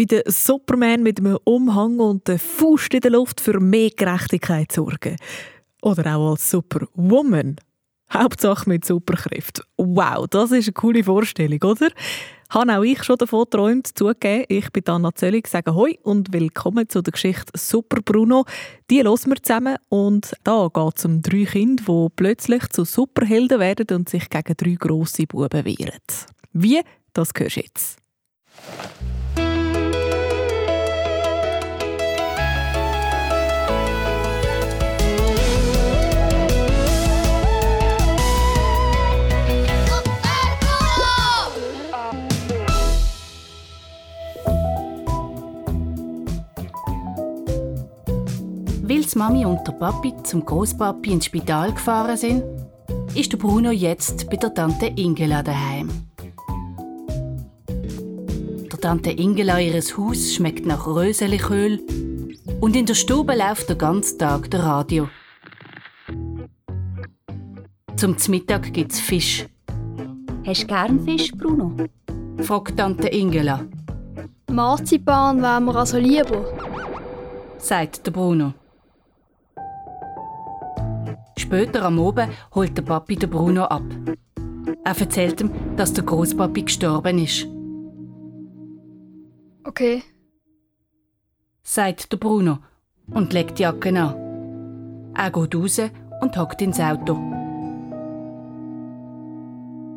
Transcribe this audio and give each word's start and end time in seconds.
wie 0.00 0.06
der 0.06 0.22
Superman 0.24 1.02
mit 1.02 1.20
einem 1.20 1.36
Umhang 1.44 1.98
und 1.98 2.26
der 2.26 2.38
Faust 2.38 2.94
in 2.94 3.02
der 3.02 3.10
Luft 3.10 3.38
für 3.38 3.60
mehr 3.60 3.90
Gerechtigkeit 3.90 4.72
sorgen. 4.72 5.16
Oder 5.82 6.16
auch 6.16 6.30
als 6.30 6.50
Superwoman. 6.50 7.56
Hauptsache 8.10 8.66
mit 8.66 8.86
Superkräften. 8.86 9.62
Wow, 9.76 10.26
das 10.26 10.52
ist 10.52 10.68
eine 10.68 10.72
coole 10.72 11.04
Vorstellung, 11.04 11.62
oder? 11.62 11.90
Habe 12.48 12.78
auch 12.78 12.82
ich 12.82 13.04
schon 13.04 13.18
davon 13.18 13.44
geträumt, 13.44 13.88
zugegeben. 13.88 14.46
Ich 14.48 14.72
bin 14.72 14.86
Anna 14.86 15.14
Zöllig, 15.14 15.46
sage 15.46 15.74
Hoi 15.74 15.98
und 16.02 16.32
willkommen 16.32 16.88
zu 16.88 17.02
der 17.02 17.12
Geschichte 17.12 17.52
Super 17.54 18.00
Bruno. 18.00 18.46
Die 18.88 19.02
hören 19.02 19.18
wir 19.26 19.42
zusammen 19.42 19.76
und 19.90 20.32
da 20.44 20.68
geht 20.72 20.96
es 20.96 21.04
um 21.04 21.20
drei 21.20 21.44
Kinder, 21.44 21.84
die 21.86 22.06
plötzlich 22.16 22.66
zu 22.70 22.86
Superhelden 22.86 23.60
werden 23.60 23.94
und 23.94 24.08
sich 24.08 24.30
gegen 24.30 24.56
drei 24.56 24.76
grosse 24.76 25.26
Buben 25.26 25.62
wehren. 25.66 26.00
Wie? 26.54 26.80
Das 27.12 27.32
hörst 27.36 27.56
du 27.56 27.60
jetzt. 27.60 27.98
Weil 48.90 49.02
die 49.02 49.18
Mami 49.18 49.46
und 49.46 49.64
der 49.68 49.72
Papi 49.74 50.12
zum 50.24 50.44
Großpapi 50.44 51.12
ins 51.12 51.26
Spital 51.26 51.72
gefahren 51.72 52.16
sind, 52.16 52.42
ist 53.14 53.30
der 53.30 53.38
Bruno 53.38 53.70
jetzt 53.70 54.28
bei 54.28 54.36
der 54.36 54.52
Tante 54.52 54.86
Ingela 54.86 55.44
daheim. 55.44 55.88
Der 57.68 58.80
Tante 58.80 59.12
Ingela 59.12 59.60
ihres 59.60 59.96
Haus 59.96 60.34
schmeckt 60.34 60.66
nach 60.66 60.88
Röseliköl 60.88 61.80
und 62.60 62.74
in 62.74 62.84
der 62.84 62.94
Stube 62.94 63.36
läuft 63.36 63.70
den 63.70 63.78
ganzen 63.78 64.18
Tag 64.18 64.50
der 64.50 64.64
Radio. 64.64 65.08
Zum 67.94 68.16
Mittag 68.26 68.72
gibt's 68.72 68.98
Fisch. 68.98 69.46
Hast 70.44 70.62
du 70.62 70.66
gern 70.66 70.98
Fisch, 71.04 71.30
Bruno? 71.30 71.76
fragt 72.38 72.76
Tante 72.76 73.06
Ingela, 73.06 73.60
Marzipan 74.50 75.40
wäre 75.40 75.60
mir 75.60 75.76
also 75.76 75.96
lieber. 75.96 76.44
sagt 77.58 78.04
der 78.04 78.10
Bruno. 78.10 78.54
Später 81.40 81.84
am 81.86 81.98
Abend 81.98 82.32
holt 82.54 82.76
der 82.76 82.82
Papi 82.82 83.16
den 83.16 83.30
Bruno 83.30 83.64
ab. 83.64 83.82
Er 84.84 85.00
erzählt 85.00 85.40
ihm, 85.40 85.50
dass 85.74 85.94
der 85.94 86.04
Großpapi 86.04 86.62
gestorben 86.64 87.18
ist. 87.18 87.46
Okay. 89.64 90.02
sagt 91.62 92.12
der 92.12 92.18
Bruno 92.18 92.58
und 93.14 93.32
legt 93.32 93.58
die 93.58 93.62
Jacke 93.62 93.88
an. 93.88 95.12
Er 95.16 95.30
geht 95.30 95.54
raus 95.54 95.80
und 96.20 96.36
hockt 96.36 96.60
ins 96.60 96.78
Auto. 96.78 97.14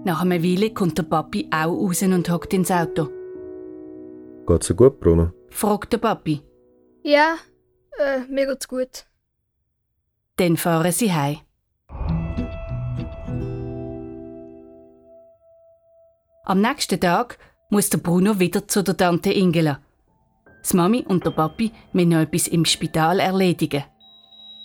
Nach 0.05 0.21
einer 0.21 0.41
Weile 0.43 0.73
kommt 0.73 0.97
der 0.97 1.03
Papi 1.03 1.49
auch 1.51 1.75
raus 1.75 2.01
und 2.03 2.29
hockt 2.29 2.53
ins 2.53 2.71
Auto. 2.71 3.09
Geht's 4.47 4.67
dir 4.67 4.75
gut, 4.75 4.99
Bruno? 5.01 5.31
Fragt 5.49 5.91
der 5.91 5.97
Papi. 5.97 6.41
Ja, 7.01 7.35
äh, 7.99 8.19
mir 8.29 8.47
geht's 8.47 8.67
gut. 8.67 9.05
Dann 10.37 10.57
fahren 10.57 10.91
sie 10.91 11.13
heim. 11.13 11.39
Am 16.45 16.59
nächsten 16.59 16.99
Tag 16.99 17.37
muss 17.69 17.89
der 17.89 17.99
Bruno 17.99 18.39
wieder 18.39 18.67
zu 18.67 18.83
der 18.83 18.97
Tante 18.97 19.31
Ingela. 19.31 19.79
Die 20.69 20.75
Mami 20.75 21.05
und 21.07 21.25
der 21.25 21.31
Papi 21.31 21.71
müssen 21.93 22.09
noch 22.09 22.19
etwas 22.19 22.47
im 22.47 22.65
Spital 22.65 23.19
erledigen. 23.19 23.83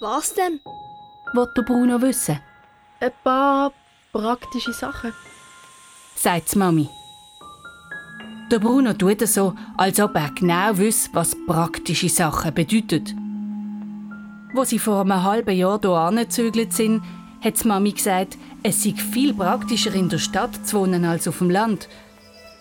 Was 0.00 0.34
denn? 0.34 0.61
Wollt 1.34 1.56
der 1.56 1.62
Bruno 1.62 2.00
wissen? 2.00 2.41
Ein 3.00 3.12
paar 3.23 3.73
praktische 4.12 4.73
Sachen. 4.73 5.12
sagt 6.17 6.55
die 6.55 6.58
Mami. 6.58 6.89
Der 8.51 8.58
Bruno 8.58 8.95
tut 8.95 9.20
so, 9.28 9.55
als 9.77 10.01
ob 10.01 10.14
er 10.14 10.30
genau 10.30 10.78
wüsste, 10.78 11.11
was 11.12 11.36
praktische 11.46 12.08
Sachen 12.08 12.55
bedeuten. 12.55 13.27
Wo 14.55 14.64
sie 14.64 14.79
vor 14.79 15.01
einem 15.01 15.23
halben 15.23 15.57
Jahr 15.57 15.79
hier 15.81 15.91
angezügelt 15.91 16.73
sind, 16.73 17.03
hat 17.42 17.64
Mami 17.64 17.92
gesagt, 17.92 18.39
es 18.63 18.83
sei 18.83 18.92
viel 18.92 19.35
praktischer 19.35 19.95
in 19.95 20.09
der 20.09 20.19
Stadt 20.19 20.67
zu 20.67 20.81
wohnen 20.81 21.05
als 21.05 21.29
auf 21.29 21.39
dem 21.39 21.51
Land. 21.51 21.89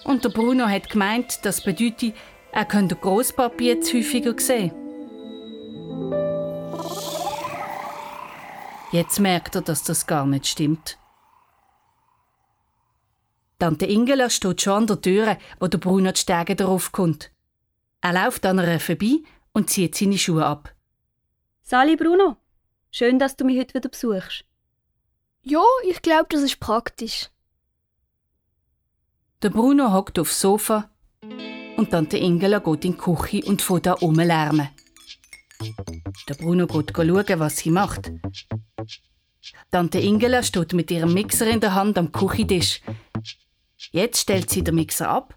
Und 0.04 0.24
der 0.24 0.30
Bruno 0.30 0.66
hat 0.68 0.90
gemeint, 0.90 1.40
das 1.44 1.64
bedeutet, 1.64 2.14
er 2.52 2.66
könnte 2.66 2.96
den 2.96 3.02
Grosspapi 3.02 3.68
jetzt 3.68 3.94
häufiger 3.94 4.34
sehen. 4.38 4.72
Jetzt 8.92 9.20
merkt 9.20 9.56
er, 9.56 9.62
dass 9.62 9.84
das 9.84 10.08
gar 10.08 10.26
nicht 10.26 10.48
stimmt. 10.48 10.98
Tante 13.60 13.86
Ingela 13.86 14.30
steht 14.30 14.62
schon 14.62 14.74
an 14.74 14.88
der 14.88 15.02
Tür, 15.02 15.38
wo 15.60 15.68
der 15.68 15.78
Bruno 15.80 16.12
die 16.12 16.20
Stege 16.20 16.56
darauf 16.56 16.92
kommt. 16.92 17.32
Er 18.02 18.14
läuft 18.14 18.46
an 18.46 18.60
ihr 18.60 18.80
vorbei 18.80 19.24
und 19.52 19.70
zieht 19.70 19.96
seine 19.96 20.18
Schuhe 20.18 20.46
ab. 20.46 20.77
Sali, 21.70 21.98
Bruno. 21.98 22.38
Schön, 22.92 23.20
dass 23.20 23.36
du 23.36 23.44
mich 23.44 23.60
heute 23.60 23.74
wieder 23.74 23.90
besuchst. 23.90 24.46
Ja, 25.42 25.66
ich 25.84 26.02
glaube, 26.02 26.28
das 26.30 26.42
ist 26.42 26.62
praktisch. 26.62 27.30
Der 29.42 29.50
Bruno 29.50 29.92
hockt 29.92 30.18
aufs 30.18 30.40
Sofa 30.40 30.90
und 31.76 31.92
Tante 31.92 32.20
Ingela 32.20 32.60
geht 32.60 32.86
in 32.86 32.94
die 32.94 32.98
Küche 32.98 33.46
und 33.46 33.62
fängt 33.62 33.86
da 33.86 33.92
rumlärmen. 33.96 34.70
Der 36.30 36.36
Bruno 36.36 36.68
geht 36.68 36.96
schauen, 36.96 37.40
was 37.40 37.58
sie 37.58 37.72
macht. 37.72 38.14
Tante 39.70 40.00
Ingela 40.00 40.44
steht 40.44 40.72
mit 40.72 40.90
ihrem 40.90 41.14
Mixer 41.14 41.48
in 41.48 41.60
der 41.60 41.76
Hand 41.76 41.98
am 41.98 42.14
Küchentisch. 42.14 42.82
Jetzt 43.92 44.22
stellt 44.22 44.50
sie 44.50 44.64
den 44.64 44.76
Mixer 44.76 45.10
ab 45.10 45.36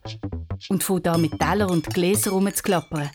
und 0.68 0.84
fängt 0.84 1.08
an 1.08 1.22
mit 1.22 1.40
Teller 1.40 1.68
und 1.68 1.92
Gläser 1.92 2.30
rumzuklappern. 2.30 3.10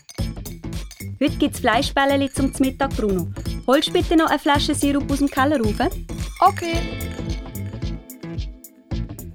Heute 1.18 1.36
gibt's 1.36 1.60
Fleischbälleli 1.60 2.30
zum 2.30 2.52
Mittag, 2.58 2.94
Bruno. 2.94 3.28
Holst 3.66 3.90
bitte 3.90 4.16
noch 4.16 4.28
eine 4.28 4.38
Flasche 4.38 4.74
Sirup 4.74 5.10
aus 5.10 5.18
dem 5.18 5.30
Keller 5.30 5.58
rauf? 5.58 5.90
Okay. 6.40 6.76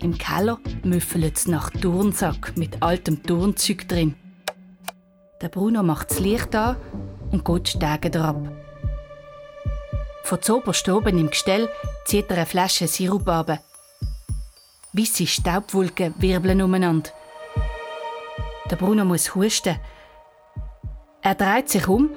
Im 0.04 0.16
Keller 0.16 0.60
müffelt 0.84 1.38
es 1.38 1.48
nach 1.48 1.72
Turnsack 1.72 2.56
mit 2.56 2.84
altem 2.84 3.24
Turnzeug 3.24 3.88
drin. 3.88 4.16
Der 5.42 5.50
Bruno 5.50 5.82
macht 5.82 6.12
das 6.12 6.20
Licht 6.20 6.54
an 6.54 6.78
und 7.32 7.44
geht 7.44 7.68
die 7.68 7.72
Stege 7.72 8.22
ab. 8.22 8.38
Von 10.24 10.42
zoberst 10.42 10.88
oben 10.88 11.18
im 11.18 11.32
Gestell 11.32 11.68
zieht 12.06 12.30
er 12.30 12.38
eine 12.38 12.46
Flasche 12.46 12.88
Sirup 12.88 13.28
ab. 13.28 13.60
Weisse 14.94 15.26
Staubwolken 15.26 16.14
wirbeln 16.20 16.62
umeinander. 16.62 17.10
Der 18.70 18.76
Bruno 18.76 19.04
muss 19.04 19.34
husten. 19.34 19.80
Er 21.24 21.36
dreht 21.36 21.70
sich 21.70 21.88
um 21.88 22.10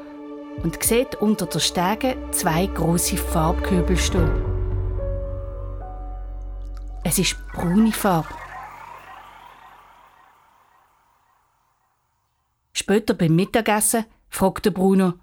und 0.63 0.83
sieht 0.83 1.17
unter 1.17 1.45
der 1.47 1.59
Stege 1.59 2.17
zwei 2.31 2.67
große 2.67 3.19
Farbkübel 3.19 3.99
stehen. 3.99 4.33
Es 7.05 7.19
ist 7.19 7.37
braune 7.53 7.93
Farbe. 7.93 8.29
Später 12.73 13.13
beim 13.13 13.37
Mittagessen 13.37 14.07
fragt 14.31 14.65
der 14.65 14.71
Bruno, 14.71 15.15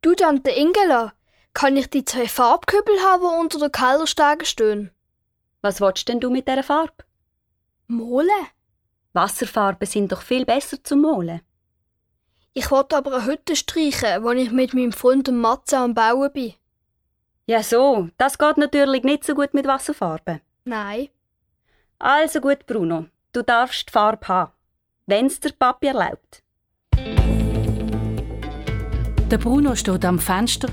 Du, 0.00 0.14
Tante 0.14 0.50
Ingela, 0.50 1.12
kann 1.52 1.76
ich 1.76 1.90
die 1.90 2.04
zwei 2.04 2.28
Farbkübel 2.28 2.98
haben, 3.00 3.22
die 3.22 3.40
unter 3.40 3.58
der 3.58 3.70
Kellerstege 3.70 4.46
stehen? 4.46 4.90
Was 5.60 5.80
willst 5.80 6.08
denn 6.08 6.20
du 6.20 6.30
mit 6.30 6.48
dieser 6.48 6.62
Farbe? 6.62 7.04
Mole? 7.88 8.30
Wasserfarben 9.12 9.86
sind 9.86 10.12
doch 10.12 10.22
viel 10.22 10.46
besser 10.46 10.82
zum 10.82 11.02
Malen. 11.02 11.40
Ich 12.54 12.70
wollte 12.70 12.96
aber 12.96 13.16
eine 13.16 13.26
Hütte 13.26 13.56
streichen, 13.56 14.22
wo 14.22 14.30
ich 14.30 14.50
mit 14.50 14.74
meinem 14.74 14.92
Freund 14.92 15.30
Matze 15.30 15.78
am 15.78 15.94
Bauen 15.94 16.32
bin. 16.32 16.54
Ja 17.46 17.62
so, 17.62 18.08
das 18.18 18.36
geht 18.36 18.58
natürlich 18.58 19.04
nicht 19.04 19.24
so 19.24 19.34
gut 19.34 19.54
mit 19.54 19.66
Wasserfarben. 19.66 20.40
Nein. 20.64 21.08
Also 21.98 22.40
gut, 22.40 22.66
Bruno, 22.66 23.06
du 23.32 23.42
darfst 23.42 23.88
die 23.88 23.92
Farbe 23.92 24.28
haben, 24.28 24.52
wenn's 25.06 25.40
der 25.40 25.52
Papi 25.52 25.86
erlaubt. 25.86 26.42
Der 29.30 29.38
Bruno 29.38 29.74
steht 29.74 30.04
am 30.04 30.18
Fenster 30.18 30.68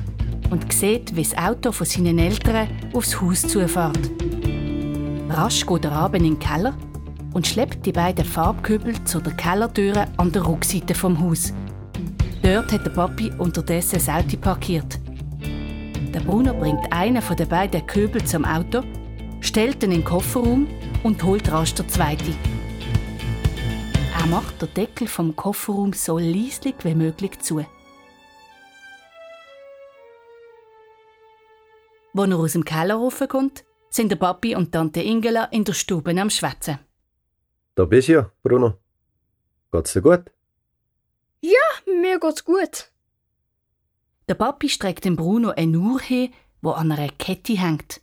und 0.50 0.72
sieht, 0.72 1.16
wie 1.16 1.24
das 1.24 1.38
Auto 1.38 1.72
von 1.72 1.86
seinen 1.86 2.19
Eltern 2.19 2.69
aufs 2.94 3.19
Haus 3.22 3.42
zufährt. 3.42 4.10
Rasch 5.30 5.66
geht 5.66 5.86
er 5.86 5.98
runter 5.98 6.18
in 6.18 6.24
den 6.24 6.39
Keller 6.39 6.77
und 7.33 7.48
schleppt 7.48 7.86
die 7.86 7.92
beiden 7.92 8.24
Farbkübel 8.24 9.04
zu 9.04 9.19
der 9.19 9.33
Kellertüre 9.33 10.07
an 10.18 10.31
der 10.31 10.48
Rückseite 10.48 10.95
vom 10.95 11.19
Haus. 11.19 11.54
Dort 12.45 12.71
hat 12.71 12.86
der 12.86 12.92
Papi 12.92 13.33
unterdessen 13.39 13.95
das 13.95 14.07
Auto 14.07 14.38
parkiert. 14.38 15.00
Der 16.13 16.19
Bruno 16.19 16.53
bringt 16.53 16.94
einen 16.94 17.19
von 17.19 17.36
den 17.36 17.50
beiden 17.50 17.88
Kübel 17.88 18.24
zum 18.24 18.45
Auto, 18.45 18.83
stellt 19.42 19.81
ihn 19.81 19.92
in 19.92 20.01
den 20.01 20.06
Kofferraum 20.06 20.68
und 21.01 21.24
holt 21.24 21.51
rasch 21.51 21.74
den 21.74 21.89
zweiten. 21.89 22.36
Er 24.15 24.27
macht 24.27 24.62
den 24.62 24.71
Deckel 24.75 25.07
vom 25.07 25.36
Kofferraum 25.36 25.94
so 25.94 26.19
leislich 26.19 26.75
wie 26.83 26.94
möglich 26.94 27.39
zu. 27.39 27.65
Als 32.13 32.30
er 32.30 32.38
aus 32.38 32.53
dem 32.53 32.63
Keller 32.63 32.94
raufkommt, 32.94 33.65
sind 33.89 34.12
der 34.12 34.18
Papi 34.18 34.56
und 34.56 34.71
Tante 34.71 35.01
Ingela 35.01 35.45
in 35.45 35.63
der 35.63 35.74
Stube 35.74 36.12
am 36.12 36.30
Schwätzen. 36.30 36.77
Da 37.74 37.86
bist 37.86 38.07
du 38.07 38.13
ja, 38.13 38.31
Bruno. 38.44 38.75
Geht's 39.71 39.94
dir 39.94 40.03
gut? 40.03 40.34
Mir 41.86 42.19
geht's 42.19 42.44
gut. 42.45 42.92
Der 44.27 44.36
Papi 44.36 44.69
streckt 44.69 45.06
dem 45.06 45.15
Bruno 45.15 45.50
eine 45.50 45.77
Uhr 45.77 46.00
hin, 46.00 46.33
wo 46.62 46.71
an 46.71 46.92
einer 46.92 47.09
Kette 47.09 47.53
hängt. 47.53 48.01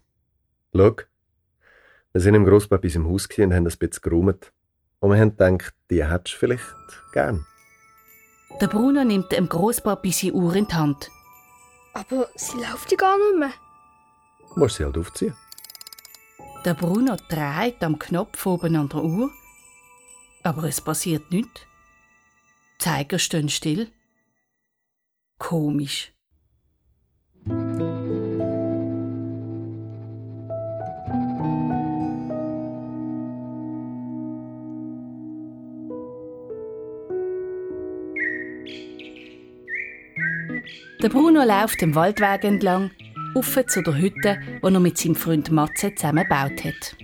Schau. 0.75 0.97
Wir 2.13 2.21
sind 2.21 2.35
im 2.35 2.45
Grosspapis 2.45 2.97
im 2.97 3.09
Haus 3.09 3.27
und 3.39 3.55
haben 3.55 3.67
ein 3.67 3.79
bisschen 3.79 4.03
geräumt. 4.03 4.53
Und 5.01 5.11
wir 5.11 5.19
haben 5.19 5.37
gedacht, 5.37 5.75
die 5.91 6.05
hättest 6.05 6.35
du 6.35 6.39
vielleicht 6.39 6.77
gern. 7.13 7.47
Der 8.61 8.67
Bruno 8.69 9.03
nimmt 9.03 9.33
dem 9.33 9.49
Großpapi 9.49 10.13
seine 10.13 10.35
Uhr 10.35 10.55
in 10.55 10.67
die 10.67 10.75
Hand. 10.75 11.11
Aber 11.95 12.29
sie 12.37 12.59
läuft 12.59 12.91
ja 12.91 12.97
gar 12.99 13.19
nicht 13.19 13.39
mehr. 13.39 13.53
Du 14.55 14.61
musst 14.61 14.77
sie 14.77 14.85
halt 14.85 14.99
aufziehen. 14.99 15.35
Der 16.65 16.75
Bruno 16.75 17.17
dreht 17.29 17.83
am 17.83 17.99
Knopf 17.99 18.47
oben 18.47 18.77
an 18.77 18.89
der 18.89 19.03
Uhr, 19.03 19.31
aber 20.43 20.65
es 20.65 20.81
passiert 20.81 21.31
nichts. 21.31 21.63
Zeiger 22.83 23.21
stehen 23.21 23.49
still. 23.49 23.87
Komisch. 25.39 26.13
Der 41.01 41.09
Bruno 41.09 41.45
läuft 41.45 41.81
den 41.81 41.95
Waldweg 41.95 42.43
entlang, 42.43 42.91
auf 43.37 43.65
zu 43.67 43.83
der 43.83 43.97
Hütte, 43.97 44.41
die 44.61 44.75
er 44.75 44.81
mit 44.81 44.99
seinem 44.99 45.15
Freund 45.15 45.53
Matze 45.53 45.95
zusammen 45.95 46.25
gebaut 46.25 46.65
hat. 46.65 46.97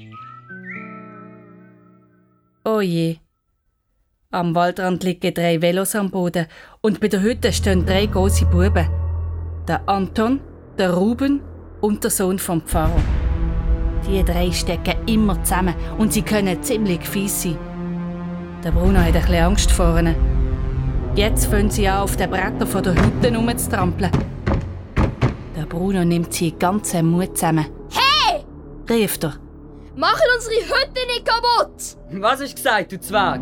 Oh 2.65 2.81
je. 2.81 3.19
Am 4.31 4.55
Waldrand 4.55 5.05
liegen 5.05 5.33
drei 5.33 5.63
Velos 5.63 5.95
am 5.95 6.11
Boden 6.11 6.45
und 6.83 7.01
bei 7.01 7.09
der 7.09 7.23
Hütte 7.23 7.51
stehen 7.51 7.87
drei 7.87 8.05
große 8.05 8.45
Buben. 8.45 8.87
Der 9.67 9.89
Anton, 9.89 10.41
der 10.77 10.93
Ruben 10.93 11.41
und 11.81 12.05
der 12.05 12.11
Sohn 12.11 12.39
vom 12.39 12.61
Pfarrer. 12.61 13.01
Die 14.07 14.23
drei 14.23 14.53
stecken 14.53 14.97
immer 15.07 15.43
zusammen 15.43 15.75
und 15.97 16.13
sie 16.13 16.21
können 16.21 16.63
ziemlich 16.63 17.09
fies 17.09 17.45
sein. 17.45 17.57
Der 18.63 18.71
Bruno 18.71 18.99
hat 18.99 19.07
ein 19.07 19.13
bisschen 19.15 19.45
Angst 19.45 19.73
vor 19.73 19.99
ihnen. 19.99 20.15
Jetzt 21.17 21.47
fangen 21.47 21.71
sie 21.71 21.89
an, 21.89 22.03
auf 22.03 22.15
den 22.17 22.29
Bretter 22.29 22.67
von 22.67 22.83
der 22.83 22.97
Hütte 22.97 23.35
rumzutrampeln. 23.35 24.13
Der 25.57 25.65
Bruno 25.65 26.05
nimmt 26.05 26.35
sie 26.35 26.53
ganzen 26.53 27.07
Mut 27.07 27.35
zusammen. 27.35 27.65
Hey! 27.93 28.45
Rief 28.91 29.19
er, 29.23 29.37
Machen 29.97 30.29
unsere 30.37 30.55
Hütte 30.57 31.07
nicht 31.07 31.25
kaputt! 31.25 31.97
Was 32.11 32.43
hast 32.43 32.51
du 32.51 32.55
gesagt, 32.57 32.93
du 32.93 33.01
Zwerg? 33.01 33.41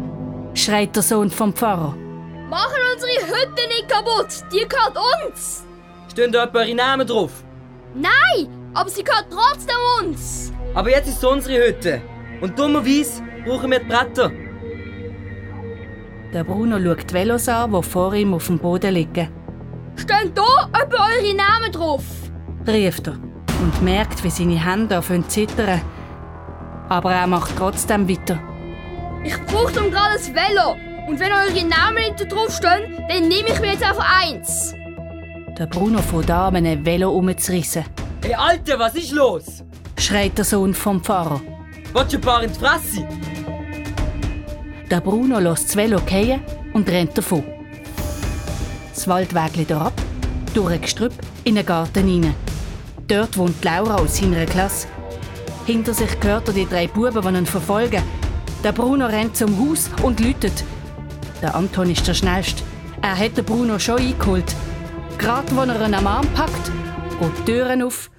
Schreit 0.56 0.94
der 0.96 1.02
Sohn 1.02 1.30
vom 1.30 1.52
Pfarrer. 1.52 1.94
Machen 2.48 2.80
unsere 2.94 3.26
Hütte 3.26 3.68
nicht 3.68 3.88
kaputt! 3.88 4.44
Die 4.52 4.66
gehört 4.66 4.96
uns! 5.24 5.66
Stehen 6.10 6.32
da 6.32 6.44
etwa 6.44 6.60
eure 6.60 6.74
Namen 6.74 7.06
drauf? 7.06 7.44
Nein! 7.94 8.48
Aber 8.74 8.88
sie 8.88 9.02
gehört 9.04 9.26
trotzdem 9.30 9.76
uns! 10.00 10.52
Aber 10.74 10.90
jetzt 10.90 11.08
ist 11.08 11.18
es 11.18 11.24
unsere 11.24 11.66
Hütte. 11.66 12.02
Und 12.40 12.58
dummerweise 12.58 13.22
brauchen 13.44 13.70
wir 13.70 13.80
die 13.80 13.86
Bretter. 13.86 14.30
Der 16.32 16.44
Bruno 16.44 16.78
schaut 16.78 17.10
die 17.10 17.14
Velos 17.14 17.48
an, 17.48 17.72
die 17.72 17.82
vor 17.82 18.14
ihm 18.14 18.34
auf 18.34 18.46
dem 18.46 18.58
Boden 18.58 18.92
liegen. 18.94 19.28
Stehen 19.96 20.32
da 20.34 20.68
etwa 20.72 21.06
eure 21.06 21.34
Namen 21.34 21.72
drauf? 21.72 22.04
rief 22.66 23.00
er 23.06 23.14
und 23.62 23.82
merkt, 23.82 24.22
wie 24.22 24.30
seine 24.30 24.62
Hände 24.62 24.96
anfangen 24.96 25.22
zu 25.28 25.46
zittern. 25.46 25.80
Aber 26.88 27.12
er 27.12 27.26
macht 27.26 27.56
trotzdem 27.56 28.08
weiter. 28.08 28.38
Ich 29.24 29.36
brauche 29.46 29.72
dann 29.72 29.90
gerade 29.90 30.14
ein 30.14 30.34
Velo. 30.34 30.76
Und 31.08 31.20
wenn 31.20 31.32
eure 31.32 31.64
Namen 31.64 31.96
nicht 31.96 32.20
da 32.20 32.24
drauf 32.24 32.54
stehen, 32.54 32.96
dann 33.08 33.28
nehme 33.28 33.48
ich 33.48 33.60
mir 33.60 33.72
jetzt 33.72 33.84
einfach 33.84 34.22
eins. 34.22 34.74
Der 35.58 35.66
Bruno 35.66 36.00
fängt 36.00 36.30
an, 36.30 36.56
einem 36.56 36.84
Velo 36.84 37.10
umzurissen. 37.10 37.84
Hey 38.22 38.34
Alter, 38.34 38.78
was 38.78 38.94
ist 38.94 39.12
los? 39.12 39.62
Schreit 39.98 40.36
der 40.36 40.44
Sohn 40.44 40.74
vom 40.74 41.02
Pfarrer. 41.02 41.40
Willst 41.94 42.12
du 42.12 42.16
ein 42.18 42.20
paar 42.20 42.42
in 42.42 42.52
die 42.52 42.58
Fresse? 42.58 43.08
Der 44.90 45.00
Bruno 45.00 45.38
lässt 45.38 45.68
das 45.68 45.76
Velo 45.76 45.98
fallen 45.98 46.42
und 46.72 46.88
rennt 46.88 47.16
davon. 47.16 47.44
Das 48.94 49.08
Waldweg 49.08 49.70
ab, 49.72 49.92
durch 50.54 50.72
ein 50.74 50.80
Gestrüpp, 50.80 51.12
in 51.44 51.54
den 51.54 51.64
Garten 51.66 52.06
hinein. 52.06 52.34
Dort 53.08 53.36
wohnt 53.38 53.64
Laura 53.64 53.96
aus 53.96 54.18
seiner 54.18 54.46
Klasse. 54.46 54.88
Hinter 55.66 55.94
sich 55.94 56.10
hört 56.22 56.48
er 56.48 56.54
die 56.54 56.68
drei 56.68 56.86
Buben, 56.86 57.22
die 57.22 57.38
ihn 57.38 57.46
verfolgen. 57.46 58.02
Der 58.66 58.72
Bruno 58.72 59.06
rennt 59.06 59.36
zum 59.36 59.56
Haus 59.60 59.88
und 60.02 60.18
läutet. 60.18 60.64
Der 61.40 61.54
Anton 61.54 61.88
ist 61.88 62.08
der 62.08 62.14
Schnellste. 62.14 62.64
Er 63.00 63.16
hat 63.16 63.36
den 63.36 63.44
Bruno 63.44 63.78
schon 63.78 64.00
eingeholt. 64.00 64.56
Gerade 65.18 65.56
als 65.56 65.68
er 65.68 65.86
ihn 65.86 65.94
am 65.94 66.06
Arm 66.08 66.26
packt, 66.34 66.72
geht 67.20 67.38
die 67.38 67.52
Türen 67.52 67.84
auf 67.84 68.10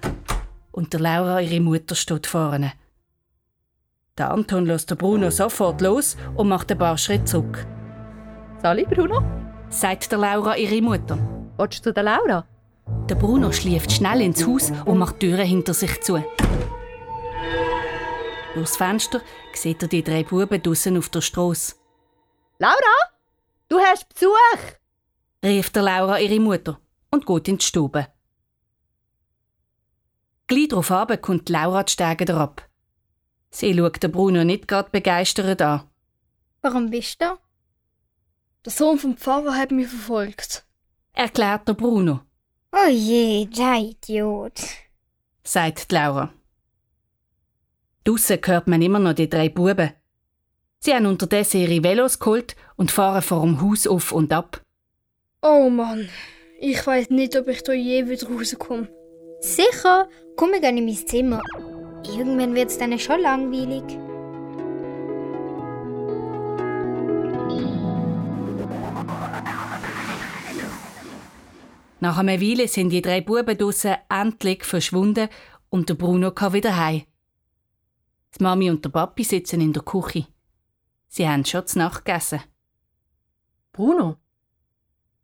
und 0.72 0.90
der 0.94 1.00
Laura, 1.00 1.42
ihre 1.42 1.60
Mutter, 1.60 1.94
steht 1.94 2.26
vorne. 2.26 2.72
Der 4.16 4.30
Anton 4.30 4.64
lässt 4.64 4.90
den 4.90 4.96
Bruno 4.96 5.28
sofort 5.28 5.82
los 5.82 6.16
und 6.34 6.48
macht 6.48 6.72
ein 6.72 6.78
paar 6.78 6.96
Schritte 6.96 7.26
zurück. 7.26 7.66
Sali, 8.62 8.86
Bruno? 8.86 9.22
Sagt 9.68 10.10
der 10.10 10.18
Laura 10.18 10.56
ihre 10.56 10.80
Mutter. 10.80 11.18
Willst 11.58 11.84
du 11.84 11.92
der 11.92 12.04
Laura? 12.04 12.46
Der 13.10 13.16
Bruno 13.16 13.52
schläft 13.52 13.92
schnell 13.92 14.22
ins 14.22 14.46
Haus 14.46 14.72
und 14.86 14.96
macht 14.96 15.20
die 15.20 15.28
Türen 15.28 15.46
hinter 15.46 15.74
sich 15.74 16.00
zu. 16.00 16.24
Durchs 18.58 18.76
Fenster 18.76 19.22
sieht 19.54 19.82
er 19.82 19.88
die 19.88 20.02
drei 20.02 20.24
Buben 20.24 20.60
draussen 20.60 20.98
auf 20.98 21.08
der 21.10 21.20
Strasse. 21.20 21.76
Laura? 22.58 22.96
Du 23.68 23.78
hast 23.78 24.08
Besuch! 24.08 24.32
rief 25.44 25.70
der 25.70 25.82
Laura 25.82 26.18
ihre 26.18 26.40
Mutter 26.40 26.80
und 27.12 27.24
geht 27.24 27.46
in 27.46 27.58
die 27.58 27.64
Stube. 27.64 28.08
Gleich 30.48 30.66
darauf 30.66 30.90
ab 30.90 31.22
kommt 31.22 31.48
Laura 31.48 31.84
die 31.84 31.92
Stege 31.92 32.24
herab. 32.26 32.68
Sie 33.50 33.72
schaut 33.72 34.02
den 34.02 34.10
Bruno 34.10 34.42
nicht 34.42 34.66
gerade 34.66 34.90
begeistert 34.90 35.62
an. 35.62 35.88
Warum 36.60 36.90
bist 36.90 37.22
du? 37.22 37.38
Der 38.64 38.72
Sohn 38.72 38.98
vom 38.98 39.16
Pfarrer 39.16 39.54
hat 39.54 39.70
mich 39.70 39.86
verfolgt. 39.86 40.66
Erklärt 41.12 41.68
der 41.68 41.74
Bruno, 41.74 42.22
Oh 42.72 42.88
je, 42.90 43.46
der 43.46 43.76
Idiot. 43.76 44.58
sagt 45.44 45.92
Laura. 45.92 46.32
Draussen 48.08 48.38
hört 48.42 48.68
man 48.68 48.80
immer 48.80 48.98
noch 48.98 49.12
die 49.12 49.28
drei 49.28 49.50
Buben. 49.50 49.90
Sie 50.78 50.94
haben 50.94 51.04
unterdessen 51.04 51.60
ihre 51.60 51.84
Velos 51.84 52.18
geholt 52.18 52.56
und 52.76 52.90
fahren 52.90 53.20
vor 53.20 53.42
dem 53.42 53.60
Haus 53.60 53.86
auf 53.86 54.12
und 54.12 54.32
ab. 54.32 54.62
Oh 55.42 55.68
Mann, 55.68 56.08
ich 56.58 56.86
weiß 56.86 57.10
nicht, 57.10 57.36
ob 57.36 57.48
ich 57.48 57.62
da 57.62 57.74
je 57.74 58.08
wieder 58.08 58.26
rauskomme. 58.26 58.88
Sicher, 59.40 60.08
komm, 60.36 60.52
wir 60.52 60.60
gehen 60.62 60.78
in 60.78 60.86
mein 60.86 60.94
Zimmer. 60.94 61.42
Irgendwann 62.06 62.54
wird's 62.54 62.78
dann 62.78 62.98
schon 62.98 63.20
langweilig. 63.20 63.84
Nach 72.00 72.16
einer 72.16 72.40
Weile 72.40 72.68
sind 72.68 72.88
die 72.88 73.02
drei 73.02 73.20
Buben 73.20 73.58
draussen 73.58 73.96
endlich 74.08 74.64
verschwunden 74.64 75.28
und 75.68 75.90
der 75.90 75.94
Bruno 75.94 76.30
kann 76.30 76.54
wieder 76.54 76.74
heim. 76.74 77.02
Die 78.38 78.44
Mami 78.44 78.70
und 78.70 78.84
der 78.84 78.90
Papi 78.90 79.24
sitzen 79.24 79.60
in 79.60 79.72
der 79.72 79.82
Küche. 79.82 80.26
Sie 81.08 81.28
haben 81.28 81.44
schon 81.44 81.66
zu 81.66 81.78
Nacht 81.78 82.04
gegessen. 82.04 82.40
Bruno? 83.72 84.16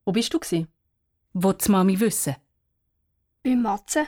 Wo 0.05 0.13
bist 0.13 0.35
du 0.35 0.41
gsi? 0.41 0.67
Wo 1.33 1.53
die 1.53 1.71
Mami 1.71 2.01
wissen. 2.01 2.37
Bei 3.43 3.55
Matze? 3.55 4.07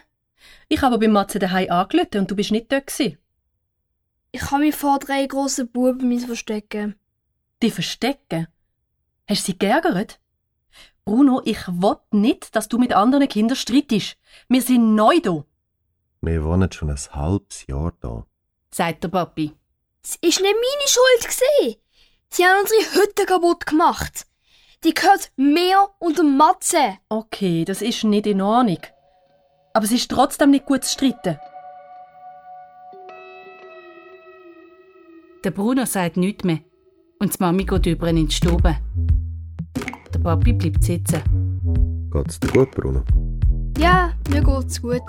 Ich 0.68 0.82
habe 0.82 0.98
bei 0.98 1.08
Matze 1.08 1.38
daheim 1.38 1.70
angerufen 1.70 2.20
und 2.20 2.30
du 2.30 2.36
bist 2.36 2.50
nicht 2.50 2.70
dort 2.72 2.86
gsi. 2.86 3.18
Ich 4.32 4.50
habe 4.50 4.64
mich 4.64 4.74
vor 4.74 4.98
drei 4.98 5.26
grossen 5.26 5.70
Buben 5.70 6.18
verstecken. 6.18 6.96
Die 7.62 7.70
verstecken? 7.70 8.48
Hast 9.28 9.42
du 9.48 9.52
sie 9.52 9.58
geärgert? 9.58 10.20
Bruno, 11.04 11.40
ich 11.44 11.68
will 11.68 11.96
nicht, 12.10 12.54
dass 12.56 12.68
du 12.68 12.78
mit 12.78 12.92
anderen 12.92 13.28
Kindern 13.28 13.56
streitest. 13.56 14.18
Wir 14.48 14.62
sind 14.62 14.94
neu 14.94 15.20
da. 15.20 15.44
Wir 16.20 16.44
wohnen 16.44 16.70
schon 16.72 16.90
ein 16.90 16.98
halbes 17.12 17.66
Jahr 17.66 17.92
da. 18.00 18.26
Sagt 18.76 19.04
der 19.04 19.08
Papi. 19.08 19.52
Es 20.04 20.16
ist 20.16 20.40
nicht 20.40 20.54
meine 20.54 20.86
Schuld 20.86 21.26
gesehen. 21.26 21.76
Sie 22.28 22.44
haben 22.44 22.60
unsere 22.60 22.94
Hütte 22.94 23.24
kaputt 23.24 23.64
gemacht. 23.66 24.26
Die 24.84 24.92
gehört 24.92 25.32
mir 25.36 25.88
und 25.98 26.18
dem 26.18 26.36
Matze. 26.36 26.98
Okay, 27.08 27.64
das 27.64 27.80
ist 27.80 28.04
nicht 28.04 28.26
in 28.26 28.42
Ordnung. 28.42 28.78
Aber 29.72 29.84
es 29.84 29.92
ist 29.92 30.10
trotzdem 30.10 30.50
nicht 30.50 30.66
gut 30.66 30.84
zu 30.84 30.92
streiten. 30.92 31.38
Der 35.44 35.50
Bruno 35.50 35.84
sagt 35.86 36.16
nichts 36.16 36.44
mehr. 36.44 36.60
und 37.18 37.34
die 37.34 37.42
Mami 37.42 37.64
geht 37.64 37.86
über 37.86 38.08
in 38.08 38.26
die 38.26 38.34
Stube. 38.34 38.76
Der 40.12 40.18
Papi 40.18 40.52
bleibt 40.52 40.84
sitzen. 40.84 41.22
Geht's 42.12 42.38
dir 42.40 42.48
gut, 42.48 42.70
Bruno? 42.72 43.02
Ja, 43.78 44.12
mir 44.30 44.42
geht's 44.42 44.82
gut. 44.82 45.02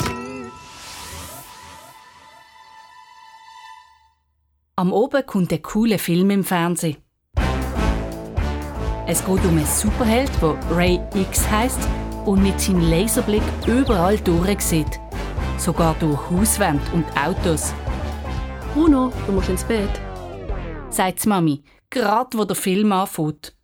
Am 4.79 4.93
Oben 4.93 5.25
kommt 5.25 5.51
ein 5.51 5.63
cooler 5.63 5.97
Film 5.97 6.29
im 6.29 6.43
Fernsehen. 6.43 6.97
Es 9.07 9.25
geht 9.25 9.43
um 9.43 9.57
einen 9.57 9.65
Superheld, 9.65 10.29
der 10.39 10.55
Ray 10.69 10.99
X 11.15 11.49
heißt 11.49 11.79
und 12.27 12.43
mit 12.43 12.61
seinem 12.61 12.87
Laserblick 12.87 13.41
überall 13.65 14.19
durchsieht. 14.19 14.99
Sogar 15.57 15.95
durch 15.99 16.29
Hauswände 16.29 16.83
und 16.93 17.05
Autos, 17.17 17.73
Bruno, 18.71 19.11
du 19.25 19.31
musst 19.31 19.49
ins 19.49 19.63
Bett. 19.63 19.89
sagt 20.91 21.23
die 21.25 21.29
Mami, 21.29 21.63
gerade 21.89 22.37
wo 22.37 22.45
der 22.45 22.55
Film 22.55 22.91
anfängt. 22.91 23.55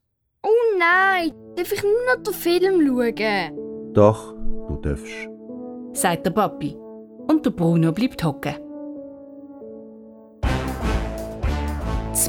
Oh 0.42 0.80
nein, 0.80 1.32
darf 1.56 1.72
ich 1.72 1.84
nur 1.84 1.92
noch 2.08 2.24
den 2.24 2.34
Film 2.34 2.88
schauen? 2.88 3.94
Doch, 3.94 4.34
du 4.68 4.78
darfst. 4.82 5.14
sagt 5.94 6.26
der 6.26 6.32
Papi. 6.32 6.76
Und 7.28 7.46
der 7.46 7.52
Bruno 7.52 7.92
bleibt 7.92 8.24
hocken. 8.24 8.56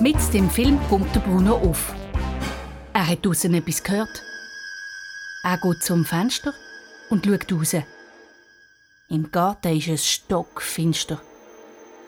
Mitten 0.01 0.37
im 0.37 0.51
Film 0.51 0.79
kommt 0.89 1.15
der 1.15 1.21
Bruno 1.21 1.57
auf. 1.57 1.95
Er 2.95 3.07
hat 3.07 3.25
draußen 3.25 3.53
etwas 3.53 3.83
gehört. 3.83 4.23
Er 5.43 5.59
geht 5.59 5.83
zum 5.83 6.05
Fenster 6.07 6.53
und 7.11 7.25
schaut 7.25 7.53
raus. 7.53 7.77
Im 9.11 9.31
Garten 9.31 9.77
ist 9.77 9.89
es 9.89 10.11
stockfinster. 10.11 11.21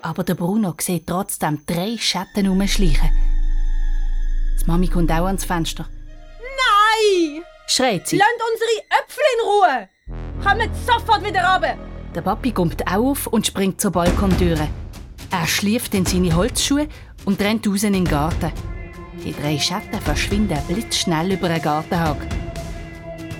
Aber 0.03 0.25
der 0.25 0.35
Bruno 0.35 0.75
sieht 0.81 1.07
trotzdem 1.07 1.65
drei 1.67 1.97
Schatten 1.99 2.49
umschleichen. 2.49 3.11
Die 4.61 4.67
Mami 4.67 4.89
kommt 4.89 5.13
auch 5.13 5.27
ans 5.27 5.45
Fenster. 5.45 5.87
Nein! 6.41 7.43
Schreit 7.67 8.09
sie. 8.09 8.17
Lasst 8.17 8.43
unsere 8.53 8.71
Äpfel 9.03 9.25
in 9.35 9.49
Ruhe! 9.49 9.89
Kommt 10.43 10.77
sofort 10.87 11.25
wieder 11.25 11.45
runter! 11.45 11.77
Der 12.15 12.23
Papi 12.23 12.53
kommt 12.53 12.87
auch 12.87 13.11
auf 13.11 13.27
und 13.27 13.47
springt 13.47 13.81
zur 13.81 13.93
Balkontüre. 13.93 14.69
Er 15.31 15.47
schlieft 15.47 15.93
in 15.95 16.07
seine 16.07 16.35
Holzschuhe 16.35 16.89
und 17.25 17.41
rennt 17.41 17.67
raus 17.67 17.83
in 17.83 17.95
den 17.95 18.05
Garten. 18.05 18.53
Die 19.25 19.33
drei 19.33 19.59
Schatten 19.59 20.01
verschwinden 20.01 20.59
blitzschnell 20.69 21.33
über 21.33 21.49
den 21.49 21.63
Gartenhag. 21.63 22.17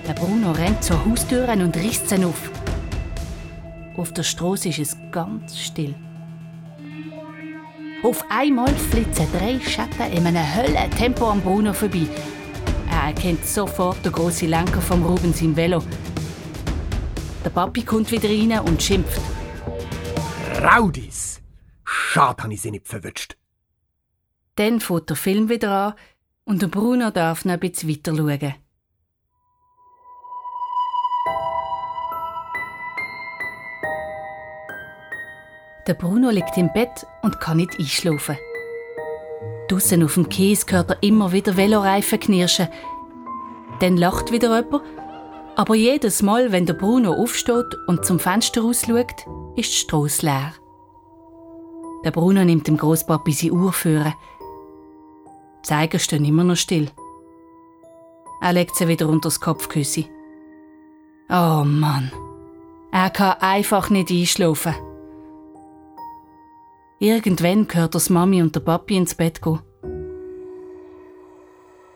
Der 0.07 0.13
Bruno 0.13 0.51
rennt 0.51 0.83
zur 0.83 1.05
Haustür 1.05 1.47
und 1.49 1.77
reißt 1.77 2.09
sie 2.09 2.25
auf. 2.25 2.51
Auf 3.97 4.13
der 4.13 4.23
Straße 4.23 4.69
ist 4.69 4.79
es 4.79 4.97
ganz 5.11 5.57
still. 5.57 5.95
Auf 8.03 8.23
einmal 8.29 8.73
flitzen 8.73 9.27
drei 9.37 9.59
Schatten 9.59 10.11
in 10.11 10.27
einem 10.27 10.55
Höllentempo 10.55 11.29
am 11.29 11.41
Bruno 11.41 11.73
vorbei. 11.73 12.07
Er 12.91 13.07
erkennt 13.07 13.45
sofort 13.45 14.03
den 14.05 14.11
grossen 14.11 14.49
Lenker 14.49 14.81
vom 14.81 15.03
Rubens 15.03 15.41
im 15.41 15.55
Velo. 15.55 15.83
Der 17.43 17.49
Papi 17.49 17.81
kommt 17.81 18.11
wieder 18.11 18.29
rein 18.29 18.59
und 18.67 18.81
schimpft. 18.81 19.21
Raudis! 20.61 21.41
Schade, 21.83 22.43
habe 22.43 22.53
ich 22.53 22.61
sie 22.61 22.71
nicht 22.71 22.87
verwünscht. 22.87 23.35
Dann 24.57 24.79
fängt 24.79 25.09
der 25.09 25.15
Film 25.15 25.49
wieder 25.49 25.71
an 25.71 25.93
und 26.43 26.61
der 26.61 26.67
Bruno 26.67 27.11
darf 27.11 27.45
noch 27.45 27.53
ein 27.53 27.59
bisschen 27.59 27.89
weiter 27.89 28.15
schauen. 28.15 28.55
Der 35.87 35.93
Bruno 35.93 36.31
liegt 36.31 36.57
im 36.57 36.73
Bett 36.73 37.05
und 37.21 37.39
kann 37.39 37.57
nicht 37.57 37.79
einschlafen. 37.79 38.37
Draussen 39.69 40.03
auf 40.03 40.15
dem 40.15 40.27
Käse 40.27 40.65
hört 40.69 40.89
er 40.89 41.03
immer 41.03 41.31
wieder 41.31 41.55
Veloreifen 41.55 42.19
knirschen. 42.19 42.67
Dann 43.79 43.95
lacht 43.95 44.31
wieder 44.31 44.59
jemand, 44.59 44.83
aber 45.55 45.75
jedes 45.75 46.21
Mal, 46.23 46.51
wenn 46.51 46.65
der 46.65 46.73
Bruno 46.73 47.13
aufsteht 47.13 47.77
und 47.87 48.05
zum 48.05 48.19
Fenster 48.19 48.61
rausschaut, 48.61 49.25
ist 49.55 49.71
die 49.71 49.77
Strasse 49.77 50.25
leer. 50.25 50.53
Der 52.03 52.11
Bruno 52.11 52.43
nimmt 52.43 52.67
dem 52.67 52.77
Großpapi 52.77 53.31
seine 53.31 53.53
Uhr 53.53 53.71
führen. 53.71 54.13
Die 55.67 55.73
Zeiger 55.73 55.99
stehen 55.99 56.23
immer 56.23 56.45
noch 56.45 56.55
still. 56.55 56.89
Er 58.39 58.53
legt 58.53 58.77
sie 58.77 58.87
wieder 58.87 59.09
unter 59.09 59.27
das 59.27 59.41
Kopfküsse. 59.41 60.05
Oh 61.29 61.65
Mann. 61.65 62.09
Er 62.93 63.09
kann 63.09 63.35
einfach 63.41 63.89
nicht 63.89 64.09
einschlafen. 64.09 64.75
Irgendwann 66.99 67.67
hört 67.69 67.95
das 67.95 68.09
Mami 68.09 68.41
und 68.41 68.55
der 68.55 68.61
Papi 68.61 68.95
ins 68.95 69.13
Bett 69.13 69.41
gehen. 69.41 69.59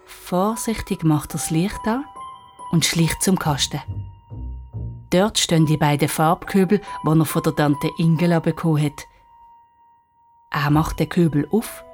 Vorsichtig 0.03 1.05
macht 1.05 1.29
er 1.29 1.37
das 1.37 1.49
Licht 1.49 1.87
an 1.87 2.03
und 2.73 2.83
schleicht 2.83 3.23
zum 3.23 3.39
Kasten. 3.39 3.79
Dort 5.11 5.39
stehen 5.39 5.65
die 5.65 5.77
beiden 5.77 6.09
Farbkübel, 6.09 6.81
die 7.05 7.19
er 7.19 7.25
von 7.25 7.43
der 7.43 7.55
Tante 7.55 7.89
Ingela 7.97 8.41
bekommen 8.41 8.83
hat. 8.83 9.05
Er 10.49 10.69
macht 10.71 10.99
den 10.99 11.07
Kübel 11.07 11.47
auf 11.51 11.85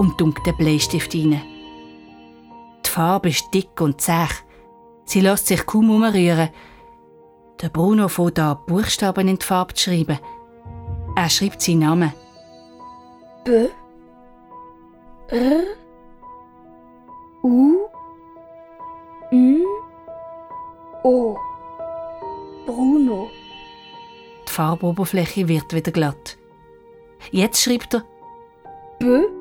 und 0.00 0.18
dunkt 0.18 0.46
den 0.46 0.56
Bleistift 0.56 1.14
rein. 1.14 1.42
Die 2.86 2.88
Farbe 2.88 3.28
ist 3.28 3.52
dick 3.52 3.78
und 3.82 4.00
zäh. 4.00 4.28
Sie 5.04 5.20
lässt 5.20 5.46
sich 5.46 5.66
kaum 5.66 5.90
umrühren. 5.90 6.48
Der 7.60 7.68
Bruno 7.68 8.08
fängt 8.08 8.38
an, 8.38 8.56
Buchstaben 8.66 9.28
in 9.28 9.36
die 9.36 9.44
Farbe 9.44 9.74
zu 9.74 9.90
schreiben. 9.90 10.18
Er 11.16 11.28
schreibt 11.28 11.60
seinen 11.60 11.80
Namen. 11.80 12.14
B 13.44 13.68
R 15.28 15.64
U 17.42 17.76
N 19.30 19.64
O 21.04 21.36
Bruno. 22.64 23.28
Die 24.48 24.52
Farboberfläche 24.52 25.46
wird 25.46 25.74
wieder 25.74 25.92
glatt. 25.92 26.38
Jetzt 27.30 27.62
schreibt 27.62 27.94
er 27.94 28.04
B 28.98 29.39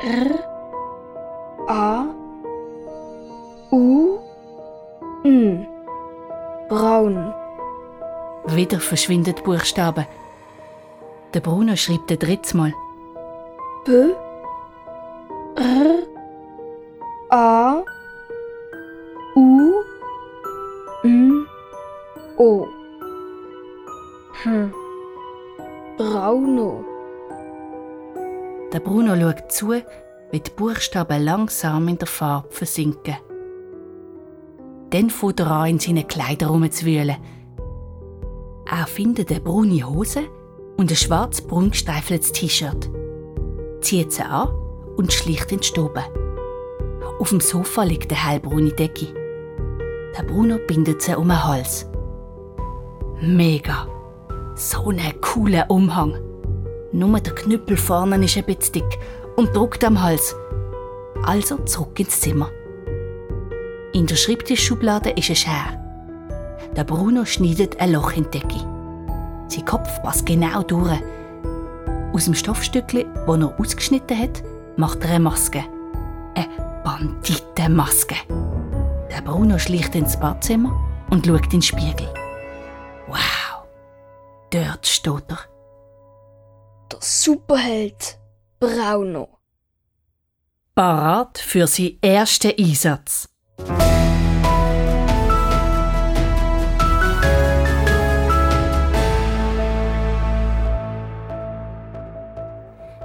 R 0.00 0.38
A 1.66 2.06
U 3.72 4.18
N 5.24 5.66
Braun. 6.68 7.34
Wieder 8.46 8.78
verschwinden 8.78 9.34
die 9.34 9.42
Buchstaben. 9.42 10.06
Der 11.34 11.40
Bruno 11.40 11.74
schreibt 11.74 12.12
ein 12.12 12.18
drittes 12.18 12.54
Mal. 12.54 12.72
B 13.84 14.14
zu, 29.58 29.72
wie 30.30 30.40
die 30.40 30.50
Buchstaben 30.56 31.24
langsam 31.24 31.88
in 31.88 31.98
der 31.98 32.06
Farbe 32.06 32.48
versinken. 32.50 33.16
Dann 34.90 35.10
fängt 35.10 35.40
er 35.40 35.50
an, 35.50 35.70
in 35.70 35.78
seinen 35.80 36.06
Kleidern 36.06 36.50
rumzuwühlen. 36.50 37.16
Er 38.70 38.86
findet 38.86 39.30
eine 39.30 39.40
braune 39.40 39.88
Hose 39.88 40.22
und 40.76 40.90
ein 40.90 40.96
schwarz-braun 40.96 41.70
gestreifeltes 41.70 42.32
T-Shirt. 42.32 42.88
Zieht 43.80 44.12
sie 44.12 44.22
an 44.22 44.48
und 44.96 45.12
schleicht 45.12 45.50
in 45.50 45.58
die 45.58 45.66
Stube. 45.66 46.04
Auf 47.18 47.30
dem 47.30 47.40
Sofa 47.40 47.82
liegt 47.82 48.12
eine 48.12 48.28
hellbraune 48.28 48.72
Decke. 48.72 49.08
Der 50.16 50.22
Bruno 50.22 50.58
bindet 50.66 51.02
sie 51.02 51.16
um 51.16 51.28
den 51.28 51.44
Hals. 51.44 51.86
Mega! 53.20 53.88
So 54.54 54.90
ein 54.90 55.20
cooler 55.20 55.68
Umhang. 55.68 56.16
Nur 56.92 57.20
der 57.20 57.34
Knüppel 57.34 57.76
vorne 57.76 58.24
ist 58.24 58.36
ein 58.36 58.44
bisschen 58.44 58.72
dick 58.74 58.98
und 59.38 59.54
druckt 59.54 59.84
am 59.84 60.02
Hals. 60.02 60.34
Also 61.24 61.58
zurück 61.58 62.00
ins 62.00 62.20
Zimmer. 62.20 62.50
In 63.92 64.04
der 64.06 64.16
Schreibtischschublade 64.16 65.10
ist 65.10 65.30
ein 65.30 65.36
Schere. 65.36 66.68
Der 66.76 66.82
Bruno 66.82 67.24
schneidet 67.24 67.80
ein 67.80 67.92
Loch 67.92 68.16
in 68.16 68.24
die 68.24 68.40
Decke. 68.40 68.58
Sein 69.46 69.64
Kopf 69.64 70.02
passt 70.02 70.26
genau 70.26 70.64
durch. 70.64 71.00
Aus 72.12 72.24
dem 72.24 72.34
Stoffstückchen, 72.34 73.06
das 73.14 73.40
er 73.40 73.60
ausgeschnitten 73.60 74.18
hat, 74.18 74.42
macht 74.76 75.04
er 75.04 75.10
eine 75.10 75.20
Maske. 75.20 75.64
Eine 76.34 76.82
Banditenmaske. 76.82 78.16
Der 79.08 79.22
Bruno 79.22 79.56
schleicht 79.60 79.94
ins 79.94 80.18
Badzimmer 80.18 80.76
und 81.10 81.26
schaut 81.26 81.44
in 81.44 81.50
den 81.50 81.62
Spiegel. 81.62 82.08
Wow, 83.06 83.68
dort 84.50 84.84
steht 84.84 85.24
er. 85.28 85.38
Der 86.90 86.98
Superheld 87.00 88.18
Brauno. 88.60 89.38
Parat 90.74 91.38
für 91.38 91.68
seinen 91.68 92.02
ersten 92.02 92.52
Einsatz. 92.58 93.28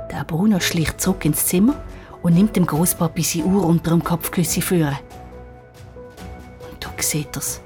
Der 0.09 0.23
Bruno 0.25 0.59
schleicht 0.59 0.99
zurück 0.99 1.23
ins 1.23 1.45
Zimmer 1.45 1.75
und 2.23 2.33
nimmt 2.33 2.55
dem 2.55 2.65
Großpapi 2.65 3.21
seine 3.21 3.45
Uhr 3.45 3.63
unter 3.63 3.91
dem 3.91 4.03
Kopfküsse 4.03 4.61
führen. 4.61 4.97
Und 6.71 6.83
da 6.83 6.89
sieht 6.99 7.35
er's. 7.35 7.61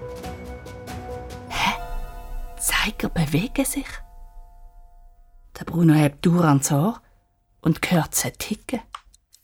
Hä? 1.48 1.74
Zeiger 2.58 3.08
bewegen 3.08 3.64
sich? 3.64 3.88
Der 5.58 5.64
Bruno 5.64 5.94
hebt 5.94 6.26
die 6.26 6.30
Uhr 6.30 6.44
ans 6.44 6.70
Ohr 6.70 7.02
und 7.62 7.80
hört 7.92 8.16
sie 8.16 8.32
ticken. 8.32 8.82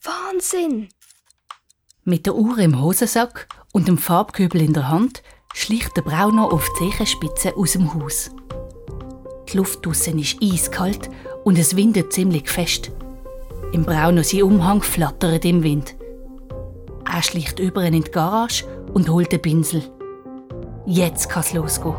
Wahnsinn! 0.03 0.89
Mit 2.03 2.25
der 2.25 2.35
Uhr 2.35 2.57
im 2.57 2.81
Hosensack 2.81 3.47
und 3.71 3.87
dem 3.87 3.97
Farbkübel 3.97 4.61
in 4.61 4.73
der 4.73 4.89
Hand 4.89 5.23
schleicht 5.53 5.95
der 5.95 6.01
Brauner 6.01 6.51
auf 6.51 6.67
die 6.79 6.89
Zechenspitze 6.89 7.55
aus 7.55 7.73
dem 7.73 7.93
Haus. 7.93 8.31
Die 9.51 9.57
Luft 9.57 9.85
draussen 9.85 10.19
ist 10.19 10.37
eiskalt 10.41 11.09
und 11.43 11.57
es 11.57 11.75
windet 11.75 12.11
ziemlich 12.11 12.49
fest. 12.49 12.91
Im 13.71 13.83
Brauner 13.83 14.23
sein 14.23 14.43
Umhang 14.43 14.81
flattert 14.81 15.45
im 15.45 15.63
Wind. 15.63 15.95
Er 17.11 17.21
schleicht 17.21 17.59
über 17.59 17.83
in 17.83 17.93
die 17.93 18.11
Garage 18.11 18.65
und 18.93 19.09
holt 19.09 19.31
den 19.31 19.41
Pinsel. 19.41 19.83
Jetzt 20.85 21.29
kann's 21.29 21.53
losgehen. 21.53 21.95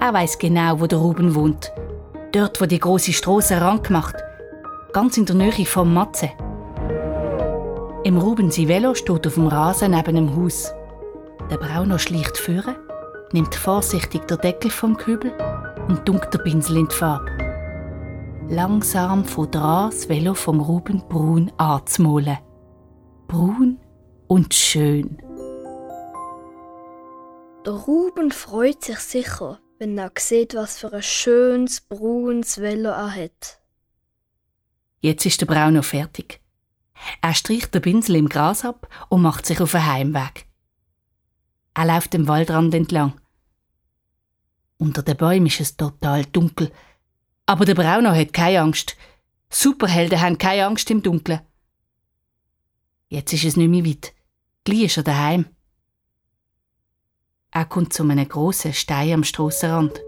Er 0.00 0.12
weiß 0.12 0.38
genau, 0.38 0.80
wo 0.80 0.86
der 0.86 0.98
Ruben 0.98 1.34
wohnt. 1.34 1.72
Dort, 2.32 2.60
wo 2.60 2.66
die 2.66 2.78
große 2.78 3.12
Straße 3.12 3.58
macht. 3.88 4.16
Ganz 4.92 5.16
in 5.16 5.24
der 5.24 5.36
Nähe 5.36 5.64
vom 5.64 5.94
Matze. 5.94 6.30
Im 8.04 8.18
Ruben 8.18 8.54
Velo 8.54 8.94
steht 8.94 9.26
auf 9.26 9.34
dem 9.34 9.46
Rasen 9.46 9.92
neben 9.92 10.16
dem 10.16 10.36
Haus. 10.36 10.70
Der 11.50 11.56
Brauner 11.56 11.98
schleicht 11.98 12.36
führen, 12.36 12.76
nimmt 13.32 13.54
vorsichtig 13.54 14.26
den 14.26 14.36
Deckel 14.36 14.70
vom 14.70 14.98
Kübel 14.98 15.32
und 15.88 16.06
dunkt 16.06 16.34
den 16.34 16.42
Pinsel 16.42 16.76
in 16.76 16.88
die 16.88 16.94
Farbe. 16.94 17.30
Langsam 18.50 19.24
fängt 19.24 19.54
dran, 19.54 19.88
das 19.88 20.10
Velo 20.10 20.34
vom 20.34 20.60
Ruben 20.60 21.02
braun 21.08 21.50
anzumalen. 21.56 22.36
Braun 23.28 23.80
und 24.26 24.52
schön. 24.52 25.16
Der 27.64 27.72
Ruben 27.72 28.30
freut 28.30 28.84
sich 28.84 28.98
sicher, 28.98 29.58
wenn 29.78 29.96
er 29.96 30.10
sieht, 30.18 30.54
was 30.54 30.80
für 30.80 30.92
ein 30.92 31.02
schönes, 31.02 31.80
braunes 31.80 32.60
Velo 32.60 32.90
er 32.90 33.14
hat. 33.14 33.61
Jetzt 35.02 35.26
ist 35.26 35.40
der 35.40 35.46
Brauner 35.46 35.82
fertig. 35.82 36.40
Er 37.20 37.34
streicht 37.34 37.74
den 37.74 37.82
Pinsel 37.82 38.14
im 38.14 38.28
Gras 38.28 38.64
ab 38.64 38.88
und 39.08 39.22
macht 39.22 39.44
sich 39.44 39.60
auf 39.60 39.72
den 39.72 39.84
Heimweg. 39.84 40.46
Er 41.74 41.86
läuft 41.86 42.12
den 42.12 42.28
Waldrand 42.28 42.72
entlang. 42.72 43.20
Unter 44.78 45.02
den 45.02 45.16
Bäumen 45.16 45.46
ist 45.46 45.60
es 45.60 45.76
total 45.76 46.24
dunkel. 46.26 46.70
Aber 47.46 47.64
der 47.64 47.74
Brauner 47.74 48.14
hat 48.14 48.32
keine 48.32 48.60
Angst. 48.60 48.96
Superhelden 49.50 50.20
haben 50.20 50.38
keine 50.38 50.66
Angst 50.66 50.88
im 50.92 51.02
Dunkeln. 51.02 51.40
Jetzt 53.08 53.32
ist 53.32 53.44
es 53.44 53.56
nicht 53.56 53.68
mehr 53.68 53.84
weit. 53.84 54.14
Gleich 54.62 54.82
ist 54.82 54.98
er 54.98 55.02
daheim. 55.02 55.46
Er 57.50 57.64
kommt 57.64 57.92
zu 57.92 58.04
einem 58.04 58.28
grossen 58.28 58.72
Stein 58.72 59.14
am 59.14 59.24
Strassenrand. 59.24 60.00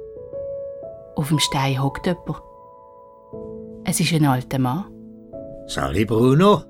Auf 1.16 1.28
dem 1.28 1.40
Stein 1.40 1.82
hockt 1.82 2.06
jemand. 2.06 2.53
Es 3.84 4.00
ist 4.00 4.12
ein 4.12 4.24
alter 4.24 4.58
Mann, 4.58 4.84
Sali 5.66 6.04
Bruno, 6.04 6.62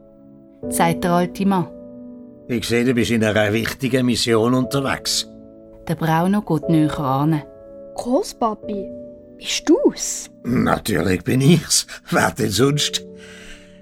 sagt 0.69 1.05
der 1.05 1.13
alte 1.13 1.47
Mann. 1.47 1.69
ich 2.49 2.67
sehe, 2.67 2.85
du 2.85 2.95
bist 2.95 3.11
in 3.11 3.25
einer 3.25 3.53
wichtigen 3.53 4.07
Mission 4.07 4.55
unterwegs. 4.55 5.29
Der 5.89 5.95
Brauner 5.95 6.43
geht 6.43 6.69
näher 6.69 6.99
an. 6.99 7.43
Großpapi, 7.95 8.89
bist 9.39 9.69
du's? 9.69 10.31
Natürlich 10.45 11.23
bin 11.23 11.41
ich's. 11.41 11.87
Wer 12.11 12.31
denn 12.33 12.51
sonst? 12.51 13.07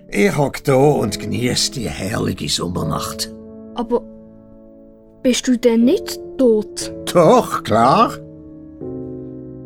Ich 0.09 0.37
hock 0.37 0.63
da 0.65 0.75
und 0.75 1.19
genieße 1.19 1.73
die 1.73 1.89
herrliche 1.89 2.49
Sommernacht. 2.49 3.33
Aber 3.75 4.03
bist 5.23 5.49
du 5.49 5.57
denn 5.57 5.85
nicht 5.85 6.21
tot? 6.37 6.93
Doch, 7.13 7.63
klar. 7.63 8.13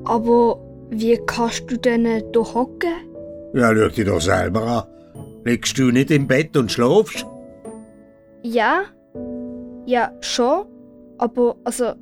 Aber 0.05 0.61
wie 0.91 1.19
kannst 1.27 1.69
du 1.69 1.77
denn 1.77 2.05
da 2.33 2.41
hocken? 2.41 2.95
Ja, 3.57 3.75
schau 3.75 3.89
dich 3.89 4.05
doch 4.05 4.21
selber 4.21 4.63
an. 4.67 4.83
Liegst 5.45 5.79
du 5.79 5.91
nicht 5.91 6.11
im 6.11 6.27
Bett 6.27 6.55
und 6.59 6.71
schlafst? 6.71 7.25
Ja, 8.43 8.83
ja, 9.87 10.13
schon. 10.21 10.67
Aber, 11.17 11.57
also. 11.65 11.95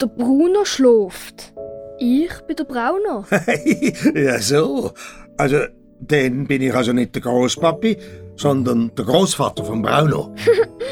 Der 0.00 0.06
Bruno 0.06 0.64
schläft. 0.64 1.52
Ich 1.98 2.30
bin 2.46 2.54
der 2.54 2.64
Brauner. 2.64 3.24
ja, 4.14 4.38
so. 4.38 4.92
Also, 5.36 5.56
dann 5.98 6.46
bin 6.46 6.62
ich 6.62 6.72
also 6.72 6.92
nicht 6.92 7.16
der 7.16 7.22
Großpapi, 7.22 7.96
sondern 8.36 8.92
der 8.96 9.04
Großvater 9.04 9.64
von 9.64 9.82
Bruno. 9.82 10.32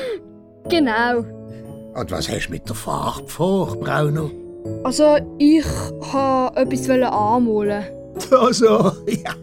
genau. 0.69 1.19
Und 1.95 2.11
was 2.11 2.29
hast 2.29 2.49
du 2.49 2.51
mit 2.51 2.69
der 2.69 2.75
Farbe 2.75 3.29
vor, 3.29 3.79
Bruno? 3.79 4.33
Also, 4.83 5.17
ich 5.39 5.65
wollte 5.65 6.61
etwas 6.61 6.91
anmalen. 6.91 7.96
Also, 8.31 8.93
ja. 9.07 9.35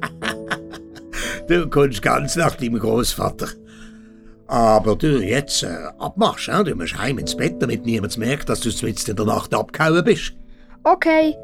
Du 1.48 1.70
kommst 1.70 2.02
ganz 2.02 2.36
nach 2.36 2.56
deinem 2.56 2.80
Großvater. 2.80 3.48
Aber 4.48 4.96
du, 4.96 5.22
jetzt 5.24 5.64
äh, 5.64 5.88
Abmarsch, 6.00 6.50
äh? 6.50 6.64
du 6.64 6.76
musst 6.76 6.98
heim 6.98 7.18
ins 7.18 7.36
Bett, 7.36 7.62
damit 7.62 7.86
niemand 7.86 8.18
merkt, 8.18 8.50
dass 8.50 8.60
du 8.60 8.70
mitten 8.86 9.10
in 9.10 9.16
der 9.16 9.26
Nacht 9.26 9.54
abgehauen 9.54 10.04
bist. 10.04 10.34
Okay, 10.84 11.36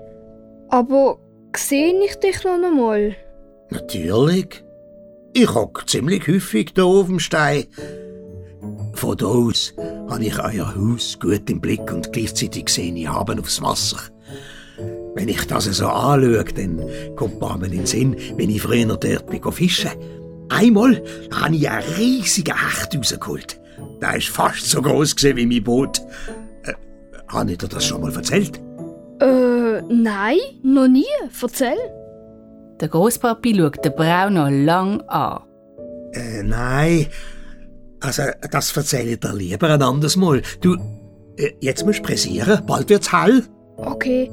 aber 0.69 1.17
sehe 1.55 1.93
ich 2.03 2.15
dich 2.15 2.43
noch 2.43 2.53
einmal? 2.53 3.15
Natürlich. 3.69 4.63
Ich 5.33 5.53
hock 5.53 5.87
ziemlich 5.87 6.27
häufig 6.27 6.73
da 6.73 6.83
auf 6.83 7.07
dem 7.07 7.19
Stein. 7.19 7.65
Von 8.93 9.15
da 9.15 9.27
aus 9.27 9.73
habe 10.09 10.25
ich 10.25 10.39
euer 10.39 10.75
Haus 10.75 11.17
gut 11.19 11.49
im 11.49 11.61
Blick 11.61 11.91
und 11.91 12.11
gleichzeitig 12.11 12.69
sehe 12.69 12.93
ich 12.93 13.07
haben 13.07 13.39
aufs 13.39 13.61
Wasser. 13.61 13.97
Wenn 15.15 15.27
ich 15.27 15.45
das 15.47 15.65
so 15.65 15.87
anschaue, 15.87 16.43
dann 16.43 16.81
kommt 17.15 17.41
mir 17.41 17.65
in 17.65 17.71
den 17.71 17.85
Sinn, 17.85 18.15
wenn 18.37 18.49
ich 18.49 18.61
früher 18.61 18.85
dort 18.85 19.27
bin 19.27 19.51
fischen. 19.51 19.91
Einmal 20.49 21.01
habe 21.31 21.55
ich 21.55 21.69
einen 21.69 21.83
riesigen 21.97 22.55
Hecht 22.55 22.95
rausgeholt. 22.95 23.59
Der 24.01 24.17
ist 24.17 24.29
fast 24.29 24.69
so 24.69 24.81
groß 24.81 25.15
wie 25.21 25.45
mein 25.45 25.63
Boot. 25.63 26.01
Äh, 26.63 26.73
habe 27.27 27.51
ich 27.51 27.57
dir 27.57 27.67
das 27.67 27.85
schon 27.85 28.01
mal 28.01 28.13
erzählt? 28.13 28.59
Äh, 29.19 29.81
nein, 29.89 30.37
noch 30.63 30.87
nie. 30.87 31.05
Erzähl. 31.41 31.77
Der 32.79 32.87
Großpapi 32.87 33.55
schaut 33.55 33.83
den 33.83 33.93
Brauner 33.93 34.49
lang 34.49 35.01
an. 35.01 35.41
Äh, 36.13 36.43
nein. 36.43 37.07
Also, 37.99 38.23
das 38.51 38.75
erzähle 38.75 39.11
ich 39.11 39.19
dir 39.19 39.33
lieber 39.33 39.69
ein 39.69 39.81
anderes 39.81 40.15
Mal. 40.15 40.41
Du, 40.61 40.75
äh, 41.35 41.51
jetzt 41.59 41.85
musst 41.85 41.99
du 41.99 42.03
pressieren, 42.03 42.65
bald 42.65 42.89
wird's 42.89 43.11
hell. 43.11 43.43
Okay, 43.75 44.31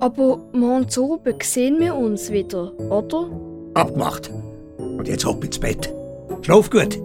aber 0.00 0.38
morgen 0.52 0.88
zu 0.88 1.12
oben 1.12 1.34
sehen 1.42 1.78
wir 1.78 1.94
uns 1.94 2.30
wieder, 2.30 2.72
oder? 2.90 3.30
Abgemacht. 3.74 4.30
Und 4.78 5.06
jetzt 5.06 5.24
hopp 5.24 5.44
ins 5.44 5.58
Bett. 5.58 5.94
Schlaf 6.42 6.70
gut. 6.70 6.98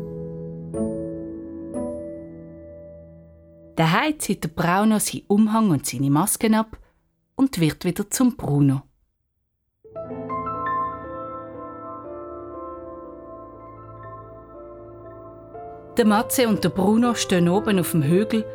Daheim 3.76 4.18
zieht 4.20 4.44
der 4.46 4.50
Brauner 4.50 5.02
seinen 5.02 5.26
Umhang 5.28 5.70
und 5.70 5.86
seine 5.86 6.10
Masken 6.10 6.56
ab 6.56 6.78
und 7.36 7.60
wird 7.60 7.84
wieder 7.84 8.10
zum 8.10 8.38
Bruno. 8.38 8.82
Der 15.98 16.06
Matze 16.06 16.48
und 16.48 16.64
der 16.64 16.70
Bruno 16.70 17.14
stehen 17.16 17.48
oben 17.50 17.80
auf 17.80 17.92
dem 17.92 18.04
Hügel 18.04 18.46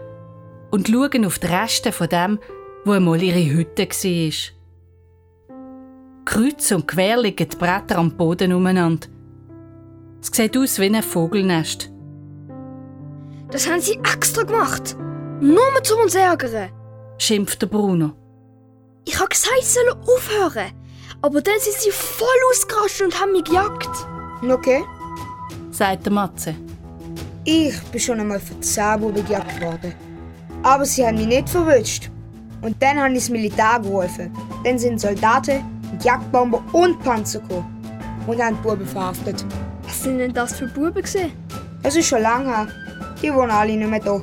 und 0.70 0.88
schauen 0.88 1.24
auf 1.24 1.38
die 1.38 1.46
Reste 1.46 1.92
von 1.92 2.09
dem, 2.09 2.38
wo 2.85 2.93
einmal 2.93 3.23
ihre 3.23 3.45
Hütte 3.53 3.87
war. 3.87 4.61
Kreuz 6.25 6.71
und 6.71 6.87
quer 6.87 7.21
liegen 7.21 7.49
die 7.49 7.57
Bretter 7.57 7.99
am 7.99 8.16
Boden 8.16 8.53
umeinander. 8.53 9.09
Es 10.23 10.29
sieht 10.33 10.57
aus 10.57 10.79
wie 10.79 10.87
ein 10.87 11.03
Vogelnest. 11.03 11.90
Das 13.51 13.69
haben 13.69 13.81
sie 13.81 13.95
extra 13.95 14.43
gemacht. 14.43 14.97
Nur 15.40 15.59
um 15.59 15.83
zu 15.83 15.97
uns 15.97 16.14
ärgern. 16.14 16.71
schimpft 17.19 17.62
der 17.62 17.66
Bruno. 17.66 18.12
Ich 19.07 19.19
habe 19.19 19.29
gesagt, 19.29 19.62
sie 19.62 19.73
sollen 19.73 19.99
aufhören. 20.03 20.73
Aber 21.23 21.40
dann 21.40 21.59
sind 21.59 21.77
sie 21.77 21.90
voll 21.90 22.29
ausgerastet 22.51 23.07
und 23.07 23.21
haben 23.21 23.33
mich 23.33 23.45
gejagt. 23.45 23.90
Okay. 24.49 24.83
sagt 25.71 26.07
der 26.07 26.12
Matze. 26.12 26.55
Ich 27.45 27.79
bin 27.90 28.01
schon 28.01 28.21
einmal 28.21 28.40
von 28.40 28.62
Zahnbuben 28.62 29.25
gejagt 29.27 29.61
worden. 29.61 29.95
Aber 30.62 30.85
sie 30.85 31.05
haben 31.07 31.16
mich 31.16 31.27
nicht 31.27 31.49
verwünscht. 31.49 32.11
Und 32.62 32.83
dann 32.83 32.99
haben 32.99 33.14
ich 33.14 33.23
das 33.23 33.31
Militär 33.31 33.81
geholfen. 33.83 34.31
Dann 34.64 34.79
sind 34.79 35.01
Soldaten, 35.01 35.64
Jagdbomber 36.03 36.62
und 36.73 36.99
Panzer 37.01 37.40
gekommen. 37.40 37.66
Und 38.27 38.40
haben 38.40 38.57
die 38.57 38.68
Buben 38.68 38.87
verhaftet. 38.87 39.44
Was 39.85 40.03
sind 40.03 40.18
denn 40.18 40.33
das 40.33 40.57
für 40.57 40.66
Buben 40.66 40.94
gewesen? 40.94 41.33
Das 41.83 41.96
ist 41.96 42.07
schon 42.07 42.23
lange 42.23 42.49
her. 42.49 42.68
Die 43.23 43.33
wohnen 43.33 43.51
alle 43.51 43.77
nicht 43.77 43.90
mehr 43.90 44.01
da. 44.01 44.23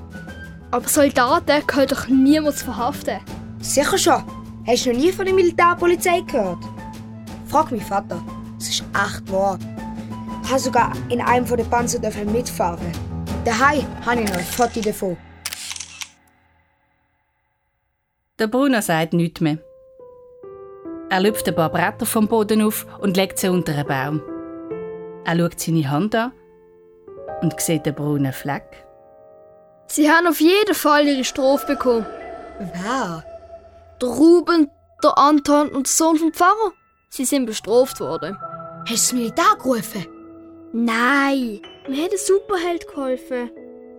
Aber 0.72 0.88
Soldaten 0.88 1.66
können 1.66 1.88
doch 1.88 2.08
niemand 2.08 2.56
verhaften. 2.56 3.20
Sicher 3.60 3.98
schon. 3.98 4.24
Hast 4.66 4.86
du 4.86 4.92
noch 4.92 5.00
nie 5.00 5.12
von 5.12 5.26
der 5.26 5.34
Militärpolizei 5.34 6.22
gehört? 6.22 6.60
Frag 7.48 7.72
mich 7.72 7.84
Vater. 7.84 8.22
Es 8.60 8.70
ist 8.70 8.84
echt 8.94 9.32
wahr. 9.32 9.58
habe 10.50 10.60
sogar 10.60 10.94
in 11.10 11.22
einem 11.22 11.46
von 11.46 11.58
den 11.58 11.70
Panzer 11.70 12.00
mitfahren. 12.26 12.92
Daheim 13.44 13.86
habe 14.06 14.22
ich 14.22 14.30
noch 14.30 14.38
ein 14.38 14.44
Foto 14.44 14.82
davon. 14.82 15.18
Der 18.40 18.46
Bruno 18.46 18.82
sagt 18.82 19.14
nichts 19.14 19.42
mehr. 19.42 19.58
Er 21.10 21.22
lüpft 21.22 21.48
ein 21.48 21.56
paar 21.56 21.72
Bretter 21.72 22.06
vom 22.06 22.28
Boden 22.28 22.62
auf 22.62 22.86
und 23.00 23.18
legt 23.18 23.40
sie 23.40 23.50
unter 23.50 23.74
einen 23.74 23.88
Baum. 23.88 24.22
Er 25.26 25.38
schaut 25.38 25.60
seine 25.60 25.90
Hand 25.90 26.14
an 26.14 26.34
und 27.42 27.60
sieht 27.60 27.88
den 27.88 27.96
braunen 27.96 28.34
Fleck. 28.34 28.86
Sie 29.88 30.12
haben 30.12 30.28
auf 30.28 30.40
jeden 30.40 30.76
Fall 30.76 31.08
ihre 31.08 31.24
Strophe 31.24 31.66
bekommen. 31.66 32.06
Wer? 32.60 33.24
Der 34.00 34.10
Ruben, 34.10 34.70
der 35.04 35.18
Anton 35.18 35.70
und 35.70 35.88
der 35.88 35.94
Sohn 35.94 36.18
vom 36.18 36.32
Pfarrer. 36.32 36.74
Sie 37.10 37.26
sind 37.26 37.48
bestraft 37.48 38.00
worden. 38.00 38.38
Hast 38.82 38.90
du 38.90 38.94
das 38.94 39.14
Militär 39.14 39.56
gerufen? 39.58 40.06
Nein, 40.74 41.62
mir 41.88 42.04
hat 42.04 42.12
ein 42.12 42.18
Superheld 42.18 42.88
geholfen. 42.88 43.50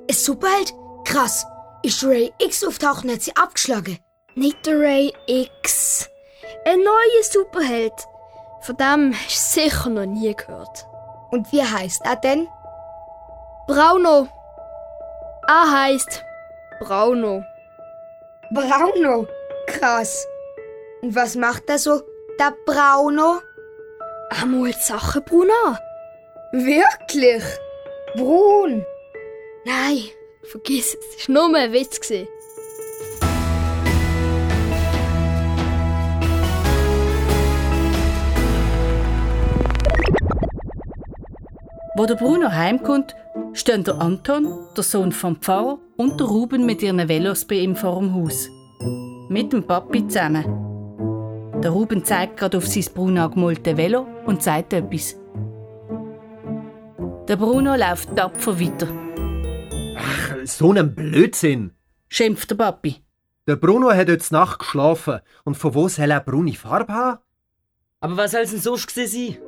Ein 0.08 0.14
Superheld? 0.14 0.72
Krass. 1.04 1.44
Ist 1.82 2.04
Ray 2.04 2.32
X 2.38 2.64
auftaucht 2.64 3.04
und 3.04 3.10
hat 3.10 3.22
sie 3.22 3.34
abgeschlagen? 3.34 3.98
Nicht 4.38 4.66
der 4.66 4.78
Ray 4.78 5.12
X. 5.26 6.08
Ein 6.64 6.78
neuer 6.84 7.22
Superheld. 7.24 7.92
Von 8.60 8.76
dem 8.76 9.12
hast 9.12 9.56
du 9.56 9.62
sicher 9.62 9.90
noch 9.90 10.06
nie 10.06 10.32
gehört. 10.32 10.86
Und 11.32 11.50
wie 11.50 11.60
heißt 11.60 12.02
er 12.04 12.14
denn? 12.14 12.46
Brauno. 13.66 14.28
Er 15.48 15.72
heißt 15.72 16.22
Brauno. 16.78 17.42
Brauno? 18.52 19.26
Krass. 19.66 20.24
Und 21.02 21.16
was 21.16 21.34
macht 21.34 21.64
er 21.68 21.80
so, 21.80 22.00
der 22.38 22.54
Brauno? 22.64 23.40
Er 24.30 24.46
malt 24.46 24.80
Sachen 24.80 25.24
brun 25.24 25.48
an. 25.66 25.78
Wirklich? 26.52 27.42
Brun? 28.14 28.86
Nein, 29.64 30.04
vergiss 30.44 30.94
es. 30.94 31.22
Es 31.22 31.28
war 31.28 31.48
nur 31.48 31.58
ein 31.58 31.72
Witz. 31.72 32.00
gewesen. 32.00 32.28
Wo 41.98 42.06
der 42.06 42.14
Bruno 42.14 42.52
heimkommt, 42.52 43.16
stehen 43.54 43.82
der 43.82 44.00
Anton, 44.00 44.68
der 44.76 44.84
Sohn 44.84 45.10
vom 45.10 45.34
Pfarrer, 45.34 45.80
und 45.96 46.20
der 46.20 46.28
Ruben 46.28 46.64
mit 46.64 46.80
ihren 46.80 47.08
Velos 47.08 47.44
bei 47.44 47.56
ihm 47.56 47.74
vor 47.74 47.98
dem 47.98 48.14
Haus. 48.14 48.48
Mit 49.28 49.52
dem 49.52 49.64
Papi 49.64 50.06
zusammen. 50.06 50.44
Der 51.60 51.72
Ruben 51.72 52.04
zeigt 52.04 52.36
gerade 52.36 52.56
auf 52.58 52.68
sein 52.68 52.84
braun 52.94 53.18
angemalte 53.18 53.76
Velo 53.76 54.06
und 54.26 54.44
sagt 54.44 54.74
etwas. 54.74 55.16
Der 57.26 57.34
Bruno 57.34 57.74
läuft 57.74 58.14
tapfer 58.14 58.60
weiter, 58.60 58.86
Ach, 59.96 60.36
so 60.44 60.70
ein 60.70 60.94
Blödsinn. 60.94 61.72
schimpft 62.08 62.48
der 62.52 62.54
Papi. 62.54 63.02
Der 63.48 63.56
Bruno 63.56 63.90
hat 63.90 64.08
heute 64.08 64.32
Nacht 64.32 64.60
geschlafen. 64.60 65.18
Und 65.42 65.56
von 65.56 65.74
wo 65.74 65.88
soll 65.88 66.12
er 66.12 66.20
braune 66.20 66.54
Farbe 66.54 66.92
haben? 66.92 67.18
Aber 67.98 68.16
was 68.16 68.30
soll 68.30 68.42
es 68.42 68.52
denn 68.52 68.60
sonst 68.60 68.86
gewesen 68.86 69.34
sein? 69.34 69.42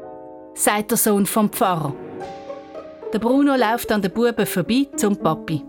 sagt 0.55 0.91
der 0.91 0.99
Sohn 0.99 1.27
vom 1.27 1.49
Pfarrer. 1.49 1.95
Der 3.13 3.19
Bruno 3.19 3.57
läuft 3.57 3.91
an 3.93 4.03
den 4.03 4.13
Buben 4.13 4.47
vorbei 4.47 4.87
zum 4.97 5.17
Papi. 5.17 5.65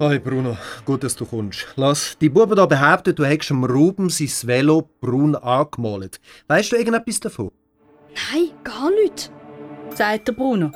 Hi 0.00 0.18
Bruno, 0.18 0.56
gut, 0.86 1.04
dass 1.04 1.14
du 1.14 1.26
kommst. 1.26 1.66
Lass, 1.76 2.16
die 2.18 2.30
Buben 2.30 2.56
da 2.56 2.64
behaupten, 2.64 3.14
du 3.14 3.24
hättest 3.24 3.50
dem 3.50 3.64
Ruben 3.64 4.08
sein 4.08 4.30
Velo 4.48 4.88
braun 5.00 5.36
angemalt. 5.36 6.20
Weißt 6.48 6.72
du 6.72 6.76
irgendetwas 6.76 7.20
davon? 7.20 7.50
Nein, 8.32 8.50
gar 8.64 8.90
nicht. 8.90 9.30
sagt 9.94 10.28
der 10.28 10.32
Bruno 10.32 10.70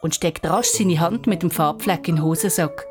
und 0.00 0.14
steckt 0.14 0.46
rasch 0.48 0.68
seine 0.68 0.98
Hand 1.00 1.26
mit 1.26 1.42
dem 1.42 1.50
Farbfleck 1.50 2.08
in 2.08 2.16
den 2.16 2.24
Hosensack, 2.24 2.86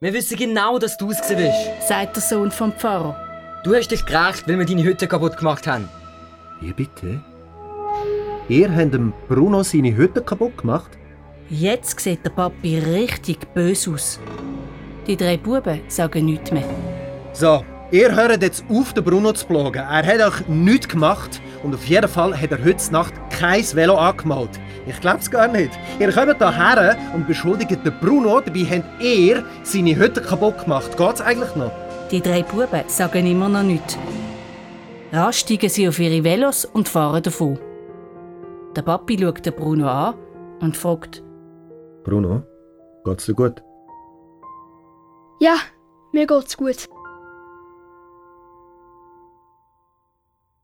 Wir 0.00 0.12
wissen 0.12 0.36
genau, 0.36 0.78
dass 0.78 0.96
du 0.98 1.10
es 1.10 1.26
bist. 1.26 1.88
sagt 1.88 2.16
der 2.16 2.22
Sohn 2.22 2.50
vom 2.50 2.72
Pfarrer. 2.72 3.16
Du 3.64 3.74
hast 3.74 3.88
dich 3.88 4.04
gerecht, 4.04 4.46
weil 4.46 4.58
wir 4.58 4.66
deine 4.66 4.82
Hütte 4.82 5.06
kaputt 5.06 5.36
gemacht 5.38 5.66
haben. 5.66 5.88
Wie 6.60 6.72
bitte? 6.72 7.20
Ihr 8.52 8.70
habt 8.76 8.92
dem 8.92 9.14
Bruno 9.30 9.62
seine 9.62 9.96
Hütte 9.96 10.20
kaputt 10.20 10.58
gemacht? 10.58 10.90
Jetzt 11.48 11.98
sieht 11.98 12.22
der 12.22 12.28
Papi 12.28 12.80
richtig 12.80 13.38
böse 13.54 13.92
aus. 13.92 14.20
Die 15.06 15.16
drei 15.16 15.38
Buben 15.38 15.80
sagen 15.88 16.26
nichts 16.26 16.52
mehr. 16.52 16.68
So, 17.32 17.64
ihr 17.90 18.14
hört 18.14 18.42
jetzt 18.42 18.62
auf, 18.68 18.92
den 18.92 19.04
Bruno 19.04 19.32
zu 19.32 19.46
plagen. 19.46 19.78
Er 19.78 20.04
hat 20.04 20.20
euch 20.20 20.46
nichts 20.48 20.86
gemacht 20.86 21.40
und 21.62 21.74
auf 21.74 21.86
jeden 21.86 22.06
Fall 22.06 22.38
hat 22.38 22.52
er 22.52 22.62
heute 22.62 22.92
Nacht 22.92 23.14
kein 23.30 23.64
Velo 23.74 23.96
angemalt. 23.96 24.60
Ich 24.86 25.00
glaub's 25.00 25.30
gar 25.30 25.48
nicht. 25.48 25.70
Ihr 25.98 26.12
kommt 26.12 26.36
hierher 26.36 26.98
und 27.14 27.26
beschuldigt 27.26 27.70
den 27.70 27.98
Bruno, 28.02 28.38
dabei 28.42 28.66
habt 28.70 29.02
ihr 29.02 29.46
seine 29.62 29.96
Hütte 29.96 30.20
kaputt 30.20 30.58
gemacht. 30.64 30.94
Geht's 30.98 31.22
eigentlich 31.22 31.56
noch? 31.56 31.72
Die 32.10 32.20
drei 32.20 32.42
Buben 32.42 32.82
sagen 32.88 33.26
immer 33.26 33.48
noch 33.48 33.62
nichts. 33.62 33.96
Rasch 35.10 35.38
steigen 35.38 35.70
sie 35.70 35.88
auf 35.88 35.98
ihre 35.98 36.22
Velos 36.22 36.66
und 36.66 36.86
fahren 36.86 37.22
davon. 37.22 37.58
Der 38.76 38.82
Papi 38.82 39.18
schaut 39.18 39.44
den 39.44 39.54
Bruno 39.54 39.88
an 39.88 40.14
und 40.60 40.76
fragt, 40.76 41.22
Bruno, 42.04 42.42
geht's 43.04 43.26
dir 43.26 43.34
gut? 43.34 43.62
Ja, 45.40 45.56
mir 46.12 46.26
geht's 46.26 46.56
gut. 46.56 46.88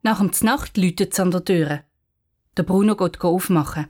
nach 0.08 0.20
dem 0.20 0.32
Znacht 0.32 0.78
läutet 0.78 1.12
es 1.12 1.20
an 1.20 1.30
der 1.30 1.44
Tür. 1.44 1.84
Der 2.56 2.62
Bruno 2.62 2.96
geht 2.96 3.20
aufmachen. 3.20 3.88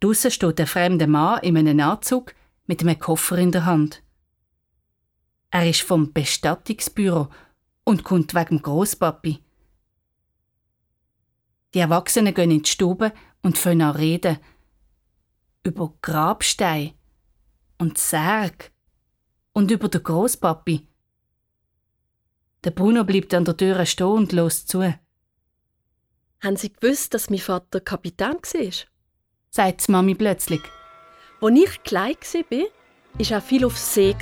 Draussen 0.00 0.30
steht 0.30 0.60
ein 0.60 0.66
fremder 0.66 1.06
Mann 1.06 1.40
in 1.42 1.56
einem 1.56 1.80
Anzug 1.80 2.34
mit 2.66 2.82
einem 2.82 2.98
Koffer 2.98 3.38
in 3.38 3.50
der 3.50 3.64
Hand. 3.64 4.02
Er 5.50 5.70
ist 5.70 5.80
vom 5.80 6.12
Bestattungsbüro 6.12 7.28
und 7.84 8.04
kommt 8.04 8.34
wegen 8.34 8.58
dem 8.58 8.62
Grosspapi. 8.62 9.42
Die 11.74 11.80
Erwachsenen 11.80 12.34
gehen 12.34 12.50
in 12.50 12.62
die 12.62 12.70
Stube 12.70 13.12
und 13.42 13.58
fangen 13.58 13.82
an 13.82 13.96
reden. 13.96 14.38
Über 15.62 15.92
Grabstein 16.00 16.94
und 17.78 17.98
Särg 17.98 18.72
und 19.52 19.70
über 19.70 19.88
den 19.88 20.02
Grosspapi. 20.02 20.86
Der 22.64 22.70
Bruno 22.70 23.04
bleibt 23.04 23.34
an 23.34 23.44
der 23.44 23.56
Tür 23.56 23.84
stehen 23.86 24.06
und 24.06 24.32
lässt 24.32 24.68
zu, 24.68 24.82
Haben 26.40 26.56
Sie 26.56 26.72
gewusst, 26.72 27.14
dass 27.14 27.30
mein 27.30 27.38
Vater 27.38 27.80
Kapitän 27.80 28.34
war? 28.34 28.72
sagt 29.50 29.88
die 29.88 29.92
Mami 29.92 30.14
plötzlich. 30.14 30.62
Als 31.40 31.58
ich 31.58 31.82
klein 31.82 32.16
war, 32.50 32.60
war 33.18 33.30
er 33.30 33.40
viel 33.40 33.64
auf 33.64 33.76
See. 33.76 34.14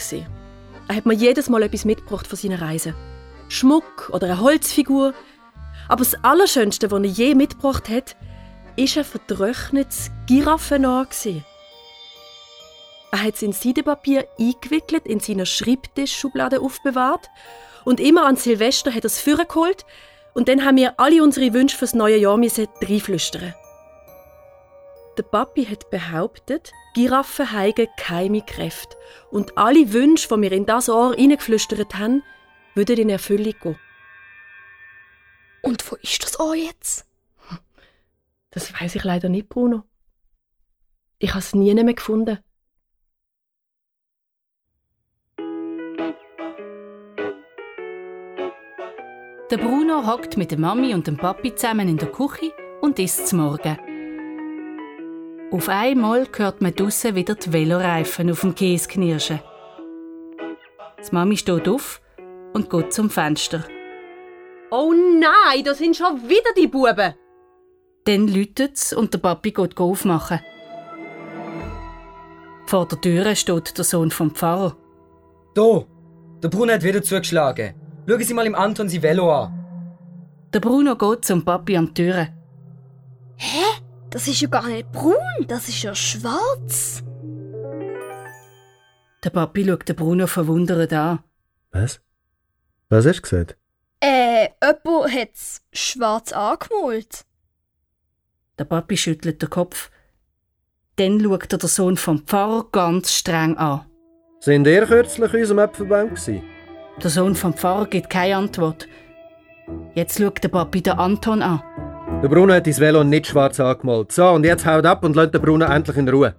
Er 0.88 0.96
hat 0.96 1.06
mir 1.06 1.14
jedes 1.14 1.48
Mal 1.48 1.62
etwas 1.62 1.84
mitgebracht 1.84 2.26
von 2.26 2.38
seinen 2.38 2.58
Reisen. 2.58 2.94
Schmuck 3.48 4.10
oder 4.12 4.26
eine 4.26 4.40
Holzfigur. 4.40 5.14
Aber 5.88 6.04
das 6.04 6.14
Allerschönste, 6.22 6.90
was 6.90 7.00
er 7.00 7.06
je 7.06 7.34
mitgebracht 7.34 7.88
hat, 7.88 8.16
war 8.76 8.84
ein 8.84 9.04
vertrocknetes 9.04 10.10
Giraffenohr. 10.26 11.06
Er 13.12 13.22
hat 13.22 13.34
es 13.34 13.42
in 13.42 13.52
Seidenpapier 13.52 14.26
eingewickelt, 14.38 15.06
in 15.06 15.20
seiner 15.20 15.46
Schreibtischschublade 15.46 16.60
aufbewahrt 16.60 17.30
und 17.84 18.00
immer 18.00 18.26
an 18.26 18.36
Silvester 18.36 18.92
hat 18.92 19.04
er 19.04 19.06
es 19.06 19.20
vorgeholt 19.20 19.86
und 20.34 20.48
dann 20.48 20.64
haben 20.64 20.76
wir 20.76 20.98
alle 20.98 21.22
unsere 21.22 21.54
Wünsche 21.54 21.78
fürs 21.78 21.94
neue 21.94 22.18
Jahr 22.18 22.36
reinflüstern. 22.36 23.54
Der 25.16 25.22
Papi 25.22 25.64
hat 25.64 25.88
behauptet, 25.88 26.72
Giraffen 26.94 27.50
heigen 27.52 27.86
geheime 27.96 28.42
Kräfte 28.42 28.96
und 29.30 29.56
alle 29.56 29.94
Wünsche, 29.94 30.28
die 30.28 30.42
wir 30.42 30.52
in 30.52 30.66
das 30.66 30.90
Ohr 30.90 31.12
reingeflüstert 31.12 31.94
haben, 31.94 32.22
würden 32.74 32.98
in 32.98 33.08
Erfüllung 33.08 33.54
gehen. 33.62 33.78
Und 35.66 35.90
wo 35.90 35.96
ist 35.96 36.22
das 36.22 36.38
Ohr 36.38 36.54
jetzt? 36.54 37.04
Das 38.50 38.72
weiß 38.72 38.94
ich 38.94 39.02
leider 39.02 39.28
nicht, 39.28 39.48
Bruno. 39.48 39.82
Ich 41.18 41.30
habe 41.30 41.40
es 41.40 41.56
nie 41.56 41.74
mehr 41.74 41.92
gefunden. 41.92 42.38
Der 49.50 49.58
Bruno 49.58 50.06
hockt 50.06 50.36
mit 50.36 50.52
der 50.52 50.58
Mami 50.60 50.94
und 50.94 51.08
dem 51.08 51.16
Papi 51.16 51.52
zusammen 51.52 51.88
in 51.88 51.98
der 51.98 52.12
Küche 52.12 52.52
und 52.80 53.00
isst 53.00 53.26
zum 53.26 53.40
Morgen. 53.40 53.76
Auf 55.50 55.68
einmal 55.68 56.28
hört 56.36 56.62
man 56.62 56.76
draussen 56.76 57.16
wieder 57.16 57.34
die 57.34 57.52
Veloreifen 57.52 58.30
auf 58.30 58.42
dem 58.42 58.54
Käse 58.54 58.88
knirschen. 58.88 59.40
Die 60.98 61.12
Mami 61.12 61.36
steht 61.36 61.66
auf 61.66 62.00
und 62.52 62.70
geht 62.70 62.92
zum 62.92 63.10
Fenster. 63.10 63.64
Oh 64.70 64.92
nein, 64.92 65.64
das 65.64 65.78
sind 65.78 65.96
schon 65.96 66.28
wieder 66.28 66.52
die 66.56 66.66
Buben! 66.66 67.14
Dann 68.04 68.28
läutet's 68.28 68.92
und 68.92 69.14
der 69.14 69.18
Papi 69.18 69.52
geht 69.52 69.78
aufmachen. 69.78 70.40
Vor 72.66 72.86
der 72.86 73.00
Tür 73.00 73.34
steht 73.34 73.78
der 73.78 73.84
Sohn 73.84 74.10
vom 74.10 74.30
Pfarrer. 74.32 74.76
Da! 75.54 75.84
Der 76.42 76.48
Bruno 76.48 76.72
hat 76.72 76.82
wieder 76.82 77.02
zugeschlagen. 77.02 77.74
Schauen 78.08 78.22
Sie 78.22 78.34
mal 78.34 78.46
im 78.46 78.54
Anton 78.54 78.88
sein 78.88 79.02
Velo 79.02 79.32
an. 79.32 79.52
Der 80.52 80.60
Bruno 80.60 80.96
geht 80.96 81.24
zum 81.24 81.44
Papi 81.44 81.76
an 81.76 81.92
die 81.94 82.02
Tür. 82.02 82.28
Das 84.10 84.28
ist 84.28 84.40
ja 84.40 84.48
gar 84.48 84.66
nicht 84.66 84.90
braun, 84.92 85.46
das 85.46 85.68
ist 85.68 85.82
ja 85.82 85.94
schwarz. 85.94 87.02
Der 89.24 89.30
Papi 89.30 89.64
schaut 89.64 89.88
den 89.88 89.96
Bruno 89.96 90.26
verwundert 90.26 90.92
an. 90.92 91.20
Was? 91.72 92.00
Was 92.88 93.06
hast 93.06 93.16
du 93.16 93.22
gesagt? 93.22 93.56
Äh, 94.00 94.48
jemand 94.62 95.12
hat's 95.14 95.62
schwarz 95.72 96.32
angemalt. 96.32 97.24
Der 98.58 98.64
Papi 98.64 98.96
schüttelt 98.96 99.40
den 99.42 99.50
Kopf. 99.50 99.90
Dann 100.96 101.20
schaut 101.20 101.52
er 101.52 101.58
den 101.58 101.68
Sohn 101.68 101.96
vom 101.96 102.20
Pfarrer 102.20 102.66
ganz 102.72 103.12
streng 103.12 103.56
an. 103.56 103.84
Sind 104.40 104.66
ihr 104.66 104.86
kürzlich 104.86 105.32
in 105.34 105.40
unserem 105.40 105.58
Äpfelbaum 105.60 106.10
gewesen? 106.10 106.42
Der 107.02 107.10
Sohn 107.10 107.34
vom 107.34 107.52
Pfarrer 107.54 107.86
gibt 107.86 108.08
keine 108.10 108.36
Antwort. 108.36 108.86
Jetzt 109.94 110.18
schaut 110.18 110.42
der 110.42 110.48
Papi 110.48 110.82
den 110.82 110.94
Anton 110.94 111.42
an. 111.42 111.62
Der 112.22 112.28
Bruno 112.28 112.54
hat 112.54 112.66
das 112.66 112.80
Velo 112.80 113.04
nicht 113.04 113.26
schwarz 113.26 113.60
angemalt. 113.60 114.12
So, 114.12 114.28
und 114.30 114.44
jetzt 114.44 114.64
haut 114.64 114.86
ab 114.86 115.04
und 115.04 115.16
lässt 115.16 115.34
den 115.34 115.42
Bruno 115.42 115.66
endlich 115.66 115.96
in 115.96 116.08
Ruhe. 116.08 116.34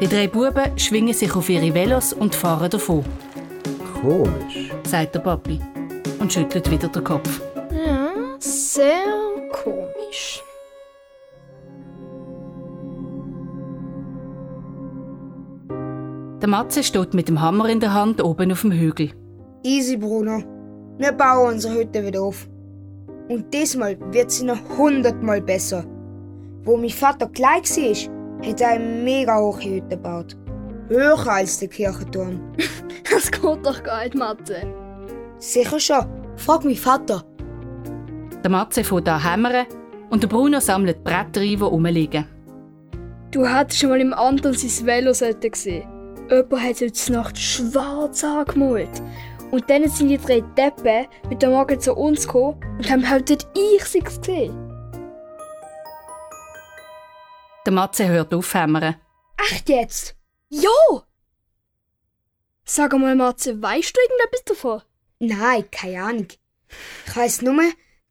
Die 0.00 0.08
drei 0.08 0.26
Buben 0.26 0.76
schwingen 0.78 1.14
sich 1.14 1.34
auf 1.36 1.48
ihre 1.48 1.72
Velos 1.72 2.12
und 2.12 2.34
fahren 2.34 2.70
davon, 2.70 3.04
Komisch. 4.00 4.70
sagt 4.84 5.14
der 5.14 5.20
Papi 5.20 5.60
und 6.24 6.32
schüttelt 6.32 6.70
wieder 6.70 6.88
den 6.88 7.04
Kopf. 7.04 7.42
Ja, 7.70 8.10
sehr 8.38 9.04
komisch. 9.52 10.42
Der 16.40 16.48
Matze 16.48 16.82
steht 16.82 17.12
mit 17.12 17.28
dem 17.28 17.42
Hammer 17.42 17.68
in 17.68 17.80
der 17.80 17.92
Hand 17.92 18.22
oben 18.22 18.52
auf 18.52 18.62
dem 18.62 18.72
Hügel. 18.72 19.12
Easy, 19.62 19.98
Bruno. 19.98 20.42
Wir 20.96 21.12
bauen 21.12 21.54
unsere 21.54 21.74
Hütte 21.74 22.06
wieder 22.06 22.22
auf. 22.22 22.48
Und 23.28 23.52
diesmal 23.52 23.98
wird 24.12 24.30
sie 24.30 24.46
noch 24.46 24.78
hundertmal 24.78 25.42
besser. 25.42 25.84
Wo 26.62 26.78
mein 26.78 26.88
Vater 26.88 27.26
klein 27.28 27.62
war, 27.62 28.48
hat 28.48 28.60
er 28.62 28.68
eine 28.70 29.02
mega 29.02 29.38
hohe 29.38 29.62
Hütte 29.62 29.88
gebaut. 29.88 30.36
Höher 30.88 31.26
als 31.26 31.58
der 31.58 31.68
Kirchenturm. 31.68 32.40
Das 33.10 33.30
geht 33.30 33.44
doch 33.44 33.82
gar 33.82 34.02
nicht, 34.02 34.16
Mathe. 34.16 34.83
Sicher 35.44 35.78
schon. 35.78 36.06
Frag 36.36 36.64
mein 36.64 36.74
Vater. 36.74 37.22
Der 38.42 38.50
Matze 38.50 38.82
fährt 38.82 39.08
an 39.10 39.22
hämmern 39.22 39.66
und 40.08 40.22
der 40.22 40.28
Bruno 40.28 40.58
sammelt 40.58 41.04
Bretter 41.04 41.42
ein, 41.42 41.48
die 41.48 41.54
rumliegen. 41.56 42.26
Du 43.30 43.46
hättest 43.46 43.80
schon 43.80 43.90
mal 43.90 44.00
im 44.00 44.14
Anton 44.14 44.54
sein 44.54 44.86
Velo 44.86 45.12
gesehen. 45.50 45.86
Jemand 46.30 46.62
hat 46.62 46.80
heute 46.80 47.12
Nacht 47.12 47.38
schwarz 47.38 48.24
angemalt. 48.24 49.02
Und 49.50 49.68
dann 49.68 49.86
sind 49.86 50.08
die 50.08 50.16
drei 50.16 50.40
Deppen 50.40 51.06
mit 51.28 51.42
dem 51.42 51.50
Morgen 51.50 51.78
zu 51.78 51.94
uns 51.94 52.26
gekommen 52.26 52.58
und 52.78 52.90
haben 52.90 53.06
halt 53.06 53.28
nicht 53.28 53.46
ich 53.54 53.84
sie 53.84 54.00
gesehen. 54.00 54.54
Der 57.66 57.72
Matze 57.72 58.08
hört 58.08 58.32
auf 58.32 58.54
hämmern. 58.54 58.96
Echt 59.36 59.68
jetzt? 59.68 60.16
Ja! 60.48 60.70
Sag 62.64 62.94
mal, 62.98 63.14
Matze, 63.14 63.60
weißt 63.60 63.94
du 63.94 64.00
irgendetwas 64.00 64.44
davon? 64.46 64.82
Nein, 65.20 65.64
keine 65.70 66.02
Ahnung. 66.02 66.26
Ich 67.06 67.16
weiss 67.16 67.42
nur, 67.42 67.62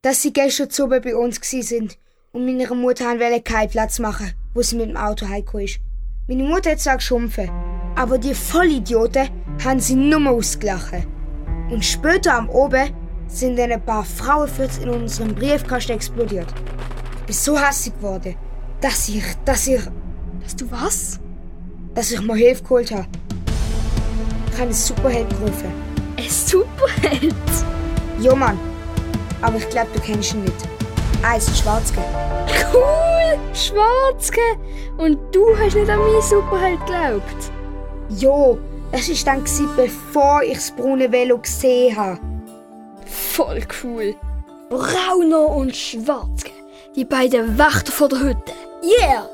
dass 0.02 0.22
sie 0.22 0.34
gestern 0.34 0.70
zu 0.70 0.86
oben 0.86 1.02
bei 1.02 1.16
uns 1.16 1.40
gsi 1.40 1.62
sind 1.62 1.98
und 2.32 2.46
meiner 2.46 2.74
Mutter 2.74 3.06
wollte 3.06 3.42
keinen 3.42 3.70
Platz 3.70 4.00
machen, 4.00 4.34
wo 4.54 4.62
sie 4.62 4.76
mit 4.78 4.90
dem 4.90 4.98
Auto 4.98 5.28
heimgekommen 5.28 5.66
ist. 5.66 5.80
Meine 6.28 6.44
Mutter 6.44 6.72
hat 6.72 6.80
zwar 6.80 6.98
geschumpfen, 6.98 7.50
aber 7.96 8.18
die 8.18 8.34
Vollidioten 8.34 9.30
haben 9.64 9.80
sie 9.80 9.96
nur 9.96 10.30
ausgelacht. 10.30 11.06
Und 11.70 11.84
später 11.84 12.36
am 12.36 12.50
Oben 12.50 12.94
sind 13.28 13.58
dann 13.58 13.72
ein 13.72 13.84
paar 13.84 14.06
Frauenfürze 14.06 14.84
in 14.84 14.90
unserem 14.90 15.36
Briefkasten 15.36 15.94
explodiert. 15.94 16.48
Ich 17.20 17.26
bin 17.26 17.36
so 17.36 17.58
hässlich 17.58 17.96
geworden, 17.96 18.36
dass 18.82 19.10
ich, 19.10 19.24
dass 19.46 19.68
ich, 19.68 19.82
Dass 20.42 20.56
du 20.56 20.70
was? 20.72 21.20
dass 21.94 22.12
ich 22.12 22.22
mir 22.22 22.36
Hilfe 22.36 22.64
geholt 22.64 22.92
habe. 22.92 23.08
Ich 24.48 24.54
habe 24.54 24.64
einen 24.64 24.74
Superheld 24.74 25.30
gerufen. 25.30 25.93
Ein 26.24 26.30
Superheld? 26.30 27.36
Ja, 28.22 28.34
Mann. 28.34 28.58
Aber 29.42 29.58
ich 29.58 29.68
glaube, 29.70 29.90
du 29.94 30.00
kennst 30.00 30.34
ihn 30.34 30.44
nicht. 30.44 30.56
Er 31.22 31.38
ist 31.38 31.58
Schwarzge. 31.58 32.02
Cool! 32.72 33.38
Schwarzke! 33.54 34.40
Und 34.98 35.18
du 35.34 35.46
hast 35.58 35.76
nicht 35.76 35.90
an 35.90 36.00
meinen 36.00 36.22
Superheld 36.22 36.80
geglaubt? 36.80 37.52
Jo, 38.10 38.58
das 38.94 39.10
war 39.10 39.34
dann, 39.34 39.44
gewesen, 39.44 39.70
bevor 39.76 40.44
ich 40.44 40.54
das 40.54 40.72
braune 40.72 41.12
Velo 41.12 41.38
gesehen 41.40 41.98
habe. 41.98 42.20
Voll 43.06 43.62
cool. 43.84 44.16
Brauner 44.70 45.48
und 45.48 45.76
Schwarzke. 45.76 46.52
Die 46.96 47.06
beiden 47.06 47.58
Wächter 47.58 47.92
vor 47.92 48.08
der 48.08 48.20
Hütte. 48.20 48.54
Yeah! 48.82 49.28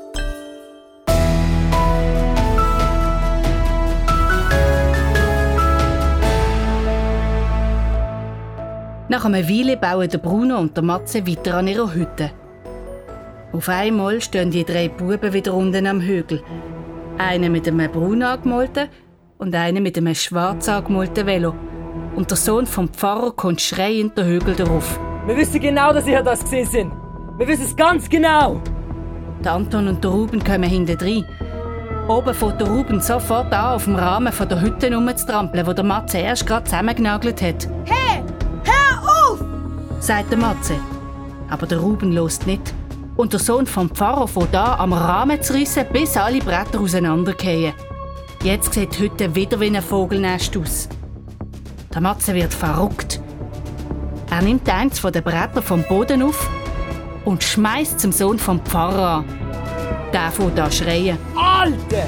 Nach 9.10 9.24
einer 9.24 9.48
Weile 9.48 9.76
bauen 9.76 10.08
der 10.08 10.18
Bruno 10.18 10.58
und 10.58 10.76
der 10.76 10.84
Matze 10.84 11.26
weiter 11.26 11.56
an 11.56 11.66
ihrer 11.66 11.92
Hütte. 11.92 12.30
Auf 13.52 13.68
einmal 13.68 14.20
stehen 14.20 14.52
die 14.52 14.64
drei 14.64 14.88
Buben 14.88 15.32
wieder 15.32 15.52
unten 15.52 15.88
am 15.88 16.00
Hügel. 16.00 16.40
Einer 17.18 17.48
mit 17.48 17.66
einem 17.66 17.90
braun 17.90 18.22
angemalten 18.22 18.86
und 19.36 19.52
einer 19.52 19.80
mit 19.80 19.98
einem 19.98 20.14
schwarz 20.14 20.68
angemalten 20.68 21.26
Velo. 21.26 21.56
Und 22.14 22.30
der 22.30 22.36
Sohn 22.36 22.66
vom 22.66 22.88
Pfarrer 22.88 23.32
kommt 23.32 23.60
schreiend 23.60 24.16
den 24.16 24.26
Hügel 24.28 24.54
darauf. 24.54 25.00
Wir 25.26 25.36
wissen 25.36 25.60
genau, 25.60 25.92
dass 25.92 26.06
ihr 26.06 26.22
das 26.22 26.44
gesehen 26.44 26.66
sind. 26.66 26.92
Wir 27.36 27.48
wissen 27.48 27.64
es 27.64 27.74
ganz 27.74 28.08
genau. 28.08 28.62
Der 29.44 29.54
Anton 29.54 29.88
und 29.88 30.04
der 30.04 30.10
Ruben 30.12 30.44
kommen 30.44 30.70
hinten 30.70 30.96
rein. 30.98 31.24
Oben 32.06 32.32
fährt 32.32 32.60
der 32.60 32.68
Ruben 32.68 33.00
sofort 33.00 33.52
an, 33.52 33.74
auf 33.74 33.86
dem 33.86 33.96
Rahmen 33.96 34.32
von 34.32 34.48
der 34.48 34.60
Hütte 34.60 34.94
rumzutrampeln, 34.94 35.66
wo 35.66 35.72
der 35.72 35.84
Matze 35.84 36.18
erst 36.18 36.46
gerade 36.46 36.62
zusammengenagelt 36.62 37.42
hat. 37.42 37.68
Hey! 37.86 38.22
Sagt 40.00 40.30
der 40.30 40.38
Matze. 40.38 40.74
Aber 41.48 41.66
der 41.66 41.78
Ruben 41.78 42.12
lost 42.12 42.46
nicht. 42.46 42.74
Und 43.16 43.32
der 43.32 43.40
Sohn 43.40 43.66
vom 43.66 43.90
Pfarrer 43.90 44.26
fährt 44.26 44.54
an, 44.54 44.80
am 44.80 44.92
Rahmen 44.92 45.42
zu 45.42 45.52
rissen, 45.52 45.84
bis 45.92 46.16
alle 46.16 46.38
Bretter 46.38 46.80
auseinandergehen. 46.80 47.74
Jetzt 48.42 48.72
sieht 48.72 48.96
die 48.96 49.02
Hütte 49.02 49.34
wieder 49.34 49.60
wie 49.60 49.66
ein 49.66 49.82
Vogelnest 49.82 50.56
aus. 50.56 50.88
Der 51.92 52.00
Matze 52.00 52.34
wird 52.34 52.54
verrückt. 52.54 53.20
Er 54.30 54.42
nimmt 54.42 54.68
eins 54.70 54.98
von 54.98 55.12
den 55.12 55.22
Brettern 55.22 55.62
vom 55.62 55.82
Boden 55.82 56.22
auf 56.22 56.48
und 57.24 57.42
schmeißt 57.42 58.00
zum 58.00 58.12
Sohn 58.12 58.38
vom 58.38 58.60
Pfarrer 58.60 59.18
an. 59.18 59.24
Der 60.12 60.30
fährt 60.30 60.58
an 60.58 60.72
schreien. 60.72 61.18
Alter! 61.36 62.06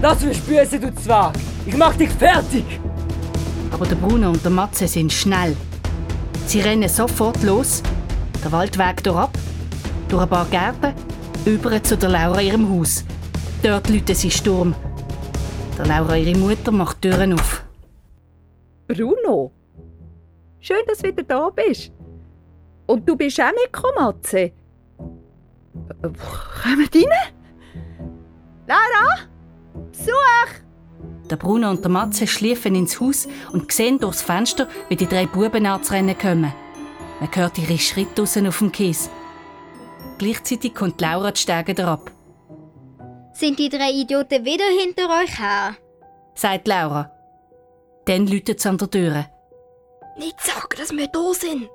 Das 0.00 0.22
verspürst 0.22 0.72
du 0.74 0.94
zwar. 0.94 1.32
Ich 1.66 1.76
mach 1.76 1.94
dich 1.94 2.10
fertig. 2.10 2.64
Aber 3.70 3.86
der 3.86 3.96
Bruno 3.96 4.28
und 4.30 4.42
der 4.42 4.50
Matze 4.50 4.88
sind 4.88 5.12
schnell. 5.12 5.56
Sie 6.46 6.60
rennen 6.60 6.88
sofort 6.88 7.42
los, 7.42 7.82
der 8.42 8.52
Waldweg 8.52 9.02
durchab, 9.02 9.36
durch 10.08 10.22
ein 10.22 10.28
paar 10.28 10.46
Gärten, 10.46 10.94
über 11.44 11.82
zu 11.82 11.96
der 11.96 12.10
Laura 12.10 12.40
ihrem 12.40 12.68
Haus. 12.70 13.04
Dort 13.62 13.88
läuten 13.88 14.14
sie 14.14 14.30
Sturm. 14.30 14.74
Der 15.76 15.86
Laura, 15.86 16.16
ihre 16.16 16.38
Mutter, 16.38 16.70
macht 16.70 17.02
die 17.02 17.10
Türen 17.10 17.32
auf. 17.34 17.64
Bruno, 18.86 19.50
schön, 20.60 20.82
dass 20.86 20.98
du 20.98 21.08
wieder 21.08 21.22
da 21.22 21.50
bist. 21.50 21.90
Und 22.86 23.08
du 23.08 23.16
bist 23.16 23.40
auch 23.40 23.50
mitgekommen, 23.50 23.94
Matze. 23.98 24.38
Äh, 24.38 24.52
Kommt 26.02 26.94
rein? 26.94 27.32
Lara, 28.66 29.28
Besuch! 29.90 30.63
Der 31.30 31.36
Bruno 31.36 31.70
und 31.70 31.82
der 31.82 31.90
Matze 31.90 32.26
schliefen 32.26 32.74
ins 32.74 33.00
Haus 33.00 33.26
und 33.52 33.72
sehen 33.72 33.98
durchs 33.98 34.22
Fenster, 34.22 34.68
wie 34.88 34.96
die 34.96 35.06
drei 35.06 35.26
Buben 35.26 35.64
anzurennen 35.66 36.18
kommen. 36.18 36.52
Man 37.20 37.30
hört 37.34 37.58
ihre 37.58 37.78
Schritte 37.78 38.14
draussen 38.16 38.46
auf 38.46 38.58
dem 38.58 38.72
Kies. 38.72 39.08
Gleichzeitig 40.18 40.74
kommt 40.74 41.00
Laura 41.00 41.32
die 41.32 41.40
Stege 41.40 41.74
herab, 41.76 42.10
Sind 43.32 43.58
die 43.58 43.68
drei 43.68 43.90
Idioten 43.90 44.44
wieder 44.44 44.64
hinter 44.78 45.08
euch 45.22 45.38
her? 45.40 45.74
sagt 46.34 46.68
Laura. 46.68 47.10
Dann 48.04 48.26
läutet 48.26 48.58
es 48.60 48.66
an 48.66 48.76
der 48.78 48.90
Tür. 48.90 49.24
Nicht 50.18 50.40
sagen, 50.40 50.68
dass 50.76 50.92
wir 50.92 51.08
da 51.08 51.32
sind. 51.32 51.68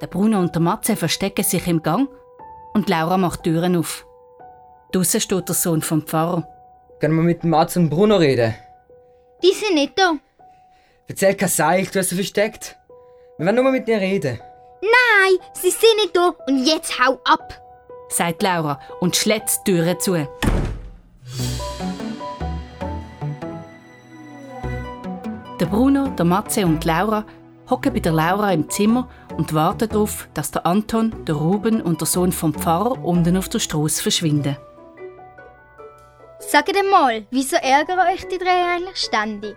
Der 0.00 0.06
Bruno 0.06 0.38
und 0.38 0.54
der 0.54 0.62
Matze 0.62 0.96
verstecken 0.96 1.44
sich 1.44 1.66
im 1.66 1.82
Gang 1.82 2.08
und 2.74 2.88
Laura 2.88 3.18
macht 3.18 3.44
die 3.44 3.50
Türen 3.50 3.76
auf. 3.76 4.06
Draussen 4.92 5.20
steht 5.20 5.48
der 5.48 5.54
Sohn 5.54 5.82
vom 5.82 6.02
Pfarrer. 6.02 6.46
Können 7.02 7.16
wir 7.16 7.24
mit 7.24 7.42
dem 7.42 7.50
Matze 7.50 7.80
und 7.80 7.90
Bruno 7.90 8.14
reden? 8.14 8.54
Die 9.42 9.52
sind 9.52 9.74
nicht 9.74 9.98
da. 9.98 10.12
Erzähl 11.08 11.34
kein 11.34 11.48
Seich, 11.48 11.90
du 11.90 11.98
hast 11.98 12.10
sie 12.10 12.14
versteckt. 12.14 12.76
Wir 13.38 13.46
werden 13.46 13.56
nur 13.56 13.64
mal 13.64 13.72
mit 13.72 13.88
dir 13.88 14.00
reden. 14.00 14.38
Nein, 14.80 15.38
sie 15.52 15.70
sind 15.70 15.96
nicht 15.96 16.16
da 16.16 16.32
und 16.46 16.64
jetzt 16.64 16.96
hau 17.00 17.18
ab. 17.24 17.60
sagt 18.08 18.40
Laura 18.44 18.78
und 19.00 19.16
schlägt 19.16 19.50
die 19.66 19.72
Türen 19.72 19.98
zu. 19.98 20.28
Der 25.58 25.66
Bruno, 25.66 26.06
der 26.06 26.24
Matze 26.24 26.64
und 26.64 26.84
die 26.84 26.86
Laura 26.86 27.24
hocken 27.68 27.94
bei 27.94 27.98
der 27.98 28.12
Laura 28.12 28.52
im 28.52 28.70
Zimmer 28.70 29.08
und 29.36 29.52
warten 29.52 29.88
darauf, 29.88 30.28
dass 30.34 30.52
der 30.52 30.64
Anton, 30.66 31.12
der 31.26 31.34
Ruben 31.34 31.82
und 31.82 32.00
der 32.00 32.06
Sohn 32.06 32.30
vom 32.30 32.54
Pfarrer 32.54 33.04
unten 33.04 33.36
auf 33.36 33.48
der 33.48 33.58
Straße 33.58 34.00
verschwinden. 34.00 34.56
Sagt 36.48 36.72
mal, 36.90 37.24
wieso 37.30 37.56
ärgern 37.56 38.00
euch 38.00 38.26
die 38.28 38.38
drei 38.38 38.74
eigentlich 38.74 38.96
ständig? 38.96 39.56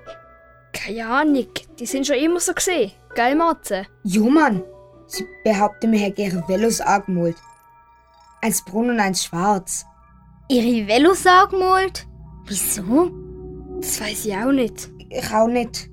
Keine 0.71 1.07
Ahnung, 1.07 1.47
die 1.79 1.85
sind 1.85 2.05
schon 2.05 2.17
immer 2.17 2.39
so 2.39 2.53
gesehen, 2.53 2.91
gell 3.15 3.35
Matze? 3.35 3.85
Jo 4.03 4.29
Mann, 4.29 4.63
sie 5.07 5.25
behaupten, 5.43 5.89
mir 5.91 5.99
hätten 5.99 6.21
ihre 6.21 6.47
Velos 6.47 6.81
angemalt. 6.81 7.37
Eins 8.41 8.63
braun 8.63 8.91
und 8.91 8.99
eins 8.99 9.23
schwarz. 9.23 9.85
Ihre 10.47 10.87
Velos 10.87 11.25
angemalt? 11.25 12.05
Wieso? 12.45 13.11
Das 13.79 13.99
weiß 13.99 14.25
ich 14.25 14.35
auch 14.35 14.51
nicht. 14.51 14.89
Ich 15.09 15.33
auch 15.33 15.47
nicht. 15.47 15.89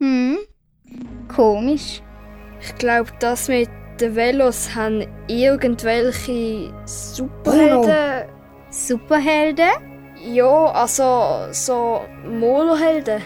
Hm, 0.00 0.38
komisch. 1.34 2.02
Ich 2.60 2.74
glaube, 2.76 3.10
das 3.20 3.48
mit 3.48 3.68
den 4.00 4.16
Velos 4.16 4.74
haben 4.74 5.06
irgendwelche 5.28 6.72
Superhelden. 6.86 8.31
Superhelden? 8.72 9.70
Ja, 10.24 10.66
also 10.72 11.52
so 11.52 12.00
Molerhelden. 12.24 13.22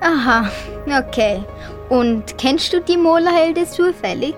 Aha, 0.00 0.50
okay. 0.86 1.44
Und 1.90 2.36
kennst 2.38 2.72
du 2.72 2.80
die 2.80 2.96
Molerhelden 2.96 3.66
zufällig? 3.66 4.34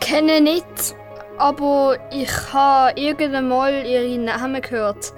Kenne 0.00 0.40
nicht, 0.40 0.94
aber 1.38 1.96
ich 2.10 2.30
habe 2.52 3.00
irgendwann 3.00 3.48
mal 3.48 3.72
ihre 3.86 4.18
Namen 4.18 4.60
gehört. 4.60 5.12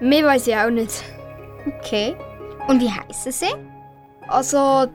Mehr 0.00 0.24
weiß 0.24 0.46
ich 0.46 0.56
auch 0.56 0.70
nicht. 0.70 1.02
Okay. 1.66 2.16
Und 2.68 2.80
wie 2.80 2.90
heißen 2.90 3.32
sie? 3.32 3.54
Also, 4.28 4.86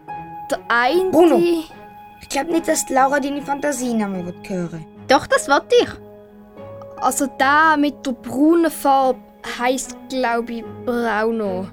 der 0.50 0.60
eine. 0.68 1.12
Bruno! 1.12 1.40
Ich 2.22 2.30
glaube 2.30 2.52
nicht, 2.52 2.68
dass 2.68 2.90
Laura 2.90 3.20
deine 3.20 3.42
Fantasienamen 3.42 4.26
wird 4.26 4.50
hören. 4.50 4.86
Doch, 5.08 5.28
das 5.28 5.48
wollte 5.48 5.76
ich. 5.82 5.90
Also, 7.02 7.28
der 7.40 7.78
mit 7.78 8.06
der 8.06 8.14
braunen 8.14 8.72
Farbe 8.72 9.20
heisst, 9.60 9.98
glaube 10.10 10.54
ich, 10.54 10.64
Brauno. 10.86 11.68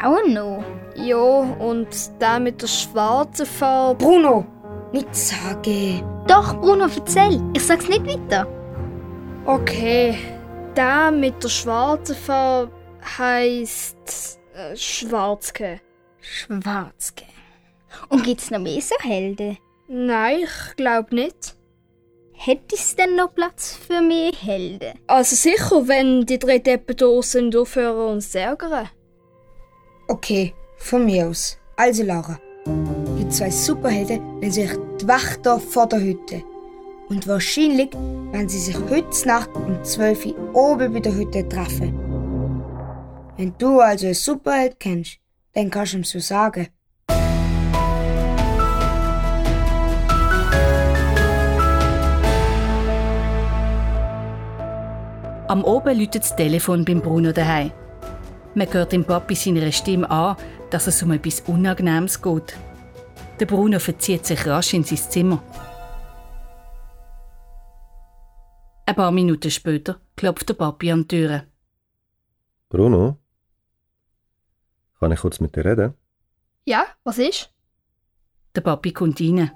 Brauno? 0.00 0.64
Ja, 0.96 1.16
und 1.16 1.88
der 2.20 2.40
mit 2.40 2.60
der 2.60 2.66
schwarzen 2.66 3.46
Farbe. 3.46 4.04
Bruno! 4.04 4.46
Nicht 4.92 5.14
sagen. 5.14 6.02
Doch, 6.26 6.60
Bruno, 6.60 6.86
erzähl. 6.94 7.40
Ich 7.54 7.64
sag's 7.64 7.88
nicht 7.88 8.04
weiter. 8.06 8.46
Okay. 9.46 10.18
Der 10.76 11.10
mit 11.10 11.42
der 11.42 11.48
schwarzen 11.48 12.16
Farbe 12.16 12.72
heisst 13.18 14.38
äh, 14.54 14.76
Schwarzke. 14.76 15.80
Schwarzke. 16.20 17.24
Und 18.08 18.24
gibt's 18.24 18.50
noch 18.50 18.58
mehr 18.58 18.80
so 18.80 18.94
Helden? 19.00 19.58
Nein, 19.88 20.40
ich 20.44 20.76
glaube 20.76 21.14
nicht. 21.14 21.56
Hätte 22.42 22.74
es 22.74 22.96
denn 22.96 23.16
noch 23.16 23.34
Platz 23.34 23.76
für 23.86 24.00
mehr 24.00 24.32
Helden? 24.32 24.98
Also 25.06 25.36
sicher, 25.36 25.86
wenn 25.86 26.24
die 26.24 26.38
drei 26.38 26.58
Deppen 26.58 26.96
da 26.96 27.20
sind, 27.20 27.54
aufhören 27.54 28.14
uns 28.14 28.30
zu 28.30 28.40
ärgern. 28.40 28.88
Okay, 30.08 30.54
von 30.78 31.04
mir 31.04 31.28
aus. 31.28 31.58
Also 31.76 32.02
Laura, 32.02 32.40
die 33.18 33.28
zwei 33.28 33.50
Superhelden 33.50 34.40
nennen 34.40 34.52
sich 34.52 34.70
die 34.98 35.06
Wächter 35.06 35.60
vor 35.60 35.86
der 35.86 36.00
Hütte. 36.00 36.42
Und 37.10 37.28
wahrscheinlich 37.28 37.92
werden 37.92 38.48
sie 38.48 38.58
sich 38.58 38.78
heute 38.88 39.28
Nacht 39.28 39.50
um 39.54 39.84
12 39.84 40.24
Uhr 40.24 40.54
oben 40.54 40.94
bei 40.94 41.00
der 41.00 41.14
Hütte 41.14 41.46
treffen. 41.46 41.92
Wenn 43.36 43.52
du 43.58 43.80
also 43.80 44.06
einen 44.06 44.14
Superheld 44.14 44.80
kennst, 44.80 45.18
dann 45.52 45.68
kannst 45.68 45.92
du 45.92 45.98
ihm 45.98 46.04
so 46.04 46.18
sagen. 46.18 46.68
Am 55.50 55.64
Oben 55.64 55.98
läutet 55.98 56.22
das 56.22 56.36
Telefon 56.36 56.84
beim 56.84 57.00
Bruno 57.00 57.32
daheim. 57.32 57.72
Man 58.54 58.72
hört 58.72 58.92
dem 58.92 59.04
Papi 59.04 59.34
seiner 59.34 59.72
Stimme 59.72 60.08
an, 60.08 60.36
dass 60.70 60.86
es 60.86 61.02
um 61.02 61.10
etwas 61.10 61.40
Unangenehmes 61.40 62.22
geht. 62.22 62.56
Der 63.40 63.46
Bruno 63.46 63.80
verzieht 63.80 64.24
sich 64.24 64.46
rasch 64.46 64.74
in 64.74 64.84
sein 64.84 64.98
Zimmer. 64.98 65.42
Ein 68.86 68.94
paar 68.94 69.10
Minuten 69.10 69.50
später 69.50 70.00
klopft 70.14 70.48
der 70.48 70.54
Papi 70.54 70.92
an 70.92 71.08
die 71.08 71.16
Tür. 71.16 71.42
Bruno? 72.68 73.16
Kann 75.00 75.10
ich 75.10 75.18
kurz 75.18 75.40
mit 75.40 75.56
dir 75.56 75.64
reden? 75.64 75.94
Ja, 76.64 76.84
was 77.02 77.18
ist? 77.18 77.52
Der 78.54 78.60
Papi 78.60 78.92
kommt 78.92 79.20
rein. 79.20 79.50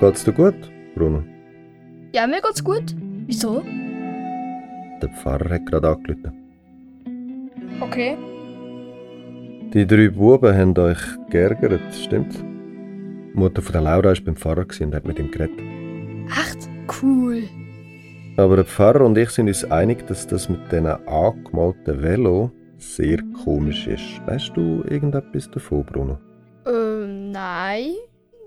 Geht's 0.00 0.24
dir 0.24 0.32
gut, 0.32 0.56
Bruno? 0.94 1.22
Ja, 2.14 2.26
mir 2.26 2.40
geht's 2.40 2.64
gut. 2.64 2.96
Wieso? 3.26 3.62
Der 5.02 5.08
Pfarrer 5.08 5.50
hat 5.50 5.66
gerade 5.66 5.88
angerufen. 5.88 6.32
Okay. 7.80 8.16
Die 9.74 9.86
drei 9.86 10.08
Buben 10.08 10.56
haben 10.56 10.78
euch 10.78 11.00
geärgert, 11.30 11.94
stimmt's? 11.94 12.38
Die 12.38 13.38
Mutter 13.38 13.60
von 13.60 13.72
der 13.72 13.82
Laura 13.82 14.08
war 14.08 14.24
beim 14.24 14.36
Pfarrer 14.36 14.66
und 14.80 14.94
hat 14.94 15.04
mit 15.04 15.18
ihm 15.18 15.30
geredet. 15.30 15.58
Echt? 16.28 16.68
Cool. 17.02 17.42
Aber 18.36 18.56
der 18.56 18.64
Pfarrer 18.64 19.04
und 19.04 19.18
ich 19.18 19.30
sind 19.30 19.48
uns 19.48 19.64
einig, 19.64 20.06
dass 20.06 20.26
das 20.26 20.48
mit 20.48 20.60
diesen 20.70 20.86
angemalten 20.86 22.02
Velo 22.02 22.52
sehr 22.78 23.18
komisch 23.44 23.86
ist. 23.86 24.20
Weißt 24.26 24.52
du 24.54 24.84
irgendetwas 24.88 25.50
davon, 25.50 25.84
Bruno? 25.84 26.18
Ähm, 26.66 27.32
nein. 27.32 27.94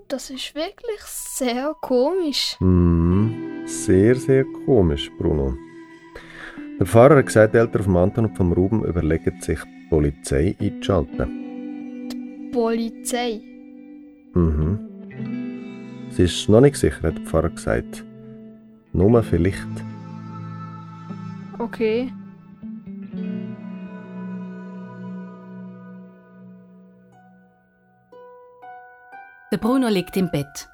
Das 0.08 0.28
ist 0.28 0.56
wirklich 0.56 1.00
sehr 1.02 1.72
komisch. 1.80 2.56
Hm, 2.58 2.99
sehr, 3.70 4.16
sehr 4.16 4.44
komisch, 4.66 5.10
Bruno. 5.18 5.54
Der 6.78 6.86
Pfarrer 6.86 7.16
hat 7.16 7.26
gesagt, 7.26 7.54
die 7.54 7.58
Eltern 7.58 7.82
vom 7.82 7.96
Anton 7.96 8.26
und 8.26 8.36
vom 8.36 8.52
Ruben 8.52 8.84
überlegen 8.84 9.40
sich, 9.40 9.60
die 9.60 9.88
Polizei 9.88 10.56
einzuschalten. 10.60 12.50
Polizei. 12.52 13.40
Mhm. 14.34 14.78
Sie 16.10 16.24
ist 16.24 16.48
noch 16.48 16.60
nicht 16.60 16.76
sicher, 16.76 17.02
hat 17.08 17.18
der 17.18 17.24
Pfarrer 17.24 17.50
gesagt. 17.50 18.04
Nur 18.92 19.22
vielleicht. 19.22 19.68
Okay. 21.58 22.12
Der 29.52 29.58
Bruno 29.58 29.88
liegt 29.88 30.16
im 30.16 30.30
Bett. 30.30 30.68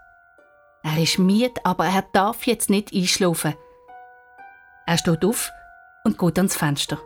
Er 0.87 1.03
ist 1.03 1.19
müde, 1.19 1.61
aber 1.65 1.87
er 1.87 2.03
darf 2.13 2.47
jetzt 2.47 2.71
nicht 2.71 2.95
einschlafen. 2.95 3.55
Er 4.87 4.97
steht 4.97 5.25
auf 5.25 5.51
und 6.05 6.17
geht 6.17 6.39
ans 6.39 6.55
Fenster. 6.55 7.01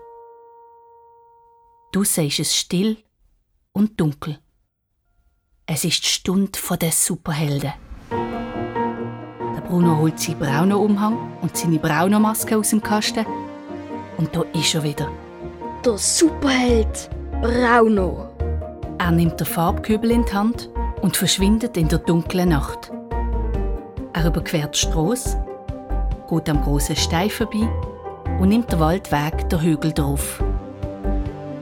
Draussen 1.91 2.27
ist 2.27 2.41
es 2.41 2.55
still 2.55 2.99
und 3.73 3.99
dunkel. 3.99 4.39
Es 5.65 5.85
ist 5.85 6.05
die 6.05 6.09
Stunde 6.09 6.59
der 6.79 6.93
Superhelden. 6.93 7.73
Der 8.11 9.63
Bruno 9.67 9.97
holt 9.97 10.21
seinen 10.21 10.39
braunen 10.39 10.77
Umhang 10.77 11.39
und 11.41 11.57
seine 11.57 11.79
braune 11.79 12.21
Maske 12.21 12.59
aus 12.59 12.71
dem 12.71 12.83
Kasten. 12.83 13.25
Und 14.19 14.37
da 14.37 14.43
ist 14.53 14.75
er 14.75 14.83
wieder. 14.83 15.11
Der 15.83 15.97
Superheld 15.97 17.09
Brauno. 17.41 18.29
Er 18.99 19.11
nimmt 19.11 19.41
den 19.41 19.47
Farbkübel 19.47 20.11
in 20.11 20.27
die 20.27 20.35
Hand 20.35 20.69
und 21.01 21.17
verschwindet 21.17 21.79
in 21.79 21.89
der 21.89 22.01
dunklen 22.01 22.51
Nacht. 22.51 22.93
Er 24.13 24.27
überquert 24.27 24.75
die 24.75 24.79
Strasse, 24.79 25.43
geht 26.29 26.49
am 26.49 26.63
großen 26.63 26.97
Stein 26.97 27.31
vorbei 27.31 27.69
und 28.41 28.49
nimmt 28.49 28.73
den 28.73 28.81
Waldweg 28.81 29.49
der 29.49 29.63
Hügel 29.63 29.93
drauf. 29.93 30.43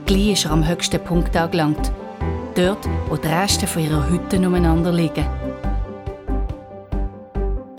Gleich 0.07 0.33
ist 0.33 0.45
er 0.47 0.53
am 0.53 0.67
höchsten 0.67 1.03
Punkt 1.05 1.37
angelangt, 1.37 1.93
dort, 2.55 2.89
wo 3.09 3.17
die 3.17 3.29
Reste 3.29 3.67
von 3.67 3.83
ihrer 3.83 4.09
Hütte 4.09 4.39
umeinander 4.39 4.93
liegen. 4.93 5.27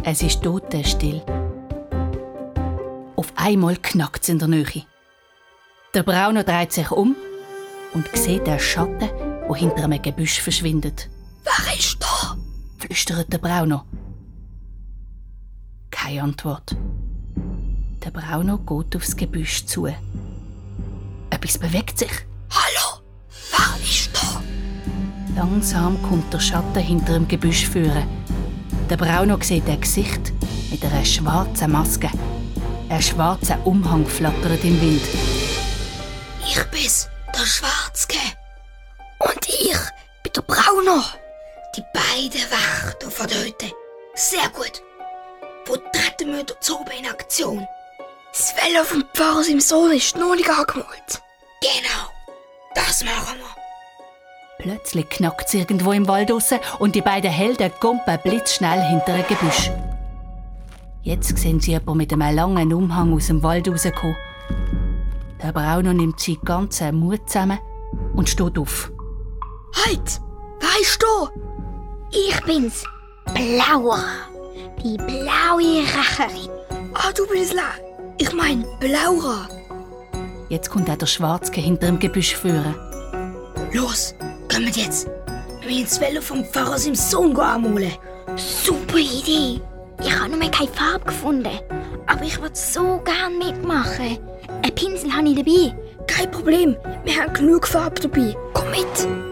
Es 0.04 0.22
ist 0.22 0.44
totenstill. 0.44 1.22
Auf 3.16 3.34
einmal 3.36 3.76
knackt 3.78 4.24
es 4.24 4.30
in 4.30 4.40
der 4.40 4.48
Nähe. 4.48 4.86
Der 5.96 6.04
Brauner 6.04 6.44
dreht 6.44 6.72
sich 6.72 6.92
um 6.92 7.16
und 7.94 8.08
sieht 8.16 8.46
den 8.46 8.60
Schatten, 8.60 9.00
der 9.00 9.56
hinter 9.56 9.84
einem 9.84 10.02
Gebüsch 10.02 10.40
verschwindet. 10.40 11.10
Wer 11.44 11.76
ist 11.76 11.98
da? 12.00 12.38
flüstert 12.78 13.34
der 13.34 13.40
Brauno. 13.40 13.82
Keine 16.02 16.24
Antwort. 16.24 16.78
Der 18.06 18.12
Brauno 18.12 18.58
geht 18.58 18.96
aufs 18.96 19.18
Gebüsch 19.18 19.66
zu. 19.66 19.88
Etwas 21.30 21.58
bewegt 21.58 22.00
sich. 22.00 22.12
Hallo? 22.50 23.02
Wer 23.52 23.84
ist 23.84 24.10
da? 24.14 24.42
Langsam 25.36 26.02
kommt 26.04 26.32
der 26.34 26.40
Schatten 26.40 26.80
hinter 26.80 27.14
dem 27.14 27.28
Gebüsch 27.28 27.68
führen. 27.68 28.08
Der 28.90 28.96
Brauno 28.96 29.38
sieht 29.42 29.68
ein 29.68 29.82
Gesicht 29.82 30.32
mit 30.72 30.84
einer 30.86 31.04
schwarzen 31.04 31.72
Maske. 31.72 32.10
Ein 32.88 33.02
schwarzer 33.02 33.60
Umhang 33.68 34.06
flattert 34.06 34.64
im 34.64 34.80
Wind. 34.80 35.02
Ich 36.48 36.64
bin's, 36.72 37.10
der 37.36 37.46
Schwarzke. 37.46 38.20
Und 39.20 39.48
ich 39.48 39.78
bin 40.24 40.34
der 40.34 40.42
Brauner. 40.44 41.04
Die 41.76 41.84
beiden 41.94 42.42
Wächter 42.50 43.12
von 43.12 43.28
heute. 43.28 43.74
Sehr 44.16 44.48
gut. 44.50 44.82
Wir 45.70 46.44
dort 46.44 46.72
oben 46.72 46.92
in 47.00 47.10
Aktion? 47.10 47.68
Das 48.32 48.54
Velo 48.56 48.84
vom 48.84 49.04
Pfarrer 49.14 49.48
im 49.50 49.60
Sohn 49.60 49.92
ist 49.92 50.16
noch 50.16 50.36
nicht 50.36 50.50
angemalt. 50.50 51.22
Genau. 51.62 52.10
Das 52.76 53.04
machen 53.04 53.38
wir. 53.38 54.64
Plötzlich 54.64 55.10
knackt 55.10 55.48
es 55.48 55.54
irgendwo 55.54 55.92
im 55.92 56.08
Wald 56.08 56.32
raus 56.32 56.52
und 56.80 56.96
die 56.96 57.02
beiden 57.02 57.32
Helden 57.32 57.72
kommen 57.80 58.02
blitzschnell 58.24 58.82
hinter 58.82 59.14
ein 59.14 59.26
Gebüsch. 59.28 59.72
Jetzt 61.04 61.38
sehen 61.38 61.60
sie 61.60 61.72
jemanden 61.72 61.98
mit 61.98 62.14
einem 62.14 62.36
langen 62.36 62.74
Umhang 62.74 63.14
aus 63.14 63.28
dem 63.28 63.42
Wald 63.44 63.68
rauskommen. 63.68 64.16
Der 65.42 65.52
Brauner 65.52 65.94
nimmt 65.94 66.20
seinen 66.20 66.42
ganzen 66.44 67.00
Mut 67.00 67.30
zusammen 67.30 67.60
und 68.16 68.28
steht 68.28 68.58
auf. 68.58 68.92
Halt! 69.86 70.22
Wer 70.60 70.82
ist 70.82 71.02
da? 71.02 71.32
Ich 72.12 72.42
bin's. 72.44 72.84
Blauer. 73.34 74.04
Die 74.84 74.98
blaue 74.98 75.84
Racherin. 75.96 76.50
Ah, 76.94 77.12
du 77.16 77.28
bist 77.28 77.54
la. 77.54 77.72
Ich 78.18 78.34
mein 78.34 78.66
Blaura. 78.80 79.48
Jetzt 80.50 80.70
kommt 80.70 80.90
auch 80.90 80.96
der 80.96 81.06
Schwarzke 81.06 81.62
hinter 81.62 81.88
dem 81.88 82.00
Gebüsch 82.00 82.36
führen. 82.36 82.76
Los, 83.72 84.16
kommt 84.52 84.76
jetzt. 84.76 85.08
Wir 85.62 85.70
müssen 85.70 85.84
das 85.84 86.02
Velo 86.02 86.22
vom 86.22 86.44
Pfarrer 86.44 86.78
seinem 86.78 86.96
Sohn 86.96 87.38
anmalen. 87.38 87.94
Super 88.36 88.98
Idee. 88.98 89.62
Ich 90.02 90.20
habe 90.20 90.36
noch 90.36 90.52
keine 90.52 90.72
Farbe 90.72 91.06
gefunden. 91.06 91.60
Aber 92.08 92.24
ich 92.24 92.42
würde 92.42 92.56
so 92.56 93.02
gern 93.04 93.38
mitmachen. 93.38 94.18
Ein 94.64 94.76
Pinsel 94.76 95.14
habe 95.14 95.30
ich 95.30 95.36
dabei. 95.36 95.76
Kein 96.08 96.32
Problem. 96.32 96.76
Wir 97.04 97.22
haben 97.22 97.34
genug 97.34 97.68
Farbe 97.68 98.02
dabei. 98.02 98.36
Komm 98.54 98.72
mit. 98.72 99.29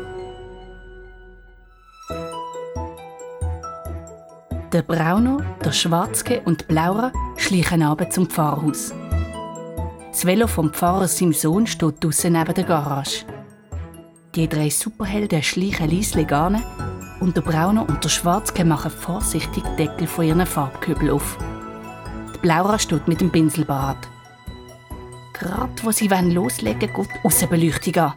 Der 4.74 4.82
Brauner, 4.82 5.38
der 5.64 5.72
Schwarzke 5.72 6.42
und 6.44 6.68
Blaura 6.68 7.14
schleichen 7.38 7.84
ab 7.84 8.12
zum 8.12 8.28
Pfarrhaus. 8.28 8.94
Das 10.12 10.26
Velo 10.26 10.46
vom 10.46 10.74
Pfarrer 10.74 11.08
seinem 11.08 11.32
Sohn 11.32 11.66
steht 11.66 12.04
draussen 12.04 12.34
neben 12.34 12.54
der 12.54 12.66
Garage. 12.66 13.24
Die 14.36 14.50
drei 14.50 14.70
Superhelden 14.70 15.42
schleichen 15.42 15.90
leislich 15.90 16.34
an 16.34 16.62
und 17.22 17.38
der 17.38 17.44
Brauner 17.44 17.88
und 17.88 18.04
der 18.04 18.10
Schwarzke 18.10 18.66
machen 18.66 18.92
vorsichtig 18.92 19.64
Deckel 19.80 20.06
von 20.06 20.26
ihren 20.26 20.46
Farbkübel 20.46 21.12
auf. 21.12 21.38
Die 22.36 22.40
Blaura 22.40 22.78
steht 22.78 23.08
mit 23.08 23.22
dem 23.22 23.32
Pinsel 23.32 23.64
parat. 23.64 24.10
Gerade 25.32 25.72
wo 25.82 25.92
sie 25.92 26.10
loslegen 26.10 26.94
wollen, 26.94 27.08
geht 27.08 27.16
die 27.16 27.26
Aussenbeleuchtung 27.26 27.96
an. 28.04 28.14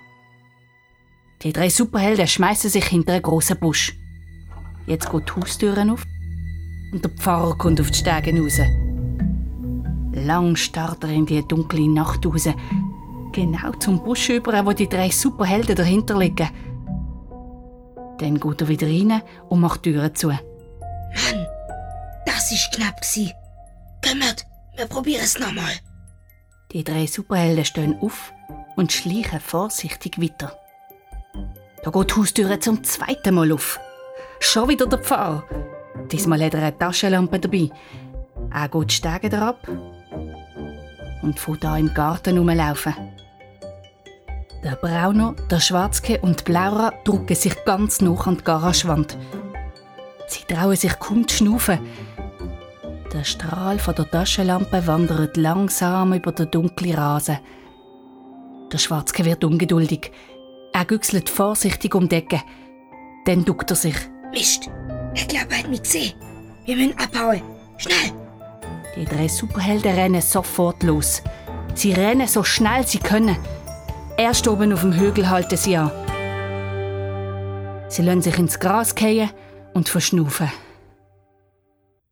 Die 1.42 1.52
drei 1.52 1.68
Superhelden 1.68 2.26
schmeißen 2.26 2.70
sich 2.70 2.86
hinter 2.86 3.12
einen 3.12 3.22
grossen 3.22 3.56
Busch. 3.56 3.94
Jetzt 4.86 5.12
geht 5.12 5.28
die 5.28 5.40
Haustüren 5.40 5.90
auf 5.90 6.04
und 6.92 7.04
der 7.04 7.10
Pfarrer 7.10 7.56
kommt 7.56 7.80
auf 7.80 7.90
die 7.90 7.98
Stege 7.98 8.38
raus. 8.40 8.60
Lang 10.12 10.56
starrt 10.56 11.04
er 11.04 11.10
in 11.10 11.26
die 11.26 11.46
dunkle 11.46 11.88
Nacht 11.88 12.26
raus, 12.26 12.48
genau 13.32 13.72
zum 13.78 14.02
Busch 14.02 14.28
über, 14.30 14.64
wo 14.66 14.72
die 14.72 14.88
drei 14.88 15.08
Superhelden 15.10 15.76
dahinter 15.76 16.18
liegen. 16.18 16.48
Dann 18.18 18.38
geht 18.38 18.60
er 18.60 18.68
wieder 18.68 18.86
rein 18.86 19.22
und 19.48 19.60
macht 19.60 19.84
die 19.84 19.92
Türen 19.92 20.14
zu. 20.14 20.28
Mann, 20.28 21.46
das 22.26 22.52
ist 22.52 22.72
knapp 22.74 23.00
gsi. 23.00 23.32
Kümmert, 24.02 24.46
wir 24.76 24.86
probieren 24.86 25.22
es 25.24 25.38
nochmal. 25.38 25.72
Die 26.72 26.84
drei 26.84 27.06
Superhelden 27.06 27.64
stehen 27.64 27.98
auf 28.00 28.32
und 28.76 28.92
schleichen 28.92 29.40
vorsichtig 29.40 30.20
weiter. 30.20 30.56
Da 31.82 31.90
geht 31.90 32.10
die 32.10 32.14
Haustür 32.14 32.60
zum 32.60 32.84
zweiten 32.84 33.34
Mal 33.34 33.52
auf. 33.52 33.80
Schon 34.38 34.68
wieder 34.68 34.86
der 34.86 34.98
Pfarrer. 34.98 35.44
Diesmal 36.12 36.42
hat 36.44 36.54
er 36.54 36.62
eine 36.62 36.78
Taschenlampe 36.78 37.38
dabei. 37.38 37.70
Er 38.52 38.68
geht 38.68 38.90
die 38.90 38.94
Stege 38.94 39.38
ab 39.38 39.68
und 41.22 41.38
fährt 41.38 41.64
da 41.64 41.76
im 41.76 41.92
Garten 41.94 42.38
rumlaufen. 42.38 42.94
Der 44.62 44.76
Brauner, 44.76 45.34
der 45.50 45.60
Schwarzke 45.60 46.18
und 46.20 46.40
die 46.40 46.44
Blaura 46.44 46.92
drücken 47.04 47.34
sich 47.34 47.64
ganz 47.64 48.00
nah 48.00 48.14
an 48.26 48.36
die 48.36 48.44
Garagewand. 48.44 49.16
Sie 50.26 50.44
trauen 50.44 50.76
sich 50.76 50.98
kaum 50.98 51.26
zu 51.26 51.36
schnaufen. 51.36 51.78
Der 53.12 53.24
Strahl 53.24 53.78
von 53.78 53.94
der 53.94 54.10
Taschenlampe 54.10 54.86
wandert 54.86 55.36
langsam 55.36 56.12
über 56.12 56.32
den 56.32 56.50
dunklen 56.50 56.94
Rasen. 56.94 57.38
Der 58.72 58.78
Schwarzke 58.78 59.24
wird 59.24 59.42
ungeduldig. 59.44 60.12
Er 60.72 60.84
güchselt 60.84 61.28
vorsichtig 61.28 61.94
um 61.94 62.08
die 62.08 62.16
Ecke. 62.16 62.40
Dann 63.24 63.44
duckt 63.44 63.70
er 63.70 63.76
sich. 63.76 63.96
Mist, 64.30 64.70
ich 65.14 65.28
glaube, 65.28 65.46
er 65.50 65.58
hat 65.58 65.68
mich 65.68 65.82
gesehen. 65.82 66.14
Wir 66.64 66.76
müssen 66.76 66.98
abhauen. 66.98 67.42
Schnell! 67.78 68.12
Die 68.96 69.04
drei 69.04 69.28
Superhelden 69.28 69.94
rennen 69.94 70.20
sofort 70.20 70.82
los. 70.82 71.22
Sie 71.74 71.92
rennen 71.92 72.26
so 72.26 72.42
schnell 72.44 72.86
sie 72.86 72.98
können. 72.98 73.36
Erst 74.16 74.46
oben 74.48 74.72
auf 74.72 74.82
dem 74.82 74.92
Hügel 74.92 75.30
halten 75.30 75.56
sie 75.56 75.76
an. 75.76 75.90
Sie 77.88 78.02
lassen 78.02 78.22
sich 78.22 78.38
ins 78.38 78.58
Gras 78.58 78.92
fallen 78.96 79.30
und 79.74 79.88
verschnaufen. 79.88 80.50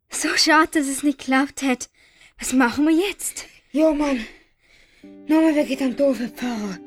So 0.09 0.29
schade, 0.35 0.69
dass 0.73 0.87
es 0.87 1.03
nicht 1.03 1.19
geklappt 1.19 1.61
hat. 1.61 1.89
Was 2.39 2.53
machen 2.53 2.87
wir 2.87 2.93
jetzt? 2.93 3.45
Ja, 3.71 3.93
Mann. 3.93 4.25
Nochmal 5.27 5.55
wegen 5.55 5.77
dem 5.77 5.95
doofen 5.95 6.29
Pfarrer. 6.29 6.77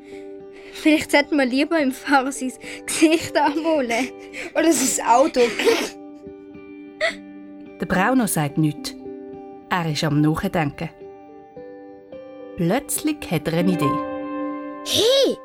Vielleicht 0.73 1.11
sollten 1.11 1.37
wir 1.37 1.45
lieber 1.45 1.79
im 1.79 1.91
Fahrer 1.91 2.31
sein 2.31 2.51
Gesicht 2.85 3.37
anmalen. 3.37 4.09
Oder 4.53 4.73
sein 4.73 5.05
Auto. 5.07 5.41
Der 7.79 7.85
Brauner 7.85 8.27
sagt 8.27 8.57
nichts. 8.57 8.93
Er 9.69 9.91
ist 9.91 10.03
am 10.03 10.21
Nachdenken. 10.21 10.89
Plötzlich 12.57 13.17
hat 13.31 13.47
er 13.47 13.59
eine 13.59 13.71
Idee. 13.71 13.89
Hey, 14.85 15.37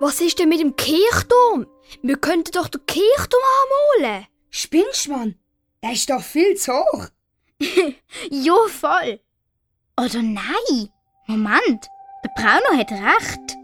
was 0.00 0.20
ist 0.20 0.38
denn 0.38 0.48
mit 0.48 0.60
dem 0.60 0.74
Kirchturm? 0.74 1.66
Wir 2.02 2.16
könnten 2.16 2.50
doch 2.52 2.68
den 2.68 2.84
Kirchturm 2.86 3.42
anmalen. 4.00 4.26
Spinnst, 4.50 5.08
Mann? 5.08 5.36
Der 5.82 5.92
ist 5.92 6.10
doch 6.10 6.22
viel 6.22 6.56
zu 6.56 6.72
hoch. 6.72 7.06
ja, 8.30 8.54
voll. 8.68 9.20
Oder 9.98 10.22
nein. 10.22 10.88
Moment, 11.26 11.86
der 12.24 12.30
Brauner 12.36 12.78
hat 12.78 12.90
recht. 12.90 13.56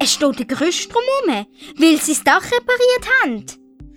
Es 0.00 0.12
steht 0.12 0.40
ein 0.40 0.46
Gerüst 0.46 0.92
drumherum, 0.92 1.46
weil 1.76 2.00
sie 2.00 2.12
das 2.12 2.24
Dach 2.24 2.44
repariert 2.44 3.08
haben. 3.22 3.46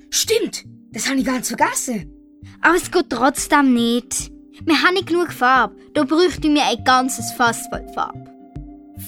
Stimmt, 0.10 0.66
das 0.92 1.08
habe 1.08 1.20
ich 1.20 1.26
ganz 1.26 1.48
vergessen. 1.50 2.17
Aber 2.62 2.76
es 2.76 2.92
geht 2.92 3.10
trotzdem 3.10 3.74
nicht. 3.74 4.32
Wir 4.66 4.82
haben 4.82 4.96
nicht 4.96 5.08
genug 5.08 5.32
Farbe. 5.32 5.76
Da 5.94 6.04
bräuchten 6.04 6.54
wir 6.54 6.66
ein 6.66 6.84
ganzes 6.84 7.32
Fass 7.34 7.68
voll 7.68 7.88
Farbe. 7.94 8.26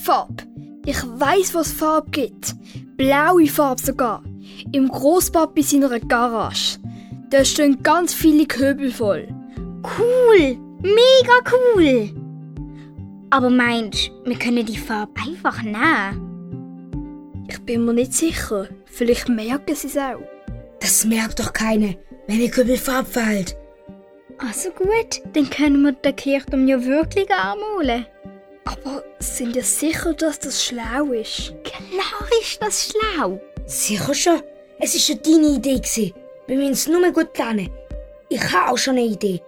Farbe? 0.04 0.44
Ich 0.86 1.02
weiß, 1.04 1.54
was 1.56 1.72
Farbe 1.72 2.10
gibt. 2.12 2.56
Blaue 2.98 3.48
Farbe 3.48 3.82
sogar. 3.82 4.24
Im 4.72 4.88
Großpapi 4.88 5.62
seiner 5.64 6.00
Garage. 6.00 6.80
Da 7.30 7.44
stehen 7.46 7.82
ganz 7.84 8.14
viele 8.14 8.46
Köbel 8.46 8.92
voll. 8.92 9.28
Cool! 9.84 10.58
Mega 10.82 11.40
cool! 11.52 12.10
Aber 13.30 13.50
meinst 13.50 14.12
wir 14.26 14.38
können 14.38 14.66
die 14.66 14.78
Farbe 14.78 15.14
einfach 15.28 15.62
nehmen? 15.62 17.46
Ich 17.48 17.60
bin 17.60 17.86
mir 17.86 17.94
nicht 17.94 18.14
sicher. 18.14 18.68
Vielleicht 18.86 19.30
merken 19.30 19.76
sie 19.76 19.88
es 19.88 19.98
auch. 19.98 20.22
Das 20.80 21.06
merkt 21.06 21.40
doch 21.40 21.54
keiner, 21.54 21.96
wenn 22.30 22.42
eine 22.42 22.50
Köbel 22.50 22.78
Farbe 22.78 23.10
fällt. 23.10 23.58
Also 24.38 24.70
gut, 24.70 25.22
dann 25.34 25.50
können 25.50 25.82
wir 25.82 25.94
den 25.94 26.16
Kirchturm 26.16 26.68
ja 26.68 26.82
wirklich 26.86 27.28
anmalen. 27.32 28.06
Aber 28.66 29.04
sind 29.18 29.56
wir 29.56 29.64
sicher, 29.64 30.14
dass 30.14 30.38
das 30.38 30.64
schlau 30.64 31.12
ist? 31.12 31.56
Klar 31.64 32.30
ist 32.40 32.62
das 32.62 32.92
schlau. 32.92 33.42
Sicher 33.66 34.14
schon. 34.14 34.42
Es 34.80 34.94
war 34.94 35.16
ja 35.16 35.22
deine 35.24 35.56
Idee. 35.56 35.78
Gewesen. 35.78 36.14
Wir 36.46 36.58
müssen 36.58 36.72
es 36.74 36.88
nur 36.88 37.12
gut 37.12 37.34
planen. 37.34 37.72
Ich 38.30 38.54
habe 38.54 38.72
auch 38.72 38.78
schon 38.78 38.98
eine 38.98 39.08
Idee. 39.08 39.42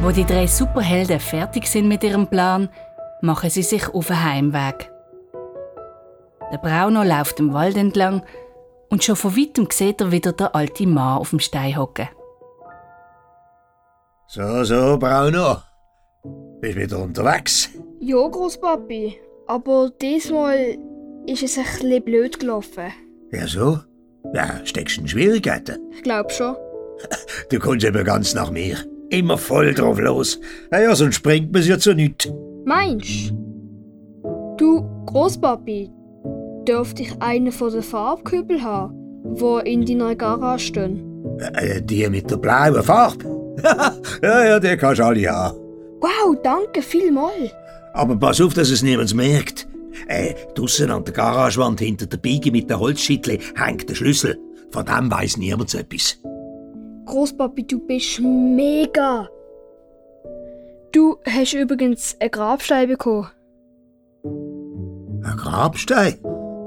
Wo 0.00 0.10
die 0.10 0.24
drei 0.24 0.46
Superhelden 0.46 1.20
fertig 1.20 1.66
sind 1.66 1.86
mit 1.86 2.02
ihrem 2.02 2.26
Plan, 2.26 2.70
machen 3.20 3.50
sie 3.50 3.62
sich 3.62 3.88
auf 3.90 4.06
den 4.06 4.24
Heimweg. 4.24 4.91
Der 6.52 6.58
Brauner 6.58 7.04
läuft 7.04 7.40
im 7.40 7.54
Wald 7.54 7.78
entlang 7.78 8.22
und 8.90 9.02
schon 9.02 9.16
von 9.16 9.34
weitem 9.34 9.68
sieht 9.70 10.02
er 10.02 10.12
wieder 10.12 10.32
der 10.32 10.54
alte 10.54 10.86
Mann 10.86 11.18
auf 11.18 11.30
dem 11.30 11.40
Stein 11.40 11.78
hocken. 11.78 12.08
So, 14.26 14.62
so, 14.64 14.98
Brauner. 14.98 15.62
Bist 16.60 16.76
wieder 16.76 16.98
unterwegs? 16.98 17.70
Ja, 18.00 18.28
Großpapi. 18.28 19.18
Aber 19.46 19.90
diesmal 20.00 20.76
ist 21.26 21.42
es 21.42 21.56
ein 21.56 21.64
bisschen 21.64 22.04
blöd 22.04 22.38
gelaufen. 22.38 22.92
Ja, 23.32 23.46
so? 23.46 23.80
Ja, 24.34 24.60
steckst 24.64 24.98
du 24.98 25.00
in 25.02 25.08
Schwierigkeiten? 25.08 25.78
Ich 25.90 26.02
glaub 26.02 26.30
schon. 26.30 26.54
Du 27.50 27.58
kommst 27.58 27.84
eben 27.84 28.04
ganz 28.04 28.34
nach 28.34 28.50
mir. 28.50 28.76
Immer 29.08 29.36
voll 29.36 29.74
drauf 29.74 29.98
los. 29.98 30.38
Na 30.70 30.80
ja, 30.80 30.94
sonst 30.94 31.16
springt 31.16 31.52
man's 31.52 31.66
ja 31.66 31.78
zu 31.78 31.94
nichts. 31.94 32.30
Meinst 32.64 33.32
du? 34.58 34.88
Großpapi, 35.06 35.90
dürfte 36.64 37.02
ich 37.02 37.12
einen 37.20 37.52
von 37.52 37.72
den 37.72 37.82
Farbkübeln 37.82 38.62
haben, 38.62 38.94
wo 39.24 39.58
in 39.58 39.84
deiner 39.84 40.14
Garage 40.14 40.66
stehen? 40.66 41.38
Äh, 41.54 41.82
die 41.82 42.08
mit 42.08 42.30
der 42.30 42.36
blauen 42.36 42.82
Farbe? 42.82 43.24
ja, 44.22 44.44
ja, 44.44 44.60
die 44.60 44.76
kannst 44.76 45.00
du 45.00 45.04
alle 45.04 45.28
haben. 45.28 45.58
Wow, 46.00 46.36
danke 46.42 46.82
vielmals. 46.82 47.52
Aber 47.94 48.16
pass 48.16 48.40
auf, 48.40 48.54
dass 48.54 48.70
es 48.70 48.82
niemand 48.82 49.14
merkt. 49.14 49.68
Äh, 50.08 50.34
draussen 50.54 50.90
an 50.90 51.04
der 51.04 51.12
Garagewand 51.14 51.80
hinter 51.80 52.06
der 52.06 52.16
Biege 52.16 52.50
mit 52.50 52.70
der 52.70 52.80
Holzschittle 52.80 53.38
hängt 53.54 53.88
der 53.88 53.94
Schlüssel. 53.94 54.38
Von 54.70 54.86
dem 54.86 55.10
weiss 55.10 55.36
niemand 55.36 55.74
etwas. 55.74 56.18
Großpapi, 57.06 57.64
du 57.64 57.78
bist 57.80 58.20
mega. 58.20 59.28
Du 60.92 61.18
hast 61.26 61.52
übrigens 61.52 62.16
einen 62.20 62.30
Grabstein 62.30 62.88
bekommen. 62.88 63.28
Ein 64.24 65.36
Grabstein? 65.36 66.18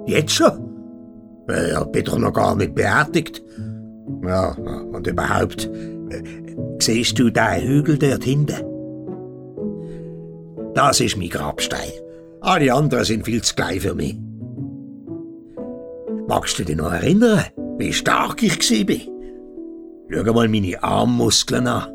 Jetzt 0.05 0.31
schon? 0.31 0.59
Äh, 1.49 1.73
Ich 1.73 1.85
bin 1.91 2.03
doch 2.05 2.17
noch 2.17 2.33
gar 2.33 2.55
nicht 2.55 2.75
beerdigt. 2.75 3.43
Ja, 4.23 4.51
und 4.51 5.07
überhaupt, 5.07 5.69
äh, 6.09 6.21
siehst 6.79 7.17
du 7.19 7.29
den 7.29 7.61
Hügel 7.61 7.97
dort 7.97 8.23
hinten? 8.23 8.63
Das 10.73 10.99
ist 10.99 11.17
mein 11.17 11.29
Grabstein. 11.29 11.91
Alle 12.41 12.73
anderen 12.73 13.05
sind 13.05 13.25
viel 13.25 13.41
zu 13.41 13.55
klein 13.55 13.79
für 13.79 13.95
mich. 13.95 14.17
Magst 16.27 16.59
du 16.59 16.63
dich 16.65 16.75
noch 16.75 16.91
erinnern, 16.91 17.43
wie 17.77 17.93
stark 17.93 18.41
ich 18.43 18.59
war? 18.59 19.13
Schau 20.09 20.33
mal 20.33 20.47
meine 20.47 20.83
Armmuskeln 20.83 21.67
an. 21.67 21.91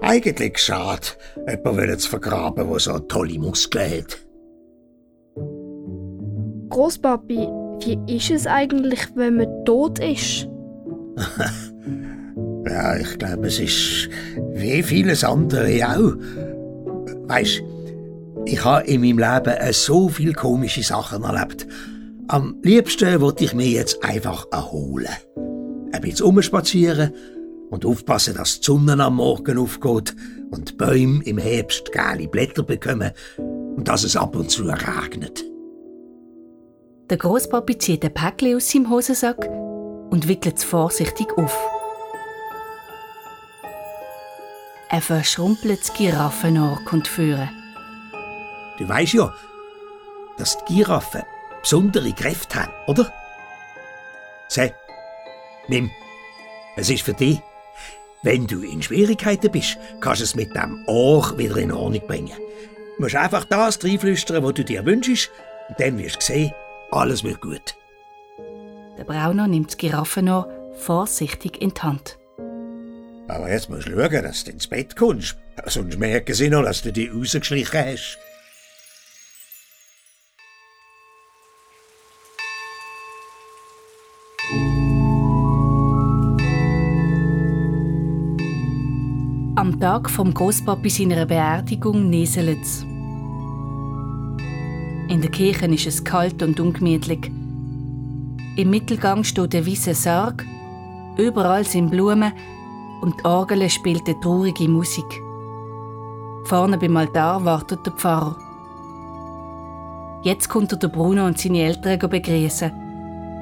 Eigentlich 0.00 0.58
schade, 0.58 1.06
jemanden 1.48 1.98
zu 1.98 2.10
vergraben, 2.10 2.68
der 2.68 2.78
so 2.78 2.98
tolle 3.00 3.38
Muskeln 3.38 4.02
hat. 4.02 4.23
Großpapi, 6.74 7.48
wie 7.84 8.16
ist 8.16 8.32
es 8.32 8.48
eigentlich, 8.48 8.98
wenn 9.14 9.36
man 9.36 9.64
tot 9.64 10.00
ist? 10.00 10.48
Ja, 12.66 12.96
ich 12.96 13.18
glaube, 13.18 13.46
es 13.46 13.60
ist 13.60 14.08
wie 14.54 14.82
vieles 14.82 15.22
andere 15.22 15.86
auch. 15.86 16.14
Weisst, 17.28 17.62
ich 18.46 18.64
habe 18.64 18.86
in 18.86 19.02
meinem 19.02 19.18
Leben 19.18 19.54
äh, 19.54 19.72
so 19.74 20.08
viele 20.08 20.32
komische 20.32 20.82
Sachen 20.82 21.24
erlebt. 21.24 21.66
Am 22.28 22.56
liebsten 22.62 23.20
wollte 23.20 23.44
ich 23.44 23.54
mir 23.54 23.68
jetzt 23.68 24.02
einfach 24.02 24.46
erholen. 24.50 25.12
Ein 25.92 26.00
bisschen 26.00 26.24
umspazieren 26.24 27.12
und 27.68 27.84
aufpassen, 27.84 28.34
dass 28.34 28.60
die 28.60 28.64
Sonne 28.64 29.04
am 29.04 29.16
Morgen 29.16 29.58
aufgeht 29.58 30.16
und 30.50 30.70
die 30.70 30.74
Bäume 30.74 31.22
im 31.24 31.36
Herbst 31.36 31.92
gelbe 31.92 32.28
Blätter 32.28 32.62
bekommen 32.62 33.10
und 33.36 33.86
dass 33.86 34.04
es 34.04 34.16
ab 34.16 34.34
und 34.34 34.50
zu 34.50 34.64
regnet. 34.64 35.44
Der 37.10 37.18
Großpapi 37.18 37.76
zieht 37.76 38.02
ein 38.02 38.14
Päckchen 38.14 38.56
aus 38.56 38.70
seinem 38.70 38.88
Hosensack 38.88 39.46
und 39.46 40.26
wickelt 40.26 40.56
es 40.56 40.64
vorsichtig 40.64 41.36
auf. 41.36 41.54
Ein 44.88 45.02
verschrumpeltes 45.02 45.92
Giraffenohr 45.92 46.80
kommt 46.86 47.06
führen. 47.06 47.50
Du 48.78 48.88
weißt 48.88 49.12
ja, 49.12 49.34
dass 50.38 50.56
die 50.64 50.76
Giraffen 50.76 51.22
besondere 51.60 52.10
Kräfte 52.12 52.62
haben, 52.62 52.72
oder? 52.86 53.12
Seh, 54.48 54.72
nimm. 55.68 55.90
Es 56.76 56.88
ist 56.88 57.02
für 57.02 57.14
dich. 57.14 57.40
Wenn 58.22 58.46
du 58.46 58.62
in 58.62 58.82
Schwierigkeiten 58.82 59.52
bist, 59.52 59.76
kannst 60.00 60.20
du 60.20 60.24
es 60.24 60.34
mit 60.34 60.56
dem 60.56 60.82
Ohr 60.86 61.36
wieder 61.36 61.58
in 61.58 61.70
Ordnung 61.70 62.06
bringen. 62.06 62.38
Du 62.96 63.02
musst 63.02 63.14
einfach 63.14 63.44
das 63.44 63.84
reinflüstern, 63.84 64.42
was 64.42 64.54
du 64.54 64.64
dir 64.64 64.86
wünschst, 64.86 65.30
und 65.68 65.78
dann 65.78 65.98
wirst 65.98 66.16
du 66.16 66.20
sehen, 66.22 66.54
alles 66.94 67.24
wird 67.24 67.40
gut. 67.40 67.76
Der 68.96 69.04
Brauner 69.04 69.48
nimmt 69.48 69.68
das 69.68 69.76
Giraffenohr 69.76 70.48
vorsichtig 70.78 71.60
in 71.60 71.74
die 71.74 71.80
Hand. 71.80 72.18
Aber 73.28 73.50
jetzt 73.50 73.70
musst 73.70 73.88
du 73.88 73.92
schauen, 73.92 74.22
dass 74.22 74.44
du 74.44 74.50
ins 74.50 74.66
Bett 74.66 74.96
kommst. 74.96 75.36
Sonst 75.66 75.98
merken 75.98 76.34
sie 76.34 76.50
noch, 76.50 76.62
dass 76.62 76.82
du 76.82 76.92
dich 76.92 77.12
rausgeschlichen 77.12 77.80
hast. 77.80 78.18
Am 89.56 89.80
Tag 89.80 90.10
vom 90.10 90.34
Großpapi 90.34 90.90
seiner 90.90 91.24
Beerdigung 91.24 92.10
nieselt's. 92.10 92.84
In 95.08 95.20
der 95.20 95.30
Kirche 95.30 95.66
ist 95.66 95.86
es 95.86 96.02
kalt 96.04 96.42
und 96.42 96.58
ungemütlich. 96.60 97.30
Im 98.56 98.70
Mittelgang 98.70 99.24
steht 99.24 99.54
ein 99.54 99.66
weißer 99.66 99.94
Sarg, 99.94 100.44
überall 101.18 101.64
sind 101.64 101.90
Blumen 101.90 102.32
und 103.02 103.14
die 103.20 103.24
Orgel 103.24 103.68
spielt 103.68 104.08
eine 104.08 104.18
traurige 104.20 104.68
Musik. 104.68 105.04
Vorne 106.44 106.78
beim 106.78 106.96
Altar 106.96 107.44
wartet 107.44 107.84
der 107.84 107.92
Pfarrer. 107.92 108.36
Jetzt 110.22 110.48
kommt 110.48 110.72
er 110.72 110.78
der 110.78 110.88
Bruno 110.88 111.26
und 111.26 111.38
seine 111.38 111.62
Eltern 111.62 111.98
begrüßen, 111.98 112.72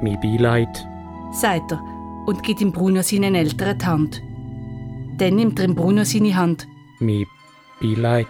Mein 0.02 0.20
Beileid. 0.20 0.86
sagt 1.32 1.72
er 1.72 1.80
und 2.26 2.42
gibt 2.42 2.60
ihm 2.60 2.72
Bruno 2.72 3.02
seinen 3.02 3.34
Eltern 3.34 3.78
die 3.78 3.86
Hand. 3.86 4.22
Dann 5.18 5.36
nimmt 5.36 5.58
er 5.60 5.66
ihm 5.66 5.74
Bruno 5.74 6.02
seine 6.04 6.34
Hand. 6.34 6.66
Mein 6.98 7.26
Beileid. 7.80 8.26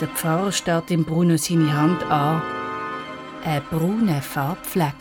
Der 0.00 0.08
Pfarrer 0.08 0.50
starrt 0.50 0.90
ihm 0.90 1.04
Bruno 1.04 1.36
seine 1.36 1.72
Hand 1.72 2.02
an. 2.10 2.42
Ein 3.44 3.62
brauner 3.70 4.22
Farbfleck. 4.22 4.94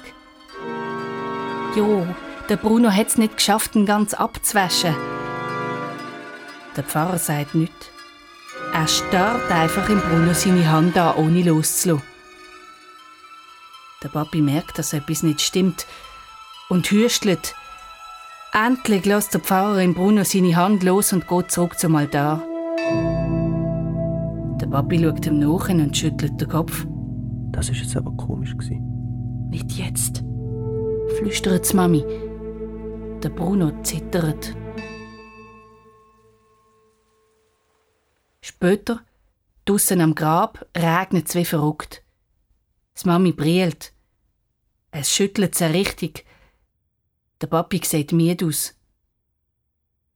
Jo, 1.76 2.06
der 2.48 2.58
Bruno 2.58 2.92
hat 2.92 3.08
es 3.08 3.18
nicht 3.18 3.38
geschafft, 3.38 3.76
ihn 3.76 3.88
ganz 3.88 4.14
abzuwaschen. 4.14 4.96
Der 6.76 6.84
Pfarrer 6.84 7.18
sagt 7.18 7.56
nichts. 7.56 7.88
Er 8.72 8.88
starrt 8.88 9.52
einfach 9.52 9.90
im 9.90 10.00
Bruno 10.00 10.34
seine 10.34 10.70
Hand 10.70 10.96
an, 10.96 11.16
ohne 11.16 11.42
loszulassen. 11.42 12.08
Der 14.04 14.10
Papi 14.10 14.42
merkt, 14.42 14.78
dass 14.78 14.94
etwas 14.94 15.24
nicht 15.24 15.42
stimmt 15.42 15.88
und 16.70 16.92
hüstelt. 16.92 17.56
Endlich 18.52 19.06
lässt 19.06 19.34
der 19.34 19.42
Pfarrer 19.42 19.82
im 19.82 19.96
Bruno 19.96 20.24
seine 20.24 20.56
Hand 20.56 20.84
los 20.84 21.14
und 21.14 21.28
geht 21.28 21.52
zurück 21.52 21.80
zum 21.80 21.96
Altar. 21.96 22.44
Papi 24.74 24.98
schaut 24.98 25.24
ihm 25.28 25.38
nach 25.38 25.70
und 25.70 25.96
schüttelt 25.96 26.42
den 26.42 26.50
Kopf. 26.50 26.88
Das 27.52 27.70
ist 27.70 27.82
jetzt 27.82 27.96
aber 27.96 28.10
komisch 28.18 28.54
gewesen. 28.54 29.48
Nicht 29.52 29.72
jetzt, 29.74 30.24
flüstert 31.20 31.72
Mami. 31.76 32.04
Der 33.22 33.30
Bruno 33.30 33.84
zittert. 33.84 34.56
Später, 38.42 39.02
draussen 39.66 40.02
am 40.02 40.16
Grab, 40.16 40.66
regnet 40.76 41.30
es 41.30 41.36
wie 41.36 41.46
verrückt. 41.46 42.04
Das 42.96 43.06
Mami 43.06 43.32
brillt. 43.32 43.94
Es 44.90 45.14
schüttelt 45.14 45.54
sie 45.54 45.66
richtig. 45.66 46.26
Der 47.42 47.48
Papi 47.48 47.80
sieht 47.84 48.12
müde 48.12 48.48
aus. 48.48 48.74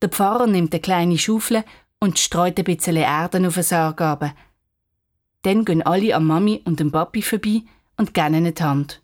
Der 0.01 0.10
Pfarrer 0.10 0.47
nimmt 0.47 0.74
eine 0.74 0.82
kleine 0.82 1.20
Schaufel 1.20 1.64
und 1.99 2.18
streut 2.18 2.58
ein 2.58 2.66
bisschen 2.66 2.95
Erde 2.95 3.45
auf 3.47 3.53
den 3.53 3.64
Sarg. 3.64 4.01
Dann 5.47 5.63
gehen 5.63 5.81
alle 5.81 6.13
an 6.13 6.25
Mami 6.25 6.61
und 6.65 6.81
dem 6.81 6.91
Papi 6.91 7.21
vorbei 7.21 7.61
und 7.95 8.13
geben 8.13 8.33
ihnen 8.33 8.53
die 8.53 8.61
Hand. 8.61 9.01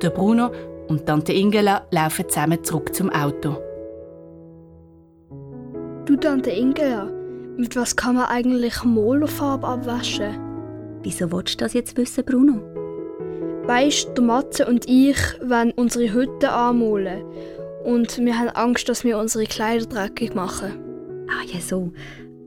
Der 0.00 0.10
Bruno 0.10 0.52
und 0.86 1.06
Tante 1.06 1.32
Ingela 1.32 1.84
laufen 1.90 2.28
zusammen 2.28 2.62
zurück 2.62 2.94
zum 2.94 3.10
Auto. 3.10 3.56
Du, 6.04 6.14
Tante 6.14 6.50
Ingela, 6.50 7.10
mit 7.56 7.74
was 7.74 7.96
kann 7.96 8.14
man 8.14 8.26
eigentlich 8.26 8.84
Molerfarbe 8.84 9.66
abwaschen? 9.66 10.38
Wieso 11.02 11.32
willst 11.32 11.60
du 11.60 11.64
das 11.64 11.72
jetzt 11.72 11.96
wissen, 11.96 12.24
Bruno? 12.24 12.60
Weisst, 13.66 14.16
der 14.16 14.22
Matze 14.22 14.68
und 14.68 14.88
ich 14.88 15.18
wollen 15.42 15.72
unsere 15.72 16.12
Hütte 16.12 16.52
anmalen. 16.52 17.24
Und 17.84 18.18
wir 18.18 18.38
haben 18.38 18.50
Angst, 18.50 18.88
dass 18.88 19.02
wir 19.02 19.18
unsere 19.18 19.46
Kleider 19.46 19.86
dreckig 19.86 20.36
machen. 20.36 20.78
Ah 21.28 21.44
ja, 21.52 21.58
so. 21.58 21.90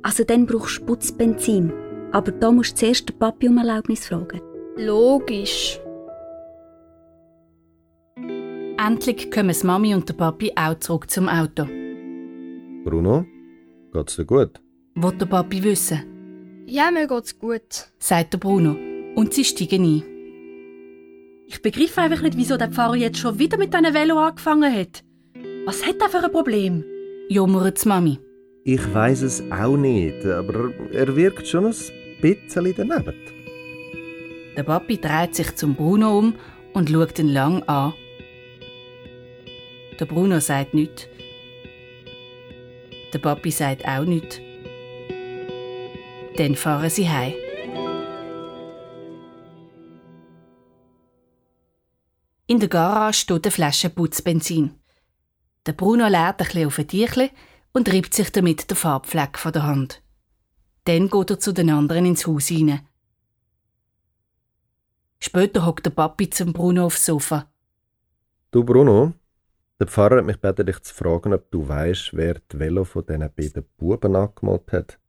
Also 0.03 0.23
dann 0.23 0.45
brauchst 0.45 0.79
du 0.79 0.85
Putzbenzin. 0.85 1.71
Aber 2.11 2.31
da 2.31 2.51
musst 2.51 2.73
du 2.73 2.75
zuerst 2.85 3.07
den 3.09 3.17
Papi 3.19 3.47
um 3.47 3.57
Erlaubnis 3.57 4.07
fragen. 4.07 4.41
Logisch. 4.77 5.79
Endlich 8.77 9.29
kommen 9.31 9.49
das 9.49 9.63
Mami 9.63 9.93
und 9.93 10.09
der 10.09 10.13
Papi 10.15 10.51
auch 10.55 10.75
zurück 10.79 11.09
zum 11.09 11.29
Auto. 11.29 11.65
Bruno, 12.83 13.25
geht's 13.93 14.15
dir 14.15 14.25
gut? 14.25 14.59
Will 14.95 15.11
der 15.13 15.25
Papi 15.27 15.63
wissen, 15.63 16.63
Ja, 16.65 16.89
mir 16.91 17.07
geht's 17.07 17.37
gut. 17.37 17.91
sagt 17.99 18.33
der 18.33 18.39
Bruno. 18.39 18.75
Und 19.15 19.33
sie 19.33 19.43
steigen 19.43 19.83
ein. 19.83 20.03
Ich 21.47 21.61
begriff 21.61 21.97
einfach 21.97 22.21
nicht, 22.21 22.37
wieso 22.37 22.57
der 22.57 22.71
Pfarrer 22.71 22.95
jetzt 22.95 23.19
schon 23.19 23.37
wieder 23.37 23.57
mit 23.57 23.73
diesem 23.73 23.93
Velo 23.93 24.17
angefangen 24.17 24.73
hat. 24.73 25.03
Was 25.65 25.85
hat 25.85 26.01
er 26.01 26.09
für 26.09 26.23
ein 26.23 26.31
Problem? 26.31 26.83
Jammert 27.29 27.83
die 27.83 27.87
Mami. 27.87 28.19
Ich 28.63 28.93
weiß 28.93 29.23
es 29.23 29.41
auch 29.51 29.75
nicht, 29.75 30.23
aber 30.23 30.71
er 30.91 31.15
wirkt 31.15 31.47
schon 31.47 31.65
ein 31.65 31.73
bisschen 32.21 32.75
daneben. 32.77 33.15
Der 34.55 34.63
Papi 34.63 34.99
dreht 34.99 35.33
sich 35.33 35.55
zum 35.55 35.73
Bruno 35.73 36.19
um 36.19 36.35
und 36.73 36.89
schaut 36.89 37.17
ihn 37.17 37.29
lang 37.29 37.63
an. 37.63 37.93
Der 39.99 40.05
Bruno 40.05 40.39
sagt 40.39 40.75
nichts. 40.75 41.07
Der 43.11 43.17
Papi 43.17 43.49
sagt 43.49 43.83
auch 43.87 44.05
nichts. 44.05 44.39
Dann 46.37 46.55
fahren 46.55 46.89
sie 46.91 47.09
heim. 47.09 47.33
In 52.45 52.59
der 52.59 52.69
Garage 52.69 53.21
steht 53.21 53.45
eine 53.45 53.51
Flasche 53.51 53.89
Putzbenzin. 53.89 54.75
Der 55.65 55.73
Bruno 55.73 56.07
leert 56.07 56.39
ein 56.41 56.45
bisschen 56.45 56.67
auf 56.67 56.77
ein 56.77 56.87
Tierchen 56.87 57.29
und 57.73 57.91
reibt 57.91 58.13
sich 58.13 58.31
damit 58.31 58.69
den 58.69 58.77
Farbfleck 58.77 59.37
von 59.37 59.53
der 59.53 59.63
Hand. 59.63 60.01
Dann 60.85 61.09
geht 61.09 61.29
er 61.29 61.39
zu 61.39 61.53
den 61.53 61.69
anderen 61.69 62.05
ins 62.05 62.25
Haus 62.27 62.47
hinein. 62.47 62.87
Später 65.19 65.65
hockt 65.65 65.85
der 65.85 65.91
Papi 65.91 66.29
zum 66.29 66.51
Bruno 66.51 66.85
aufs 66.85 67.05
Sofa. 67.05 67.47
Du 68.49 68.63
Bruno, 68.63 69.13
der 69.79 69.87
Pfarrer 69.87 70.17
hat 70.17 70.25
mich 70.25 70.41
gebeten, 70.41 70.65
dich 70.65 70.79
zu 70.81 70.93
fragen, 70.93 71.33
ob 71.33 71.49
du 71.51 71.67
weißt, 71.67 72.11
wer 72.13 72.35
die 72.51 72.59
Velo 72.59 72.83
von 72.83 73.05
diesen 73.05 73.31
beiden 73.35 73.65
Buben 73.77 74.15
angemalt 74.15 74.71
hat. 74.71 74.99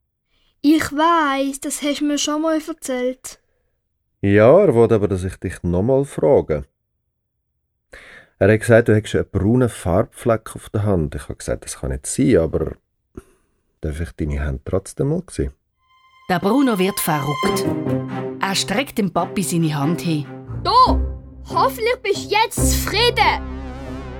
Ich 0.61 0.91
weiß, 0.91 1.59
das 1.59 1.81
hast 1.81 2.01
du 2.01 2.05
mir 2.05 2.17
schon 2.17 2.41
mal 2.43 2.59
erzählt. 2.65 3.39
Ja, 4.21 4.61
er 4.61 4.73
wollte 4.73 4.95
aber, 4.95 5.07
dass 5.07 5.25
ich 5.25 5.35
dich 5.35 5.61
nochmal 5.63 6.05
frage. 6.05 6.63
Er 8.43 8.51
hat 8.51 8.59
gesagt, 8.59 8.89
du 8.89 8.93
hättest 8.93 9.15
einen 9.15 9.29
braunen 9.31 9.69
Farbfleck 9.69 10.53
auf 10.53 10.67
der 10.67 10.83
Hand. 10.83 11.15
Ich 11.15 11.23
habe 11.23 11.35
gesagt, 11.35 11.63
das 11.63 11.79
kann 11.79 11.91
nicht 11.91 12.05
sein, 12.05 12.39
aber 12.39 12.73
darf 13.79 14.01
ich 14.01 14.11
deine 14.11 14.43
Hand 14.43 14.63
trotzdem 14.65 15.07
mal 15.11 15.23
sehen? 15.31 15.53
Der 16.29 16.39
Bruno 16.39 16.77
wird 16.77 16.99
verrückt. 16.99 17.65
Er 18.41 18.53
streckt 18.53 18.97
dem 18.97 19.13
Papi 19.13 19.43
seine 19.43 19.73
Hand 19.73 20.01
hin. 20.01 20.25
Da! 20.61 20.99
Hoffentlich 21.47 21.95
bist 22.03 22.25
du 22.25 22.35
jetzt 22.35 22.71
zufrieden! 22.71 23.41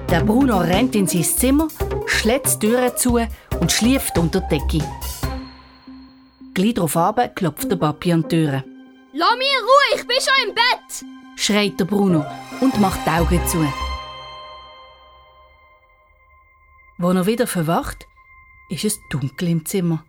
Der 0.09 0.24
Bruno 0.24 0.59
rennt 0.59 0.95
in 0.95 1.05
sein 1.05 1.24
Zimmer, 1.24 1.67
schlägt 2.05 2.63
die 2.63 2.67
Türe 2.67 2.95
zu 2.95 3.19
und 3.59 3.71
schläft 3.74 4.17
unter 4.17 4.39
die 4.39 4.57
Decke. 4.57 4.86
Gleich 6.53 6.76
darauf 6.76 6.95
ab 6.95 7.36
klopft 7.36 7.69
der 7.69 7.76
Papi 7.76 8.13
an 8.13 8.21
die 8.21 8.28
Türe. 8.30 8.63
Lass 9.11 9.38
mich 9.38 9.49
in 9.51 9.65
Ruhe, 9.65 9.95
ich 9.95 10.07
bin 10.07 10.17
schon 10.21 10.47
im 10.47 10.55
Bett! 10.55 11.05
Schreit 11.36 11.78
der 11.78 11.84
Bruno 11.84 12.26
und 12.61 12.80
macht 12.80 13.05
die 13.05 13.09
Augen 13.09 13.45
zu. 13.47 13.67
Wo 16.98 17.10
er 17.12 17.26
wieder 17.26 17.48
verwacht, 17.48 18.06
ist 18.70 18.86
es 18.86 19.00
dunkel 19.10 19.50
im 19.50 19.66
Zimmer. 19.66 20.06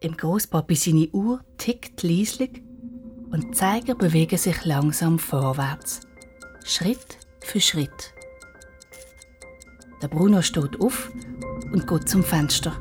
Im 0.00 0.16
Großpapi 0.16 0.74
seine 0.74 1.08
Uhr 1.08 1.42
tickt 1.56 2.02
leislich 2.02 2.62
und 3.30 3.44
die 3.44 3.50
Zeiger 3.52 3.94
bewegen 3.94 4.38
sich 4.38 4.64
langsam 4.64 5.18
vorwärts. 5.18 6.00
Schritt 6.64 7.18
für 7.40 7.60
Schritt. 7.60 8.14
Der 10.02 10.08
Bruno 10.08 10.42
steht 10.42 10.80
auf 10.80 11.10
und 11.72 11.86
geht 11.86 12.08
zum 12.08 12.22
Fenster. 12.22 12.78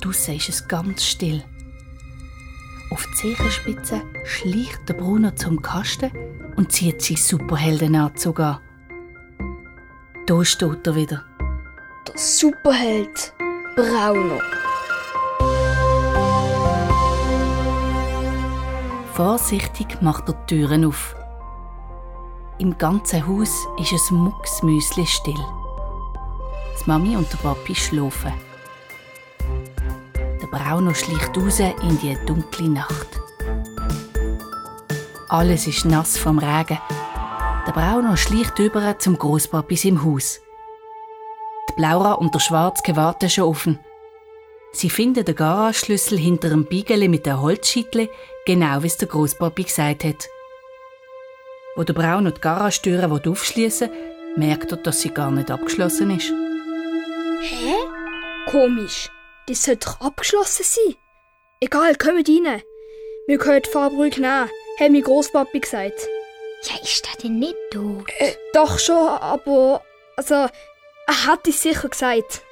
Draussen 0.00 0.36
ist 0.36 0.48
es 0.48 0.68
ganz 0.68 1.04
still. 1.04 1.42
Auf 2.90 3.06
die 3.06 3.36
Zehenspitze 3.36 4.02
schleicht 4.24 4.88
der 4.88 4.94
Bruno 4.94 5.30
zum 5.32 5.60
Kasten 5.60 6.10
und 6.56 6.72
zieht 6.72 7.02
seinen 7.02 7.16
Superheldenanzug 7.16 8.40
an. 8.40 8.60
Da 10.26 10.44
steht 10.44 10.86
er 10.86 10.94
wieder. 10.94 11.27
Der 12.08 12.18
Superheld 12.18 13.34
Brauno. 13.76 14.40
Vorsichtig 19.12 20.00
macht 20.00 20.28
er 20.28 20.34
die 20.34 20.46
Türen 20.46 20.86
auf. 20.86 21.14
Im 22.58 22.78
ganzen 22.78 23.26
Haus 23.26 23.50
ist 23.78 23.92
es 23.92 24.10
mucksmüsli 24.10 25.04
still. 25.04 25.34
Die 26.80 26.88
Mami 26.88 27.14
und 27.14 27.30
der 27.30 27.38
Papi 27.38 27.74
schlafen. 27.74 28.32
Der 30.40 30.46
Brauno 30.46 30.94
schleicht 30.94 31.36
raus 31.36 31.60
in 31.60 31.98
die 32.00 32.16
dunkle 32.24 32.70
Nacht. 32.70 33.20
Alles 35.28 35.66
ist 35.66 35.84
nass 35.84 36.16
vom 36.16 36.38
Regen. 36.38 36.78
Der 37.66 37.72
Brauno 37.72 38.16
schleicht 38.16 38.58
über 38.60 38.98
zum 38.98 39.18
Großpapis 39.18 39.84
im 39.84 40.02
Haus. 40.02 40.40
Die 41.78 41.82
Blaura 41.82 42.14
und 42.14 42.34
der 42.34 42.40
Schwarzke 42.40 42.96
warten 42.96 43.30
schon 43.30 43.44
offen. 43.44 43.78
Sie 44.72 44.90
finden 44.90 45.24
den 45.24 45.36
Garageschlüssel 45.36 46.18
hinter 46.18 46.48
einem 46.48 46.64
Biegele 46.64 47.08
mit 47.08 47.24
der 47.24 47.40
Holzschittle, 47.40 48.08
genau 48.44 48.82
wie 48.82 48.88
es 48.88 48.96
der 48.96 49.06
Großpapi 49.06 49.62
gesagt 49.62 50.02
hat. 50.02 50.28
Wo 51.76 51.84
der 51.84 51.94
Brauno 51.94 52.32
die 52.32 52.40
Garagentüre 52.40 53.08
aufschließen 53.08 53.90
merkt 54.34 54.72
er, 54.72 54.78
dass 54.78 55.02
sie 55.02 55.10
gar 55.10 55.30
nicht 55.30 55.52
abgeschlossen 55.52 56.16
ist. 56.16 56.32
Hä? 57.42 57.74
Komisch. 58.50 59.08
Das 59.46 59.62
sollte 59.62 59.86
doch 59.86 60.00
abgeschlossen 60.00 60.64
sein. 60.64 60.96
Egal, 61.60 61.94
kommt 61.94 62.28
rein. 62.28 62.62
Wir 63.28 63.38
können 63.38 63.62
die 63.62 63.70
Farbe 63.70 63.94
ruhig 63.94 64.16
nehmen, 64.16 64.50
hat 64.80 64.90
mein 64.90 65.02
Großpapi 65.02 65.60
gesagt. 65.60 66.08
Ja, 66.64 66.74
ist 66.82 67.06
der 67.06 67.22
denn 67.22 67.38
nicht 67.38 67.54
tot? 67.70 68.10
Äh, 68.18 68.32
doch 68.52 68.80
schon, 68.80 68.96
aber. 68.96 69.82
Also, 70.16 70.48
er 71.08 71.26
hat 71.26 71.48
es 71.48 71.62
sicher 71.62 71.88
gesagt. 71.88 72.42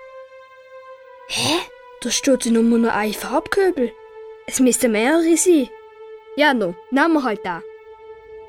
Hä? 1.29 1.57
Da 2.01 2.11
steht 2.11 2.47
ja 2.47 2.53
nur 2.53 2.79
noch 2.79 2.93
ein 2.93 3.13
Farbköbel. 3.13 3.93
Es 4.47 4.61
müssten 4.61 4.93
mehrere 4.93 5.37
sein. 5.37 5.69
Ja, 6.37 6.55
no, 6.55 6.75
nehmen 6.91 7.15
wir 7.15 7.25
halt 7.25 7.41
da. 7.45 7.63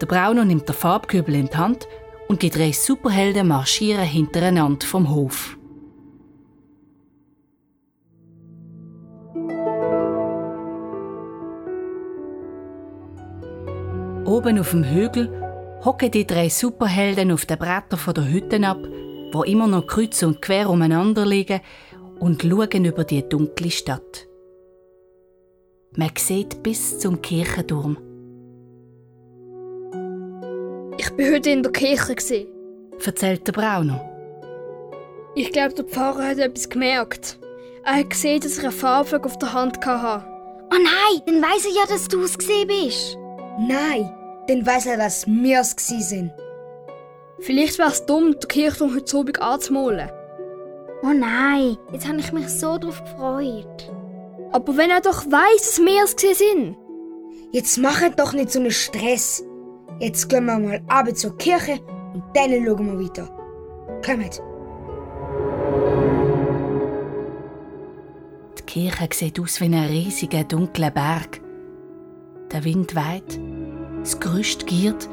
Der 0.01 0.05
Brauno 0.05 0.43
nimmt 0.43 0.68
den 0.68 0.76
Farbkübel 0.76 1.36
in 1.36 1.49
die 1.49 1.58
Hand 1.58 1.88
und 2.28 2.41
die 2.41 2.49
drei 2.49 2.72
Superhelden 2.72 3.47
marschieren 3.47 4.05
hintereinander 4.05 4.86
vom 4.86 5.10
Hof. 5.10 5.58
Oben 14.26 14.60
auf 14.60 14.72
dem 14.72 14.84
Hügel 14.84 15.32
hocken 15.84 16.12
die 16.12 16.28
drei 16.28 16.49
Superhelden 16.49 17.32
auf 17.32 17.45
den 17.45 17.58
Brettern 17.58 17.97
von 17.97 18.14
der 18.14 18.30
Hütte 18.30 18.62
ab, 18.68 18.80
wo 19.32 19.43
immer 19.43 19.67
noch 19.67 19.88
kreuz 19.88 20.23
und 20.23 20.41
quer 20.41 20.69
umeinander 20.69 21.25
liegen 21.25 21.61
und 22.19 22.41
schauen 22.41 22.86
über 22.86 23.03
die 23.03 23.28
dunkle 23.28 23.71
Stadt. 23.71 24.28
Man 25.95 26.11
sieht 26.17 26.61
bis 26.63 26.99
zum 26.99 27.21
Kirchenturm. 27.21 27.97
Ich 30.97 31.09
bin 31.11 31.34
heute 31.34 31.49
in 31.49 31.63
der 31.63 31.71
Kirche, 31.71 32.15
gewesen. 32.15 32.47
erzählt 33.03 33.47
der 33.47 33.53
Brauno. 33.53 33.99
Ich 35.36 35.51
glaube, 35.51 35.75
der 35.75 35.86
Pfarrer 35.86 36.30
hat 36.30 36.39
etwas 36.39 36.69
gemerkt. 36.69 37.39
Er 37.84 37.97
hat 37.97 38.09
gesehen, 38.09 38.41
dass 38.41 38.57
ich 38.57 38.63
einen 38.63 38.71
Farbfleck 38.71 39.25
auf 39.25 39.38
der 39.38 39.53
Hand 39.53 39.86
hatte. 39.86 40.25
Oh 40.71 40.75
nein, 40.75 41.21
dann 41.25 41.41
weiss 41.41 41.65
er 41.65 41.71
ja, 41.71 41.86
dass 41.88 42.07
du 42.07 42.21
es 42.23 42.38
gesehen 42.38 42.67
bist. 42.67 43.17
Nein, 43.59 44.11
dann 44.47 44.65
weiss 44.65 44.86
er, 44.86 44.97
dass 44.97 45.25
wir 45.28 45.59
es 45.59 45.75
gsi 45.75 46.01
sind. 46.01 46.32
Vielleicht 47.40 47.78
wäre 47.78 47.90
es 47.90 48.06
dumm, 48.06 48.32
den 48.32 48.48
Kirchturm 48.48 48.96
heute 48.96 49.18
Abend 49.18 49.42
anzumalen. 49.42 50.10
Oh 51.04 51.14
nein, 51.14 51.78
jetzt 51.92 52.08
habe 52.08 52.20
ich 52.20 52.32
mich 52.32 52.50
so 52.50 52.78
drauf 52.78 53.04
gefreut. 53.04 53.92
Aber 54.52 54.78
wenn 54.78 54.90
er 54.90 55.02
doch 55.02 55.26
weiss, 55.26 55.76
dass 55.76 55.80
wir 55.80 56.04
es 56.04 56.16
gesehen 56.16 56.36
sind. 56.36 56.78
Jetzt 57.52 57.78
machet 57.78 58.20
doch 58.20 58.34
nicht 58.34 58.52
so 58.52 58.60
einen 58.60 58.72
Stress. 58.72 59.44
Jetzt 60.00 60.28
gehen 60.30 60.46
wir 60.46 60.58
mal 60.58 60.82
ab 60.88 61.16
zur 61.16 61.38
Kirche 61.38 61.80
und 62.14 62.24
dann 62.34 62.66
schauen 62.66 63.00
wir 63.00 63.06
weiter. 63.06 63.30
Kommt. 64.04 64.42
Die 68.58 68.64
Kirche 68.64 69.10
sieht 69.14 69.40
aus 69.40 69.62
wie 69.62 69.66
ein 69.66 69.76
riesiger, 69.76 70.44
dunkler 70.44 70.92
Berg. 70.92 71.40
Der 72.52 72.64
Wind 72.64 72.96
weht, 72.96 73.40
das 74.02 74.20
Gerüst 74.20 74.66
giert 74.66 75.08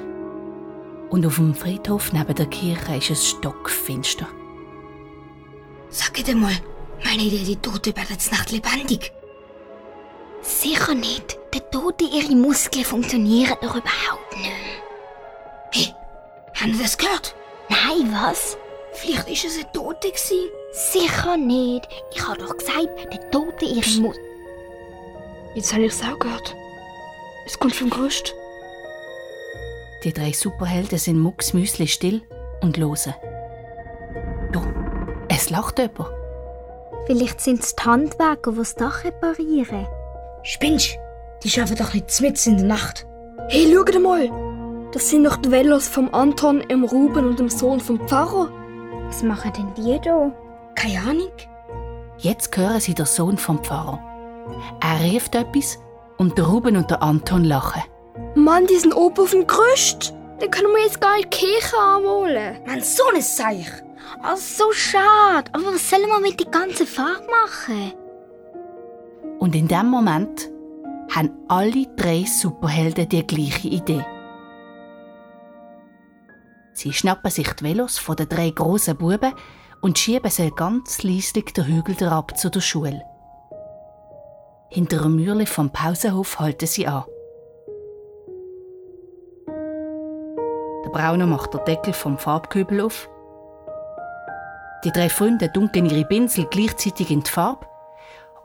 und 1.14 1.24
auf 1.24 1.36
dem 1.36 1.54
Friedhof 1.54 2.12
neben 2.12 2.34
der 2.34 2.46
Kirche 2.46 2.96
ist 2.96 3.10
es 3.10 3.28
stockfinster. 3.28 4.26
Sag 5.88 6.14
dir 6.14 6.34
mal, 6.34 6.56
meine 7.04 7.22
ihr, 7.22 7.44
die 7.44 7.54
Tote 7.54 7.94
werden 7.94 8.08
jetzt 8.10 8.32
Nacht 8.32 8.50
lebendig? 8.50 9.12
Sicher 10.42 10.92
nicht. 10.92 11.38
Der 11.54 11.70
Tote, 11.70 12.04
ihre 12.04 12.34
Muskeln 12.34 12.84
funktionieren 12.84 13.56
doch 13.62 13.76
überhaupt 13.76 14.36
nicht. 14.38 14.82
Hey, 15.70 15.94
haben 16.60 16.74
Sie 16.74 16.82
das 16.82 16.98
gehört? 16.98 17.36
Nein, 17.68 18.12
was? 18.12 18.56
Vielleicht 18.94 19.28
ist 19.28 19.44
es 19.44 19.58
ein 19.58 19.72
Tote 19.72 20.08
gewesen. 20.08 20.50
Sicher 20.72 21.36
nicht. 21.36 21.86
Ich 22.12 22.26
habe 22.26 22.40
doch 22.40 22.56
gesagt, 22.56 22.88
der 23.12 23.30
Tote, 23.30 23.66
ihre 23.66 24.00
Muskeln... 24.00 24.26
Jetzt 25.54 25.72
habe 25.72 25.84
ich 25.84 25.92
es 25.92 26.02
auch 26.02 26.18
gehört. 26.18 26.56
Es 27.46 27.56
kommt 27.56 27.76
vom 27.76 27.88
Gerüst. 27.88 28.34
Die 30.04 30.12
drei 30.12 30.32
Superhelden 30.32 30.98
sind 30.98 31.18
mucksmüsli 31.18 31.86
still 31.86 32.22
und 32.60 32.76
hören. 32.76 33.14
Da, 34.52 34.62
es 35.28 35.48
lacht 35.48 35.78
jemand. 35.78 36.10
Vielleicht 37.06 37.40
sind 37.40 37.60
es 37.60 37.74
die 37.74 37.84
Handwerker, 37.84 38.52
die 38.52 38.58
das 38.58 38.74
Dach 38.74 39.02
reparieren. 39.04 39.86
Spinnst? 40.42 40.98
Die 41.42 41.48
schaffen 41.48 41.76
doch 41.76 41.94
nicht 41.94 42.20
mitten 42.20 42.50
in 42.50 42.56
der 42.58 42.66
Nacht. 42.66 43.06
Hey, 43.48 43.74
schau 43.74 43.98
mal! 43.98 44.30
Das 44.92 45.08
sind 45.08 45.24
doch 45.24 45.38
die 45.38 45.50
Velos 45.50 45.88
vom 45.88 46.12
Anton, 46.14 46.62
dem 46.70 46.84
Ruben 46.84 47.26
und 47.26 47.38
dem 47.38 47.48
Sohn 47.48 47.80
vom 47.80 48.06
Pfarrer. 48.06 48.50
Was 49.06 49.22
machen 49.22 49.52
denn 49.56 49.74
die 49.74 49.98
da? 50.00 50.32
Keine 50.74 51.00
Ahnung. 51.00 51.32
Jetzt 52.18 52.54
hören 52.56 52.80
sie 52.80 52.94
den 52.94 53.06
Sohn 53.06 53.38
vom 53.38 53.64
Pfarrer. 53.64 53.98
Er 54.82 55.00
rief 55.02 55.28
etwas 55.32 55.78
und 56.18 56.36
der 56.36 56.44
Ruben 56.44 56.76
und 56.76 56.90
der 56.90 57.02
Anton 57.02 57.44
lachen. 57.44 57.82
Mann, 58.34 58.66
die 58.66 58.78
sind 58.78 58.94
oben 58.94 59.20
auf 59.20 59.30
dem 59.30 59.46
Gerüst. 59.46 60.12
Dann 60.40 60.50
können 60.50 60.72
wir 60.72 60.82
jetzt 60.82 61.00
gar 61.00 61.16
nicht 61.16 61.32
die 61.32 61.38
Kirche 61.46 61.78
anholen. 61.78 62.58
Mann, 62.66 62.80
so 62.80 63.04
ein 63.14 63.22
Seich. 63.22 63.70
Oh, 64.22 64.36
so 64.36 64.72
schade. 64.72 65.50
Aber 65.52 65.74
was 65.74 65.88
sollen 65.88 66.06
wir 66.06 66.20
mit 66.20 66.40
der 66.40 66.50
ganzen 66.50 66.86
Farbe 66.86 67.26
machen? 67.26 67.92
Und 69.38 69.54
in 69.54 69.68
dem 69.68 69.86
Moment 69.86 70.50
haben 71.14 71.30
alle 71.48 71.86
drei 71.96 72.24
Superhelden 72.24 73.08
die 73.08 73.26
gleiche 73.26 73.68
Idee. 73.68 74.04
Sie 76.72 76.92
schnappen 76.92 77.30
sich 77.30 77.52
die 77.52 77.64
Velos 77.64 77.98
von 77.98 78.16
den 78.16 78.28
drei 78.28 78.50
grossen 78.50 78.96
Buben 78.96 79.32
und 79.80 79.98
schieben 79.98 80.30
sie 80.30 80.50
ganz 80.50 81.02
leislich 81.02 81.52
den 81.52 81.66
Hügel 81.66 81.94
herab 81.96 82.36
zu 82.36 82.50
der 82.50 82.60
Schule. 82.60 83.02
Hinter 84.70 85.04
einem 85.04 85.16
Mürli 85.16 85.46
vom 85.46 85.70
Pausenhof 85.70 86.40
halten 86.40 86.66
sie 86.66 86.88
an. 86.88 87.04
Brauner 90.94 91.26
macht 91.26 91.52
den 91.52 91.64
Deckel 91.64 91.92
vom 91.92 92.16
Farbkübel 92.16 92.80
auf. 92.80 93.10
Die 94.84 94.92
drei 94.92 95.08
Freunde 95.08 95.48
dunkeln 95.48 95.86
ihre 95.86 96.04
Pinsel 96.04 96.46
gleichzeitig 96.48 97.10
in 97.10 97.20
die 97.20 97.30
Farbe. 97.30 97.66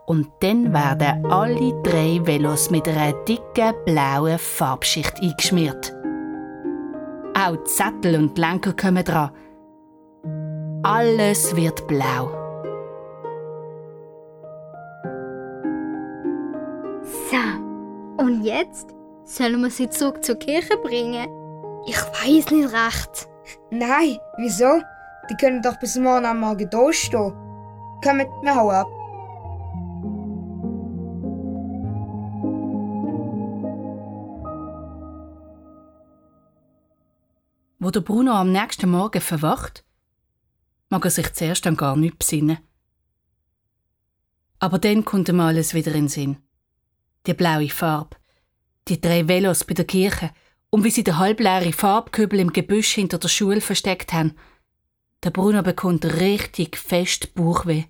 Und 0.04 0.26
dann 0.40 0.72
werden 0.72 1.26
alle 1.26 1.80
drei 1.84 2.20
Velos 2.24 2.70
mit 2.70 2.88
einer 2.88 3.12
dicken 3.24 3.72
blauen 3.84 4.36
Farbschicht 4.36 5.22
eingeschmiert. 5.22 5.94
Auch 7.38 7.56
die 7.56 7.70
Sättel 7.70 8.16
und 8.16 8.36
die 8.36 8.40
Lenker 8.40 8.72
kommen 8.72 9.04
dran. 9.04 9.30
Alles 10.82 11.54
wird 11.54 11.86
blau. 11.86 12.32
So, 17.30 18.24
und 18.24 18.42
jetzt? 18.42 18.88
Sollen 19.22 19.62
wir 19.62 19.70
sie 19.70 19.88
zurück 19.88 20.24
zur 20.24 20.34
Kirche 20.34 20.76
bringen? 20.78 21.39
Ich 21.86 21.96
weiß 21.96 22.50
nicht 22.50 22.72
recht. 22.72 23.28
Nein, 23.70 24.18
wieso? 24.36 24.82
Die 25.28 25.36
können 25.36 25.62
doch 25.62 25.78
bis 25.78 25.96
morgen 25.96 26.26
am 26.26 26.40
Morgen 26.40 26.68
da 26.70 26.92
stehen. 26.92 27.32
Kommt, 28.02 28.28
wir 28.42 28.54
hauen 28.54 28.74
ab. 28.74 28.86
Wo 37.78 37.90
der 37.90 38.00
Bruno 38.00 38.32
am 38.32 38.52
nächsten 38.52 38.90
Morgen 38.90 39.22
verwacht, 39.22 39.84
mag 40.90 41.04
er 41.04 41.10
sich 41.10 41.32
zuerst 41.32 41.66
an 41.66 41.76
gar 41.76 41.96
nichts 41.96 42.18
besinnen. 42.18 42.58
Aber 44.58 44.78
dann 44.78 45.04
kommt 45.06 45.30
ihm 45.30 45.40
alles 45.40 45.72
wieder 45.72 45.92
in 45.92 46.04
den 46.04 46.08
Sinn. 46.08 46.36
Die 47.26 47.32
blaue 47.32 47.70
Farbe, 47.70 48.16
die 48.88 49.00
drei 49.00 49.26
Velos 49.26 49.64
bei 49.64 49.72
der 49.72 49.86
Kirche 49.86 50.30
und 50.70 50.84
wie 50.84 50.90
sie 50.90 51.04
den 51.04 51.18
halbleeren 51.18 51.72
Farbkübel 51.72 52.38
im 52.38 52.52
Gebüsch 52.52 52.94
hinter 52.94 53.18
der 53.18 53.28
Schule 53.28 53.60
versteckt 53.60 54.12
haben. 54.12 54.32
Der 55.22 55.30
Bruno 55.30 55.62
bekommt 55.62 56.04
richtig 56.20 56.76
fest 56.76 57.34
Bauchweh. 57.34 57.84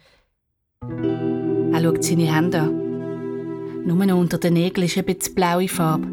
Er 0.81 1.83
schaut 1.83 2.03
seine 2.03 2.35
Hände 2.35 2.61
an. 2.61 3.85
Nur 3.85 4.05
noch 4.05 4.19
unter 4.19 4.39
den 4.39 4.55
Nägeln 4.55 4.87
ist 4.87 4.99
ein 4.99 5.05
bisschen 5.05 5.35
blaue 5.35 5.69
Farbe. 5.69 6.09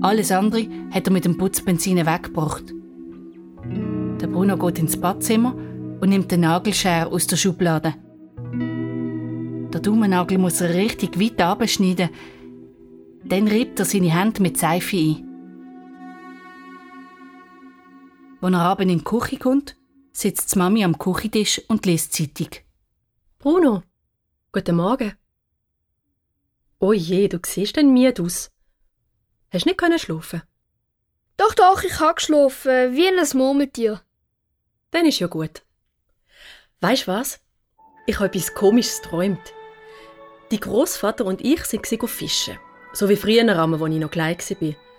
Alles 0.00 0.32
andere 0.32 0.66
hat 0.90 1.06
er 1.06 1.12
mit 1.12 1.24
dem 1.24 1.36
Putzbenzin 1.36 2.04
weggebracht. 2.04 2.64
Der 4.20 4.26
Bruno 4.26 4.56
geht 4.56 4.78
ins 4.78 4.96
Badzimmer 4.96 5.54
und 6.00 6.08
nimmt 6.08 6.30
den 6.32 6.40
Nagelschere 6.40 7.06
aus 7.06 7.26
der 7.26 7.36
Schublade. 7.36 7.94
Der 9.72 9.80
Daumennagel 9.80 10.38
muss 10.38 10.60
er 10.60 10.74
richtig 10.74 11.18
weit 11.20 11.40
abschneiden. 11.40 12.10
Dann 13.24 13.46
reibt 13.48 13.78
er 13.78 13.84
seine 13.84 14.12
Hände 14.12 14.42
mit 14.42 14.58
Seife 14.58 14.96
ein. 14.96 15.31
Als 18.42 18.54
er 18.54 18.60
abends 18.60 18.92
in 18.92 18.98
die 18.98 19.04
Küche 19.04 19.38
kommt, 19.38 19.76
sitzt 20.12 20.52
die 20.52 20.58
Mami 20.58 20.82
am 20.82 20.98
Küchentisch 20.98 21.62
und 21.68 21.86
liest 21.86 22.12
Zeitung. 22.12 22.48
Bruno, 23.38 23.84
guten 24.50 24.74
Morgen. 24.74 25.16
Oh 26.80 26.92
je, 26.92 27.28
du 27.28 27.38
siehst 27.46 27.76
denn 27.76 27.92
müde 27.92 28.20
aus. 28.20 28.50
Hast 29.52 29.64
nicht 29.64 29.78
können 29.78 30.00
schlafen? 30.00 30.42
Doch, 31.36 31.54
doch, 31.54 31.84
ich 31.84 32.00
habe 32.00 32.16
geschlafen, 32.16 32.96
wie 32.96 33.06
ein 33.06 33.38
Murmeltier. 33.38 34.02
Dann 34.90 35.06
ist 35.06 35.20
ja 35.20 35.28
gut. 35.28 35.62
Weißt 36.80 37.06
was? 37.06 37.38
Ich 38.08 38.16
habe 38.16 38.26
etwas 38.26 38.54
Komisches 38.54 39.02
geträumt. 39.02 39.54
Die 40.50 40.58
Großvater 40.58 41.24
und 41.26 41.42
ich 41.42 41.64
sind 41.64 41.86
fischen. 41.86 42.58
So 42.92 43.08
wie 43.08 43.14
früher, 43.14 43.48
als 43.48 43.92
ich 43.92 44.00
noch 44.00 44.10
klein 44.10 44.36
war. 44.36 44.91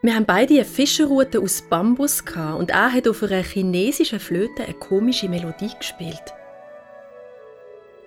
Wir 0.00 0.14
haben 0.14 0.26
beide 0.26 0.54
eine 0.54 0.64
Fischerrute 0.64 1.40
aus 1.40 1.62
Bambus 1.62 2.22
und 2.56 2.70
er 2.70 2.92
hat 2.92 3.08
auf 3.08 3.20
einer 3.22 3.42
chinesischen 3.42 4.20
Flöte 4.20 4.62
eine 4.64 4.74
komische 4.74 5.28
Melodie 5.28 5.72
gespielt. 5.76 6.22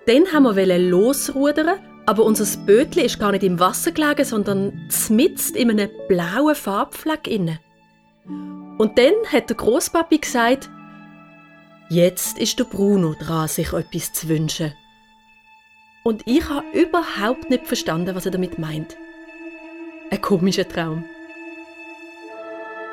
Dann 0.06 0.32
haben 0.32 0.56
wir 0.56 0.78
losrudern, 0.78 1.78
aber 2.06 2.24
unser 2.24 2.46
Bötli 2.64 3.02
ist 3.02 3.20
gar 3.20 3.32
nicht 3.32 3.44
im 3.44 3.60
Wasser 3.60 3.92
gelegen, 3.92 4.24
sondern 4.24 4.86
zmitzt 4.88 5.54
in 5.54 5.70
einem 5.70 5.90
blauen 6.08 6.54
Farbfleck 6.54 7.28
inne. 7.28 7.60
Und 8.78 8.96
dann 8.96 9.12
hat 9.30 9.50
der 9.50 9.56
Großpapi 9.56 10.18
gesagt, 10.18 10.70
jetzt 11.90 12.38
ist 12.38 12.58
der 12.58 12.64
Bruno 12.64 13.14
dran, 13.14 13.48
sich 13.48 13.70
etwas 13.74 14.14
zu 14.14 14.30
wünschen. 14.30 14.72
Und 16.04 16.22
ich 16.26 16.48
habe 16.48 16.66
überhaupt 16.72 17.50
nicht 17.50 17.66
verstanden, 17.66 18.16
was 18.16 18.24
er 18.24 18.32
damit 18.32 18.58
meint. 18.58 18.96
Ein 20.10 20.22
komischer 20.22 20.66
Traum. 20.66 21.04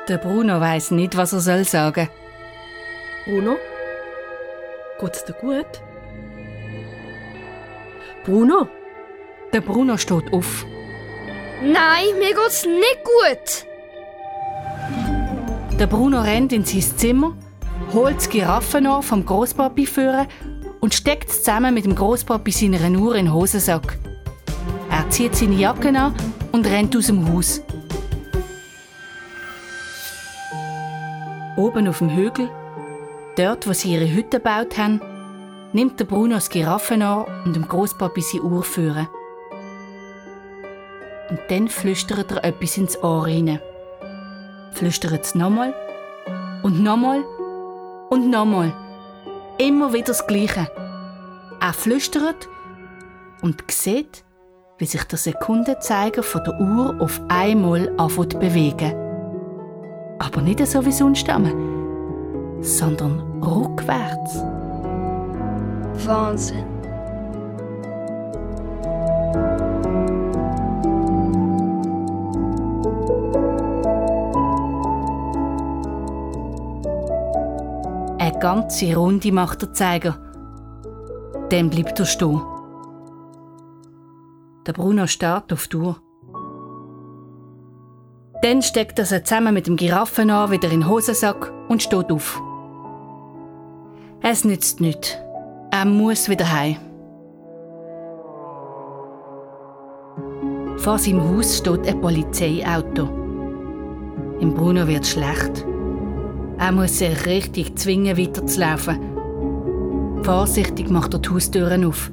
Der 0.08 0.18
Bruno 0.18 0.60
weiß 0.60 0.90
nicht, 0.92 1.16
was 1.16 1.32
er 1.32 1.40
soll 1.40 1.64
sagen. 1.64 2.08
Bruno? 3.24 3.56
Geht's 5.00 5.24
dir 5.24 5.34
gut? 5.34 5.66
Bruno? 8.24 8.68
Der 9.52 9.60
Bruno 9.60 9.96
steht 9.96 10.32
auf. 10.32 10.64
Nein, 11.62 12.18
mir 12.18 12.34
geht's 12.34 12.64
nicht 12.64 13.00
gut. 13.04 13.66
Der 15.78 15.86
Bruno 15.86 16.20
rennt 16.20 16.52
in 16.52 16.64
sein 16.64 16.82
Zimmer, 16.82 17.36
holt 17.94 18.16
das 18.16 18.28
Giraffenohr 18.28 19.02
vom 19.02 19.24
Großpapi 19.24 19.86
führen 19.86 20.26
und 20.80 20.94
steckt 20.94 21.30
es 21.30 21.38
zusammen 21.42 21.74
mit 21.74 21.84
dem 21.84 21.94
Großpapi 21.94 22.50
seiner 22.50 22.98
Uhr 22.98 23.14
in 23.14 23.26
den 23.26 23.34
Hosensack. 23.34 23.98
Er 24.90 25.08
zieht 25.10 25.36
seine 25.36 25.54
Jacke 25.54 25.88
an 25.88 26.14
und 26.52 26.66
rennt 26.66 26.96
aus 26.96 27.06
dem 27.06 27.32
Haus. 27.32 27.62
Oben 31.60 31.88
auf 31.88 31.98
dem 31.98 32.08
Hügel, 32.08 32.48
dort 33.36 33.68
wo 33.68 33.74
sie 33.74 33.92
ihre 33.92 34.10
Hütte 34.10 34.38
gebaut 34.38 34.78
haben, 34.78 34.98
nimmt 35.74 36.00
der 36.00 36.06
Bruno 36.06 36.36
das 36.36 36.48
Giraffenohr 36.48 37.26
und 37.44 37.54
dem 37.54 37.68
Großpapi 37.68 38.22
seine 38.22 38.44
Uhr 38.44 38.62
führen. 38.62 39.06
Und 41.28 41.38
dann 41.50 41.68
flüstert 41.68 42.32
er 42.32 42.44
etwas 42.44 42.78
ins 42.78 43.02
Ohr 43.02 43.26
hinein. 43.26 43.60
Flüstert 44.72 45.22
es 45.22 45.34
nochmal 45.34 45.74
und 46.62 46.82
nochmal 46.82 47.22
und 48.08 48.30
nochmal. 48.30 48.72
Immer 49.58 49.92
wieder 49.92 50.06
das 50.06 50.26
Gleiche. 50.26 50.66
Er 51.60 51.72
flüstert 51.74 52.48
und 53.42 53.70
sieht, 53.70 54.24
wie 54.78 54.86
sich 54.86 55.04
der 55.04 55.18
Sekundenzeiger 55.18 56.22
von 56.22 56.42
der 56.42 56.58
Uhr 56.58 56.96
auf 57.00 57.20
einmal 57.28 57.92
anfängt 57.98 58.32
zu 58.32 58.38
bewegen. 58.38 59.09
Aber 60.20 60.42
nicht 60.42 60.64
so 60.66 60.84
wie 60.84 60.92
sonst, 60.92 61.26
sondern 62.60 63.42
rückwärts. 63.42 64.44
Wahnsinn. 66.06 66.66
Eine 78.18 78.38
ganze 78.38 78.94
Runde 78.94 79.32
macht 79.32 79.62
der 79.62 79.72
Zeiger. 79.72 80.18
Dann 81.48 81.70
bleibt 81.70 81.98
er 81.98 82.04
stehen. 82.04 82.42
Der 84.66 84.74
Bruno 84.74 85.06
starrt 85.06 85.50
auf 85.50 85.66
die 85.66 85.78
Uhr. 85.78 85.96
Dann 88.42 88.62
steckt 88.62 88.98
er 88.98 89.04
sie 89.04 89.22
zusammen 89.22 89.52
mit 89.52 89.66
dem 89.66 89.76
Giraffen 89.76 90.30
an, 90.30 90.50
wieder 90.50 90.70
in 90.70 90.80
den 90.80 90.88
Hosensack 90.88 91.52
und 91.68 91.82
steht 91.82 92.10
auf. 92.10 92.40
Es 94.22 94.44
nützt 94.44 94.80
nichts. 94.80 95.16
Er 95.70 95.84
muss 95.84 96.28
wieder 96.28 96.50
heim. 96.50 96.76
Vor 100.78 100.98
seinem 100.98 101.22
Haus 101.28 101.58
steht 101.58 101.86
ein 101.86 102.00
Polizeiauto. 102.00 103.08
Im 104.40 104.54
Bruno 104.54 104.86
wird 104.88 105.06
schlecht. 105.06 105.66
Er 106.58 106.72
muss 106.72 106.98
sich 106.98 107.26
richtig 107.26 107.76
zwingen, 107.76 108.16
weiterzulaufen. 108.16 108.98
Vorsichtig 110.22 110.88
macht 110.88 111.12
er 111.12 111.20
die 111.20 111.28
Haustüren 111.28 111.84
auf. 111.84 112.10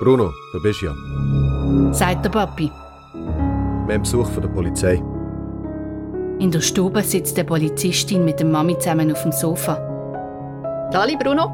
Bruno, 0.00 0.32
da 0.52 0.58
bist 0.62 0.82
du 0.82 0.86
ja. 0.86 1.92
Sagt 1.92 2.24
der 2.24 2.30
Papi. 2.30 2.70
Wir 3.86 3.94
haben 3.94 4.02
Besuch 4.02 4.28
von 4.30 4.42
der 4.42 4.48
Polizei. 4.48 5.02
In 6.38 6.50
der 6.52 6.60
Stube 6.60 7.02
sitzt 7.02 7.36
die 7.36 7.42
Polizistin 7.42 8.24
mit 8.24 8.38
der 8.38 8.46
Mami 8.46 8.78
zusammen 8.78 9.10
auf 9.10 9.22
dem 9.22 9.32
Sofa. 9.32 9.74
Dali, 10.92 11.16
Bruno. 11.16 11.50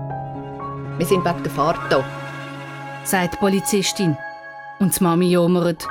Wir 0.99 1.07
sind 1.07 1.25
wegen 1.25 1.43
der 1.43 1.53
Fahrt 1.53 1.81
da. 1.91 2.05
Sagt 3.05 3.35
die 3.35 3.39
Polizistin. 3.39 4.17
Und 4.79 4.99
die 4.99 5.03
Mami 5.03 5.31
jammert. 5.31 5.89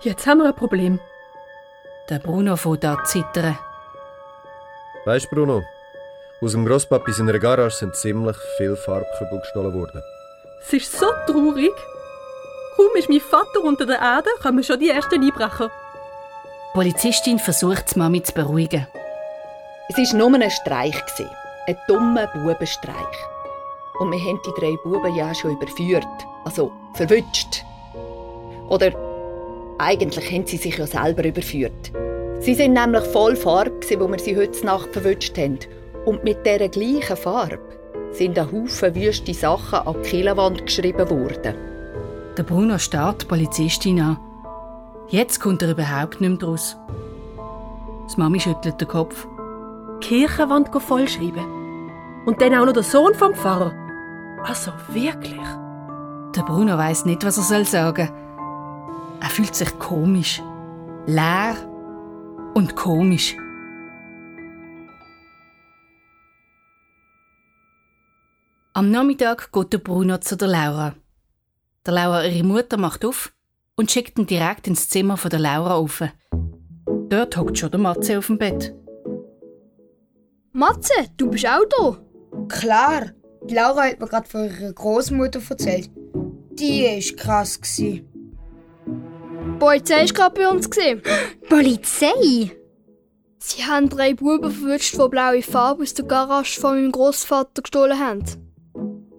Jetzt 0.00 0.26
haben 0.26 0.38
wir 0.38 0.46
ein 0.48 0.54
Problem. 0.54 0.98
Der 2.08 2.20
Bruno 2.20 2.56
fängt 2.56 2.86
an 2.86 2.96
zu 3.04 3.22
zittern. 3.22 3.58
Weißt 5.04 5.26
du, 5.30 5.36
Bruno, 5.36 5.62
aus 6.40 6.52
dem 6.52 6.64
Grosspapi 6.64 7.12
seiner 7.12 7.38
Garage 7.38 7.76
sind 7.76 7.94
ziemlich 7.96 8.36
viele 8.56 8.76
Farbkübel 8.76 9.40
gestohlen 9.40 9.74
worden. 9.74 10.02
Es 10.62 10.72
ist 10.72 10.98
so 10.98 11.06
traurig. 11.26 11.72
Kaum 12.78 12.94
ist 12.94 13.08
mein 13.08 13.18
Vater 13.18 13.64
unter 13.64 13.86
der 13.86 13.98
Erde, 13.98 14.28
kommen 14.40 14.62
schon 14.62 14.78
die 14.78 14.90
ersten 14.90 15.20
Einbrecher. 15.20 15.68
Die 15.68 16.74
Polizistin 16.74 17.40
versucht 17.40 17.92
die 17.92 17.98
Mami 17.98 18.22
zu 18.22 18.32
beruhigen. 18.32 18.86
Es 19.88 19.96
war 19.96 20.16
nur 20.16 20.40
ein 20.40 20.48
Streich. 20.48 20.94
gewesen. 20.94 21.28
Ein 21.66 21.76
dummer 21.88 22.28
Bubenstreich. 22.28 22.94
Und 23.98 24.12
wir 24.12 24.20
haben 24.20 24.40
die 24.46 24.60
drei 24.60 24.76
Buben 24.84 25.12
ja 25.16 25.34
schon 25.34 25.56
überführt. 25.56 26.06
Also 26.44 26.70
verwünscht. 26.94 27.64
Oder 28.68 28.92
eigentlich 29.78 30.30
haben 30.30 30.46
sie 30.46 30.56
sich 30.56 30.78
ja 30.78 30.86
selber 30.86 31.24
überführt. 31.24 31.90
Sie 32.38 32.54
sind 32.54 32.74
nämlich 32.74 33.02
voll 33.06 33.34
Farbe, 33.34 33.80
wo 33.98 34.06
wir 34.06 34.20
sie 34.20 34.36
heute 34.36 34.64
Nacht 34.64 34.92
verwünscht 34.92 35.36
haben. 35.36 35.58
Und 36.06 36.22
mit 36.22 36.46
dieser 36.46 36.68
gleichen 36.68 37.16
Farbe 37.16 37.58
sind 38.12 38.38
ein 38.38 38.52
Haufen 38.52 38.94
wüste 38.94 39.34
Sachen 39.34 39.80
an 39.80 39.96
die 40.00 40.08
Kielwand 40.08 40.64
geschrieben 40.64 41.10
worden. 41.10 41.77
Der 42.38 42.44
Bruno 42.44 42.78
starrt 42.78 43.22
die 43.22 43.26
Polizistin 43.26 44.00
an. 44.00 44.16
Jetzt 45.08 45.40
kommt 45.40 45.60
er 45.60 45.72
überhaupt 45.72 46.20
nicht 46.20 46.30
mehr 46.30 46.38
draus. 46.38 46.76
Die 48.12 48.20
Mami 48.20 48.38
schüttelt 48.38 48.80
den 48.80 48.86
Kopf. 48.86 49.26
Die 49.96 50.06
Kirchenwand 50.06 50.70
vollschreiben. 50.70 51.44
Und 52.26 52.40
dann 52.40 52.54
auch 52.54 52.64
noch 52.64 52.74
der 52.74 52.84
Sohn 52.84 53.12
vom 53.14 53.34
Pfarrer. 53.34 53.72
Also 54.44 54.70
wirklich. 54.92 55.40
Der 56.36 56.42
Bruno 56.42 56.78
weiß 56.78 57.06
nicht, 57.06 57.24
was 57.24 57.38
er 57.38 57.42
soll 57.42 57.64
sagen. 57.64 58.08
Er 59.20 59.28
fühlt 59.30 59.56
sich 59.56 59.76
komisch, 59.80 60.40
leer 61.06 61.56
und 62.54 62.76
komisch. 62.76 63.34
Am 68.74 68.92
Nachmittag 68.92 69.50
geht 69.50 69.72
der 69.72 69.78
Bruno 69.78 70.18
zu 70.18 70.36
der 70.36 70.46
Laura. 70.46 70.94
Der 71.88 71.94
Laura, 71.94 72.22
ihre 72.22 72.44
Mutter, 72.44 72.76
macht 72.76 73.02
auf 73.06 73.32
und 73.74 73.90
schickt 73.90 74.18
ihn 74.18 74.26
direkt 74.26 74.66
ins 74.66 74.90
Zimmer 74.90 75.16
von 75.16 75.30
der 75.30 75.38
Laura 75.38 75.76
auf. 75.76 76.02
Dort 77.08 77.34
hockt 77.34 77.56
schon 77.56 77.70
der 77.70 77.80
Matze 77.80 78.18
auf 78.18 78.26
dem 78.26 78.36
Bett. 78.36 78.74
Matze, 80.52 80.92
du 81.16 81.30
bist 81.30 81.46
auch 81.46 81.64
da. 81.70 81.96
Klar, 82.48 83.12
die 83.44 83.54
Laura 83.54 83.84
hat 83.84 84.00
mir 84.00 84.06
gerade 84.06 84.28
von 84.28 84.44
ihrer 84.44 84.70
Großmutter 84.70 85.40
erzählt. 85.48 85.88
Die 86.50 86.84
ist 86.84 87.16
krass 87.16 87.58
gsi. 87.58 88.04
Die 88.84 89.58
Polizei 89.58 90.04
ist 90.04 90.14
gerade 90.14 90.38
bei 90.38 90.46
uns. 90.46 90.68
Gewesen. 90.68 91.00
Polizei? 91.48 92.50
Sie 93.38 93.64
haben 93.64 93.88
drei 93.88 94.12
Buben 94.12 94.50
verwünscht, 94.50 94.94
die 94.94 95.08
blaue 95.08 95.40
Farbe 95.40 95.84
aus 95.84 95.94
der 95.94 96.04
Garage 96.04 96.60
von 96.60 96.74
meinem 96.74 96.92
Großvater 96.92 97.62
gestohlen 97.62 97.98
haben. 97.98 98.24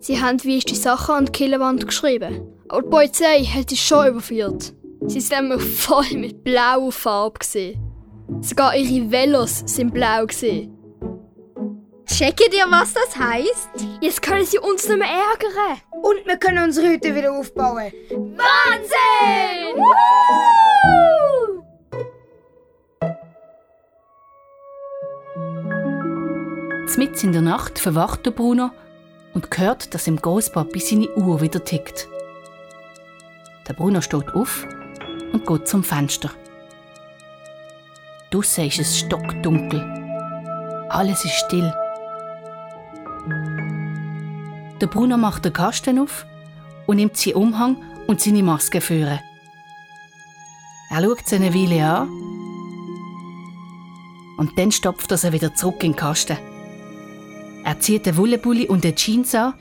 Sie 0.02 0.22
haben 0.22 0.44
wie 0.44 0.60
die 0.60 0.76
Sachen 0.76 1.16
an 1.16 1.26
die 1.26 1.32
Killenwand 1.32 1.88
geschrieben. 1.88 2.59
Aber 2.70 2.82
die 2.84 2.90
Polizei 2.90 3.44
hat 3.44 3.70
sie 3.70 3.78
schon 3.78 4.08
überführt. 4.08 4.74
Sie 5.08 5.20
sind 5.20 5.50
nämlich 5.50 5.62
voll 5.62 6.12
mit 6.14 6.44
blauer 6.44 6.92
Farbe. 6.92 7.40
Gewesen. 7.40 7.80
Sogar 8.42 8.76
ihre 8.76 9.12
Velos 9.12 9.64
sind 9.66 9.94
blau. 9.94 10.26
Gewesen. 10.26 10.76
Checkt 12.06 12.54
ihr, 12.54 12.66
was 12.70 12.94
das 12.94 13.18
heißt? 13.18 13.70
Jetzt 14.02 14.22
können 14.22 14.46
sie 14.46 14.60
uns 14.60 14.88
nicht 14.88 14.98
mehr 14.98 15.08
ärgern. 15.08 15.82
Und 16.02 16.26
wir 16.26 16.38
können 16.38 16.64
unsere 16.64 16.90
Hütte 16.90 17.16
wieder 17.16 17.32
aufbauen. 17.32 17.92
Wahnsinn! 18.10 19.84
Mitten 27.00 27.28
in 27.28 27.32
der 27.32 27.42
Nacht 27.42 27.80
verwacht 27.80 28.26
der 28.26 28.32
Bruno 28.32 28.72
und 29.34 29.58
hört, 29.58 29.94
dass 29.94 30.08
im 30.08 30.18
Großpapi 30.18 30.82
seine 30.82 31.08
Uhr 31.16 31.40
wieder 31.40 31.64
tickt. 31.64 32.10
Der 33.70 33.76
Bruno 33.76 34.02
steht 34.02 34.34
auf 34.34 34.68
und 35.32 35.46
geht 35.46 35.68
zum 35.68 35.84
Fenster. 35.84 36.32
Draussen 38.32 38.66
ist 38.66 38.80
es 38.80 38.98
stockdunkel. 38.98 39.80
Alles 40.90 41.24
ist 41.24 41.36
still. 41.36 41.72
Der 44.82 44.88
Bruno 44.88 45.18
macht 45.18 45.46
den 45.46 45.54
Kasten 45.54 46.00
auf 46.00 46.26
und 46.88 46.96
nimmt 46.96 47.16
seinen 47.16 47.36
Umhang 47.36 47.78
und 48.08 48.20
seine 48.20 48.42
Maske 48.42 48.82
führen. 48.82 49.20
Er 50.90 51.04
schaut 51.04 51.28
sie 51.28 51.36
eine 51.36 51.54
Weile 51.54 51.86
an 51.86 52.10
und 54.40 54.58
dann 54.58 54.72
stopft 54.72 55.12
er 55.12 55.18
sie 55.18 55.32
wieder 55.32 55.54
zurück 55.54 55.84
in 55.84 55.92
den 55.92 55.96
Kasten. 55.96 56.38
Er 57.64 57.80
zieht 57.80 58.08
den 58.08 58.18
Wollebulli 58.18 58.68
und 58.68 58.84
den 58.84 58.96
Jeans 58.96 59.36
an 59.36 59.54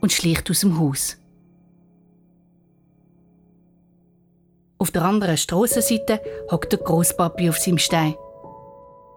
und 0.00 0.12
schleicht 0.12 0.50
aus 0.50 0.60
dem 0.60 0.78
Haus. 0.78 1.16
Auf 4.78 4.90
der 4.90 5.02
anderen 5.02 5.36
Strassenseite 5.36 6.20
hockt 6.50 6.72
der 6.72 6.80
Großpapi 6.80 7.48
auf 7.48 7.58
seinem 7.58 7.78
Stein. 7.78 8.14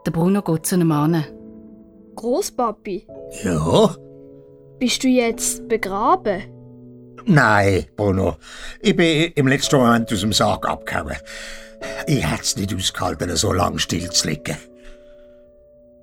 Der 0.05 0.11
Bruno 0.11 0.41
geht 0.41 0.65
zu 0.65 0.75
einem 0.75 0.91
an. 0.91 1.25
Großpapi, 2.15 3.07
Ja? 3.43 3.95
bist 4.79 5.03
du 5.03 5.07
jetzt 5.07 5.67
begraben? 5.67 6.43
Nein, 7.25 7.85
Bruno. 7.95 8.37
Ich 8.81 8.95
bin 8.95 9.31
im 9.35 9.47
letzten 9.47 9.77
Moment 9.77 10.11
aus 10.11 10.21
dem 10.21 10.33
Sarg 10.33 10.67
abgehauen. 10.67 11.15
Ich 12.07 12.25
hätte 12.25 12.41
es 12.41 12.55
nicht 12.57 12.73
ausgehalten, 12.73 13.35
so 13.35 13.51
lange 13.53 13.79
still 13.79 14.09
zu 14.09 14.27
liegen. 14.29 14.57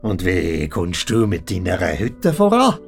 Und 0.02 0.24
wie 0.24 0.68
kommst 0.68 1.08
du 1.10 1.26
mit 1.26 1.50
deiner 1.50 1.78
Hütte 1.98 2.32
voran? 2.32 2.78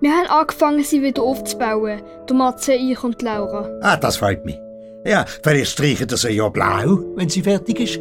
Wir 0.00 0.10
haben 0.12 0.28
angefangen, 0.28 0.84
sie 0.84 1.02
wieder 1.02 1.22
aufzubauen. 1.22 2.00
Der 2.28 2.36
Matze, 2.36 2.74
ich 2.74 3.02
und 3.02 3.20
Laura. 3.22 3.68
Ah, 3.82 3.96
das 3.96 4.18
freut 4.18 4.44
mich. 4.44 4.58
Ja, 5.04 5.24
vielleicht 5.42 5.72
streichen 5.72 6.06
das 6.06 6.22
ja 6.24 6.48
blau, 6.48 6.98
wenn 7.16 7.28
sie 7.28 7.42
fertig 7.42 7.80
ist. 7.80 8.00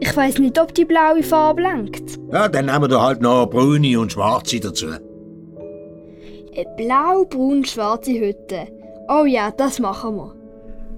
Ich 0.00 0.16
weiß 0.16 0.38
nicht, 0.38 0.58
ob 0.58 0.74
die 0.74 0.84
blaue 0.84 1.22
Farbe 1.22 1.62
lenkt. 1.62 2.18
Ja, 2.32 2.48
dann 2.48 2.66
nehmen 2.66 2.90
wir 2.90 3.00
halt 3.00 3.20
noch 3.20 3.46
braune 3.46 4.00
und 4.00 4.12
schwarze 4.12 4.58
dazu. 4.58 4.86
Eine 4.86 6.66
blau-braun-schwarze 6.76 8.12
Hütte. 8.12 8.66
Oh 9.08 9.24
ja, 9.24 9.50
das 9.50 9.78
machen 9.78 10.16
wir. 10.16 10.34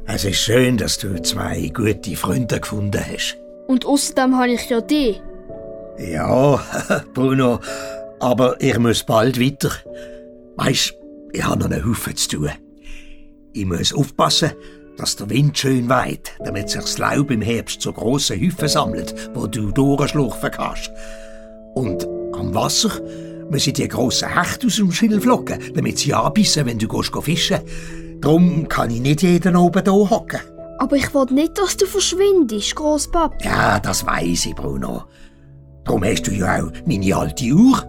Es 0.07 0.25
ist 0.25 0.37
schön, 0.37 0.77
dass 0.77 0.99
du 0.99 1.21
zwei 1.23 1.71
gute 1.75 2.17
Freunde 2.17 2.61
gefunden 2.61 3.01
hast. 3.13 3.37
Und 3.67 3.87
außerdem 3.87 4.37
habe 4.37 4.53
ich 4.53 4.69
ja 4.69 4.81
die. 4.81 5.17
Ja, 5.99 6.61
Bruno, 7.15 7.61
aber 8.21 8.61
ich 8.61 8.79
muss 8.79 9.05
bald 9.05 9.41
weiter. 9.41 9.71
Weisst, 10.57 10.95
ich 11.33 11.45
habe 11.45 11.59
noch 11.61 11.71
einen 11.71 11.85
Haufen 11.85 12.17
zu 12.17 12.37
tun. 12.37 12.51
Ich 13.53 13.65
muss 13.65 13.95
aufpassen, 13.95 14.53
dass 14.97 15.17
der 15.17 15.31
Wind 15.31 15.59
schön 15.59 15.89
weht, 15.89 16.33
damit 16.45 16.71
sich 16.71 16.81
das 16.81 16.99
Laub 16.99 17.31
im 17.31 17.43
Herbst 17.43 17.81
zu 17.81 17.93
grossen 17.93 18.41
Häufen 18.41 18.69
sammelt, 18.69 19.31
wo 19.35 19.47
du 19.47 19.71
durchschlurfen 19.71 20.51
kannst. 20.51 20.91
Und 21.75 22.07
am 22.33 22.55
Wasser 22.55 23.01
ich 23.67 23.73
die 23.73 23.89
grossen 23.89 24.29
Hechte 24.29 24.67
aus 24.67 24.77
dem 24.77 24.93
Schilf 24.93 25.25
locken, 25.25 25.59
damit 25.75 25.99
sie 25.99 26.15
anbissen, 26.15 26.67
wenn 26.67 26.79
du 26.79 26.89
gehst 26.89 27.13
fischen. 27.23 27.61
Drum 28.21 28.69
kann 28.69 28.91
ich 28.91 29.01
nicht 29.01 29.23
jeden 29.23 29.57
oben 29.57 29.83
hier 29.85 30.11
hocken. 30.11 30.41
Aber 30.79 30.97
ich 30.97 31.15
will 31.15 31.27
nicht, 31.31 31.59
dass 31.59 31.77
du 31.77 31.87
verschwindest, 31.87 32.75
Großpapi. 32.75 33.45
Ja, 33.45 33.79
das 33.79 34.07
weiß 34.07 34.47
ich, 34.47 34.55
Bruno. 34.55 35.05
Drum 35.85 36.05
hast 36.05 36.27
du 36.27 36.33
ja 36.33 36.63
auch 36.63 36.71
meine 36.87 37.15
alte 37.15 37.45
Uhr. 37.45 37.85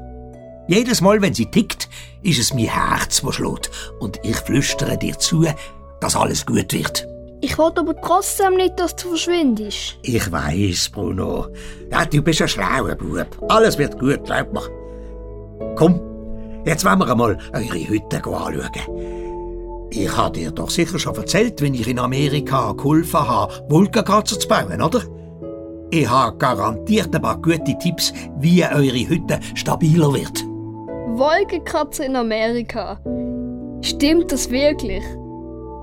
Jedes 0.68 1.02
Mal, 1.02 1.22
wenn 1.22 1.34
sie 1.34 1.46
tickt, 1.46 1.90
ist 2.22 2.40
es 2.40 2.54
mein 2.54 2.66
Herz, 2.66 3.22
das 3.22 3.36
schlägt. 3.36 3.72
Und 4.00 4.20
ich 4.24 4.36
flüstere 4.36 4.98
dir 4.98 5.18
zu, 5.18 5.46
dass 6.06 6.16
alles 6.16 6.46
gut 6.46 6.72
wird. 6.72 7.08
Ich 7.42 7.58
will 7.58 7.72
aber 7.76 8.00
trotzdem 8.00 8.58
nicht, 8.58 8.80
dass 8.80 8.96
du 8.96 9.10
verschwindest. 9.10 9.98
Ich 10.04 10.32
weiß, 10.32 10.90
Bruno. 10.90 11.48
Ja, 11.92 12.06
du 12.06 12.22
bist 12.22 12.44
ein 12.44 12.48
schlauer 12.48 12.94
Bub. 12.96 13.26
Alles 13.50 13.78
wird 13.80 14.00
gut, 14.00 14.24
glaub 14.24 14.54
mir. 14.54 15.76
Komm, 15.76 16.00
jetzt 16.64 16.86
wollen 16.86 17.00
wir 17.00 17.10
einmal 17.10 17.38
eure 17.54 17.88
Hütte 17.88 18.18
anschauen. 18.18 19.90
Ich 19.90 20.16
habe 20.16 20.38
dir 20.38 20.52
doch 20.52 20.70
sicher 20.70 21.00
schon 21.00 21.16
erzählt, 21.16 21.60
wenn 21.62 21.74
ich 21.74 21.88
in 21.88 21.98
Amerika 21.98 22.74
geholfen 22.74 23.28
habe, 23.28 23.54
Wolkenkratzer 23.70 24.40
zu 24.40 24.48
bauen, 24.48 24.82
oder? 24.82 25.02
Ich 25.90 26.08
habe 26.08 26.38
garantiert 26.38 27.16
ein 27.16 27.22
paar 27.22 27.42
gute 27.42 27.78
Tipps, 27.80 28.14
wie 28.40 28.64
eure 28.64 29.10
Hütte 29.10 29.40
stabiler 29.56 30.14
wird. 30.14 30.44
Wolkenkratzer 31.18 32.06
in 32.06 32.16
Amerika. 32.16 33.00
Stimmt 33.82 34.32
das 34.32 34.52
wirklich? 34.52 35.04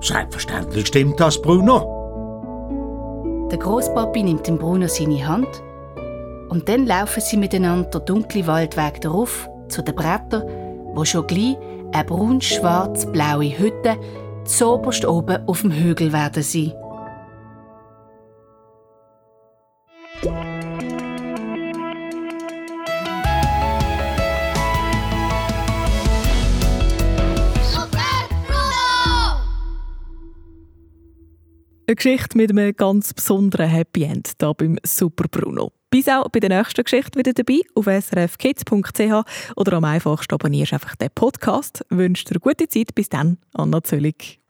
Selbstverständlich 0.03 0.87
stimmt 0.87 1.19
das, 1.19 1.41
Bruno. 1.41 3.47
Der 3.49 3.57
Großpapi 3.57 4.23
nimmt 4.23 4.47
dem 4.47 4.57
Bruno 4.57 4.87
seine 4.87 5.25
Hand 5.25 5.47
und 6.49 6.67
dann 6.67 6.85
laufen 6.85 7.21
sie 7.21 7.37
miteinander 7.37 7.99
den 7.99 8.05
dunklen 8.05 8.45
Waldweg 8.45 8.99
darauf 8.99 9.49
zu 9.69 9.81
den 9.81 9.95
Brettern, 9.95 10.43
wo 10.93 11.05
schon 11.05 11.25
gleich 11.25 11.55
eine 11.93 12.03
braun-schwarz-blaue 12.03 13.57
Hütte 13.57 13.95
zoberst 14.43 15.05
oben 15.05 15.47
auf 15.47 15.61
dem 15.61 15.71
Hügel 15.71 16.11
werden 16.11 16.43
sein. 16.43 16.73
Eine 31.93 31.97
Geschichte 31.97 32.35
mit 32.35 32.49
einem 32.49 32.75
ganz 32.75 33.13
besonderen 33.13 33.69
Happy 33.69 34.01
End 34.01 34.31
hier 34.41 34.53
beim 34.55 34.79
Super 34.83 35.25
Bruno. 35.29 35.73
Bis 35.91 36.09
auch 36.09 36.27
bei 36.29 36.39
der 36.39 36.49
nächsten 36.49 36.83
Geschichte 36.83 37.19
wieder 37.19 37.33
dabei 37.33 37.59
auf 37.75 37.85
srfkids.ch 37.85 39.55
oder 39.55 39.73
am 39.73 39.83
einfachsten 39.83 40.33
abonnierst 40.33 40.73
einfach 40.73 40.95
den 40.95 41.09
Podcast. 41.13 41.85
Wünsche 41.89 42.25
dir 42.25 42.39
gute 42.39 42.67
Zeit. 42.67 42.95
Bis 42.95 43.09
dann, 43.09 43.37
Anna 43.53 43.83
Zöllig. 43.83 44.42